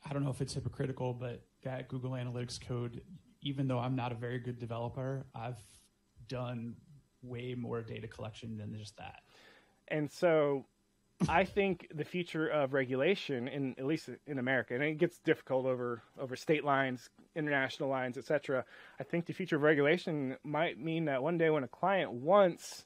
I 0.05 0.12
don't 0.12 0.25
know 0.25 0.31
if 0.31 0.41
it's 0.41 0.55
hypocritical, 0.55 1.14
but 1.14 1.43
that 1.62 1.89
Google 1.89 2.11
Analytics 2.11 2.61
code, 2.61 3.01
even 3.41 3.66
though 3.66 3.79
I'm 3.79 3.97
not 3.97 4.12
a 4.12 4.16
very 4.16 4.39
good 4.39 4.59
developer, 4.59 5.25
I've 5.35 5.62
done 6.29 6.75
way 7.22 7.55
more 7.55 7.81
data 7.81 8.09
collection 8.09 8.59
than 8.59 8.77
just 8.77 8.97
that. 8.99 9.22
And 9.89 10.11
so 10.11 10.66
I 11.28 11.44
think 11.44 11.88
the 11.94 12.04
future 12.04 12.48
of 12.48 12.74
regulation 12.74 13.48
in 13.48 13.74
at 13.78 13.86
least 13.86 14.10
in 14.26 14.38
America, 14.38 14.74
and 14.74 14.82
it 14.82 14.98
gets 14.98 15.18
difficult 15.18 15.66
over 15.66 16.02
over 16.18 16.36
state 16.36 16.64
lines, 16.64 17.08
international 17.36 17.88
lines, 17.88 18.18
etc. 18.18 18.64
I 18.98 19.04
think 19.04 19.26
the 19.26 19.32
future 19.32 19.56
of 19.56 19.62
regulation 19.62 20.36
might 20.44 20.78
mean 20.78 21.04
that 21.06 21.22
one 21.22 21.38
day 21.38 21.50
when 21.50 21.64
a 21.64 21.68
client 21.68 22.12
wants 22.12 22.84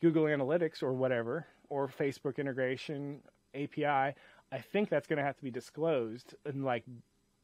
Google 0.00 0.24
Analytics 0.24 0.82
or 0.82 0.92
whatever, 0.92 1.46
or 1.68 1.88
Facebook 1.88 2.38
integration 2.38 3.20
API, 3.54 4.14
I 4.52 4.58
think 4.72 4.88
that's 4.88 5.06
going 5.06 5.18
to 5.18 5.24
have 5.24 5.36
to 5.36 5.44
be 5.44 5.50
disclosed 5.50 6.34
in 6.44 6.62
like 6.62 6.84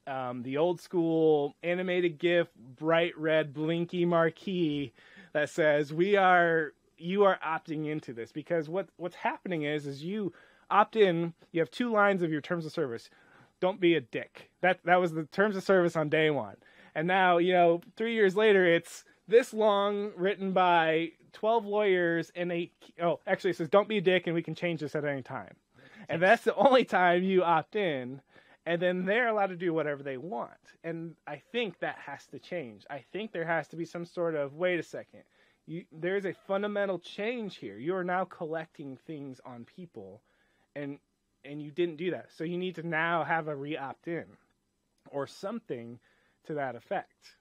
um, 0.06 0.42
the 0.42 0.56
old 0.58 0.80
school 0.80 1.54
animated 1.62 2.18
GIF, 2.18 2.48
bright 2.78 3.16
red 3.18 3.52
blinky 3.52 4.04
marquee 4.04 4.92
that 5.32 5.50
says 5.50 5.92
we 5.92 6.16
are 6.16 6.72
you 6.98 7.24
are 7.24 7.38
opting 7.46 7.86
into 7.86 8.12
this 8.12 8.32
because 8.32 8.68
what 8.68 8.88
what's 8.96 9.16
happening 9.16 9.62
is 9.62 9.86
is 9.86 10.02
you 10.02 10.32
opt 10.70 10.96
in. 10.96 11.34
You 11.52 11.60
have 11.60 11.70
two 11.70 11.90
lines 11.90 12.22
of 12.22 12.30
your 12.30 12.40
terms 12.40 12.66
of 12.66 12.72
service. 12.72 13.10
Don't 13.60 13.80
be 13.80 13.94
a 13.94 14.00
dick. 14.00 14.50
That 14.60 14.80
that 14.84 15.00
was 15.00 15.12
the 15.12 15.24
terms 15.24 15.56
of 15.56 15.62
service 15.62 15.96
on 15.96 16.08
day 16.08 16.30
one, 16.30 16.56
and 16.94 17.06
now 17.06 17.38
you 17.38 17.52
know 17.52 17.80
three 17.96 18.14
years 18.14 18.36
later 18.36 18.66
it's 18.66 19.04
this 19.28 19.52
long, 19.52 20.12
written 20.16 20.52
by 20.52 21.12
twelve 21.32 21.66
lawyers, 21.66 22.30
and 22.34 22.50
they 22.50 22.72
oh 23.02 23.20
actually 23.26 23.50
it 23.50 23.56
says 23.56 23.68
don't 23.68 23.88
be 23.88 23.98
a 23.98 24.02
dick, 24.02 24.26
and 24.26 24.34
we 24.34 24.42
can 24.42 24.54
change 24.54 24.80
this 24.80 24.94
at 24.94 25.04
any 25.04 25.22
time, 25.22 25.54
and 26.08 26.22
that's 26.22 26.44
the 26.44 26.54
only 26.54 26.84
time 26.84 27.22
you 27.22 27.42
opt 27.42 27.76
in. 27.76 28.20
And 28.68 28.82
then 28.82 29.04
they're 29.04 29.28
allowed 29.28 29.50
to 29.50 29.56
do 29.56 29.72
whatever 29.72 30.02
they 30.02 30.16
want. 30.16 30.50
And 30.82 31.14
I 31.24 31.40
think 31.52 31.78
that 31.78 31.98
has 32.04 32.26
to 32.32 32.40
change. 32.40 32.84
I 32.90 33.04
think 33.12 33.30
there 33.30 33.46
has 33.46 33.68
to 33.68 33.76
be 33.76 33.84
some 33.84 34.04
sort 34.04 34.34
of 34.34 34.54
wait 34.54 34.80
a 34.80 34.82
second 34.82 35.22
you, 35.66 35.84
there's 35.92 36.24
a 36.24 36.34
fundamental 36.46 36.98
change 36.98 37.56
here. 37.56 37.76
You 37.78 37.94
are 37.96 38.04
now 38.04 38.24
collecting 38.24 38.96
things 39.06 39.40
on 39.44 39.64
people, 39.64 40.22
and 40.74 40.98
and 41.44 41.60
you 41.60 41.70
didn't 41.70 41.96
do 41.96 42.10
that. 42.12 42.26
So 42.36 42.44
you 42.44 42.58
need 42.58 42.76
to 42.76 42.86
now 42.86 43.24
have 43.24 43.48
a 43.48 43.54
re-opt 43.54 44.08
in, 44.08 44.24
or 45.10 45.26
something 45.26 45.98
to 46.46 46.54
that 46.54 46.76
effect. 46.76 47.36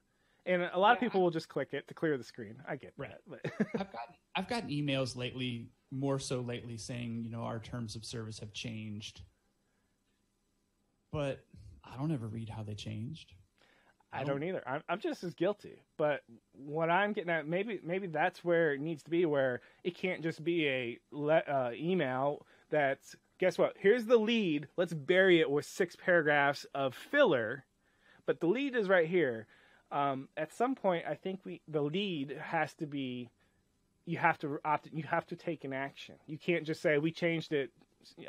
And 0.46 0.62
a 0.62 0.78
lot 0.78 0.90
yeah. 0.90 0.94
of 0.94 1.00
people 1.00 1.22
will 1.22 1.32
just 1.32 1.50
click 1.50 1.70
it 1.72 1.88
to 1.88 1.94
clear 1.94 2.18
the 2.18 2.24
screen. 2.24 2.56
I 2.68 2.76
get 2.76 2.94
right. 2.98 3.12
that. 3.30 3.52
I've 3.74 3.92
gotten 3.92 4.16
I've 4.36 4.48
gotten 4.48 4.70
emails 4.70 5.16
lately, 5.16 5.70
more 5.92 6.20
so 6.20 6.42
lately, 6.42 6.78
saying 6.78 7.24
you 7.24 7.30
know 7.30 7.44
our 7.44 7.60
terms 7.60 7.96
of 7.96 8.04
service 8.06 8.40
have 8.40 8.54
changed, 8.54 9.22
but 11.12 11.46
I 11.84 11.98
don't 11.98 12.12
ever 12.12 12.28
read 12.28 12.50
how 12.50 12.64
they 12.64 12.76
changed. 12.76 13.34
I 14.16 14.24
don't 14.24 14.44
either. 14.44 14.64
I'm, 14.68 14.84
I'm 14.88 15.00
just 15.00 15.24
as 15.24 15.34
guilty. 15.34 15.84
But 15.98 16.22
what 16.54 16.90
I'm 16.90 17.14
getting 17.14 17.30
at, 17.30 17.48
maybe 17.48 17.80
maybe 17.84 18.08
that's 18.08 18.44
where 18.44 18.74
it 18.74 18.82
needs 18.82 19.04
to 19.04 19.10
be, 19.10 19.26
where 19.26 19.62
it 19.84 19.96
can't 19.96 20.22
just 20.24 20.44
be 20.44 20.68
a 20.68 21.00
le- 21.12 21.38
uh, 21.48 21.72
email 21.74 22.46
that's 22.70 23.16
guess 23.40 23.58
what? 23.58 23.74
Here's 23.78 24.06
the 24.06 24.18
lead. 24.18 24.68
Let's 24.78 24.94
bury 24.94 25.40
it 25.40 25.50
with 25.50 25.66
six 25.66 25.96
paragraphs 25.96 26.66
of 26.74 26.96
filler. 26.96 27.66
But 28.26 28.40
the 28.40 28.48
lead 28.48 28.76
is 28.76 28.90
right 28.90 29.08
here. 29.08 29.48
Um, 29.92 30.30
at 30.36 30.54
some 30.54 30.76
point, 30.76 31.06
I 31.08 31.16
think 31.16 31.42
we 31.44 31.62
the 31.68 31.82
lead 31.82 32.38
has 32.42 32.74
to 32.76 32.86
be. 32.86 33.30
You 34.06 34.18
have 34.18 34.38
to 34.40 34.60
opt. 34.64 34.90
You 34.92 35.04
have 35.04 35.26
to 35.28 35.36
take 35.36 35.64
an 35.64 35.74
action. 35.74 36.16
You 36.28 36.38
can't 36.38 36.66
just 36.66 36.82
say 36.82 36.98
we 36.98 37.12
changed 37.12 37.54
it. 37.54 37.72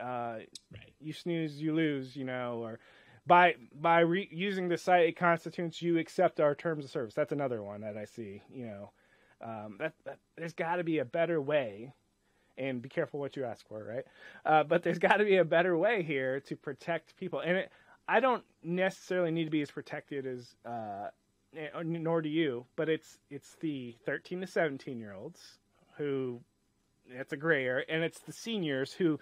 Uh, 0.00 0.38
right. 0.72 0.94
You 1.00 1.12
snooze, 1.12 1.60
you 1.60 1.74
lose. 1.74 2.16
You 2.16 2.24
know, 2.24 2.60
or 2.62 2.78
by 3.26 3.54
by 3.80 4.00
re- 4.00 4.28
using 4.30 4.68
the 4.68 4.78
site, 4.78 5.08
it 5.08 5.16
constitutes 5.16 5.82
you 5.82 5.98
accept 5.98 6.40
our 6.40 6.54
terms 6.54 6.84
of 6.84 6.90
service. 6.90 7.14
That's 7.14 7.32
another 7.32 7.62
one 7.62 7.80
that 7.80 7.96
I 7.96 8.04
see. 8.04 8.42
You 8.52 8.66
know, 8.66 8.90
um, 9.42 9.76
that, 9.78 9.94
that 10.04 10.18
there's 10.36 10.52
got 10.52 10.76
to 10.76 10.84
be 10.84 10.98
a 10.98 11.04
better 11.04 11.40
way, 11.40 11.92
and 12.56 12.80
be 12.80 12.88
careful 12.88 13.20
what 13.20 13.36
you 13.36 13.44
ask 13.44 13.66
for, 13.68 13.84
right? 13.84 14.04
Uh, 14.44 14.64
but 14.64 14.82
there's 14.82 14.98
got 14.98 15.16
to 15.16 15.24
be 15.24 15.36
a 15.36 15.44
better 15.44 15.76
way 15.76 16.02
here 16.02 16.40
to 16.40 16.56
protect 16.56 17.16
people, 17.16 17.40
and 17.40 17.56
it, 17.56 17.72
I 18.08 18.20
don't 18.20 18.44
necessarily 18.62 19.30
need 19.30 19.44
to 19.44 19.50
be 19.50 19.62
as 19.62 19.70
protected 19.70 20.26
as, 20.26 20.54
uh, 20.64 21.08
eh, 21.56 21.68
nor 21.84 22.22
do 22.22 22.28
you, 22.28 22.66
but 22.76 22.88
it's 22.88 23.18
it's 23.30 23.56
the 23.60 23.96
13 24.04 24.40
to 24.42 24.46
17 24.46 24.98
year 24.98 25.12
olds 25.12 25.58
who, 25.96 26.40
it's 27.10 27.32
a 27.32 27.36
gray 27.36 27.64
area, 27.64 27.84
and 27.88 28.04
it's 28.04 28.20
the 28.20 28.32
seniors 28.32 28.92
who 28.92 29.18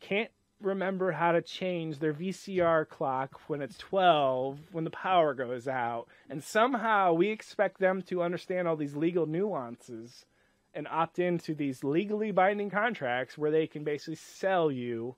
can't 0.00 0.30
remember 0.60 1.12
how 1.12 1.32
to 1.32 1.42
change 1.42 1.98
their 1.98 2.14
VCR 2.14 2.88
clock 2.88 3.40
when 3.46 3.60
it's 3.60 3.76
12 3.78 4.58
when 4.72 4.84
the 4.84 4.90
power 4.90 5.34
goes 5.34 5.68
out 5.68 6.06
and 6.30 6.42
somehow 6.42 7.12
we 7.12 7.28
expect 7.28 7.78
them 7.78 8.00
to 8.02 8.22
understand 8.22 8.66
all 8.66 8.76
these 8.76 8.96
legal 8.96 9.26
nuances 9.26 10.24
and 10.74 10.88
opt 10.88 11.18
into 11.18 11.54
these 11.54 11.84
legally 11.84 12.30
binding 12.30 12.70
contracts 12.70 13.36
where 13.36 13.50
they 13.50 13.66
can 13.66 13.84
basically 13.84 14.14
sell 14.14 14.70
you 14.70 15.14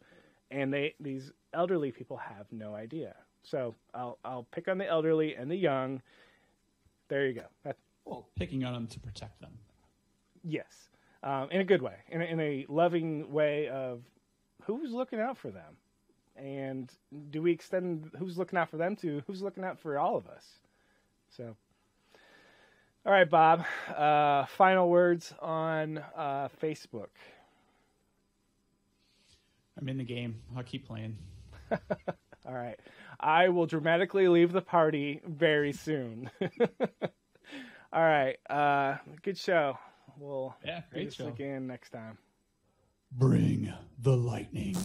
and 0.51 0.73
they 0.73 0.95
these 1.01 1.33
elderly 1.53 1.93
people 1.93 2.17
have 2.17 2.47
no 2.51 2.75
idea. 2.75 3.15
So 3.43 3.75
I'll 3.95 4.19
I'll 4.25 4.47
pick 4.53 4.69
on 4.69 4.79
the 4.79 4.87
elderly 4.87 5.35
and 5.35 5.51
the 5.51 5.57
young. 5.57 6.03
There 7.09 7.27
you 7.27 7.35
go. 7.35 7.47
That's, 7.65 7.79
well, 8.05 8.29
picking 8.37 8.65
on 8.65 8.73
them 8.73 8.87
to 8.89 9.01
protect 9.01 9.41
them. 9.41 9.53
Yes, 10.45 10.91
um, 11.23 11.49
in 11.51 11.61
a 11.61 11.65
good 11.65 11.83
way, 11.83 11.97
in 12.09 12.23
a, 12.23 12.25
in 12.25 12.41
a 12.41 12.67
loving 12.69 13.33
way 13.33 13.69
of 13.69 14.03
who's 14.77 14.93
looking 14.93 15.21
out 15.21 15.37
for 15.39 15.51
them? 15.51 15.77
And 16.37 16.93
do 17.31 17.43
we 17.43 17.51
extend 17.51 18.11
who's 18.19 18.39
looking 18.39 18.59
out 18.59 18.69
for 18.69 18.77
them 18.77 18.95
to 18.97 19.23
who's 19.27 19.43
looking 19.43 19.65
out 19.65 19.79
for 19.81 19.99
all 19.99 20.17
of 20.17 20.29
us? 20.29 20.45
So, 21.31 21.57
all 23.05 23.13
right, 23.13 23.29
Bob. 23.29 23.65
Uh, 23.95 24.47
final 24.47 24.89
words 24.89 25.35
on 25.41 25.99
uh, 26.17 26.49
Facebook. 26.63 27.09
I'm 29.79 29.89
in 29.89 29.99
the 29.99 30.05
game. 30.05 30.43
I'll 30.57 30.63
keep 30.63 30.87
playing. 30.87 31.17
all 31.71 32.55
right. 32.55 32.79
I 33.21 33.49
will 33.49 33.67
dramatically 33.67 34.29
leave 34.29 34.53
the 34.53 34.63
party 34.63 35.21
very 35.27 35.73
soon. 35.73 36.31
all 37.93 38.03
right. 38.03 38.37
Uh, 38.49 38.97
good 39.23 39.39
show. 39.39 39.79
We'll 40.19 40.55
yeah, 40.65 40.83
do 40.93 41.05
this 41.05 41.15
show. 41.15 41.29
again 41.29 41.67
next 41.67 41.91
time. 41.91 42.19
Bring 43.11 43.73
the 43.99 44.17
lightning. 44.17 44.77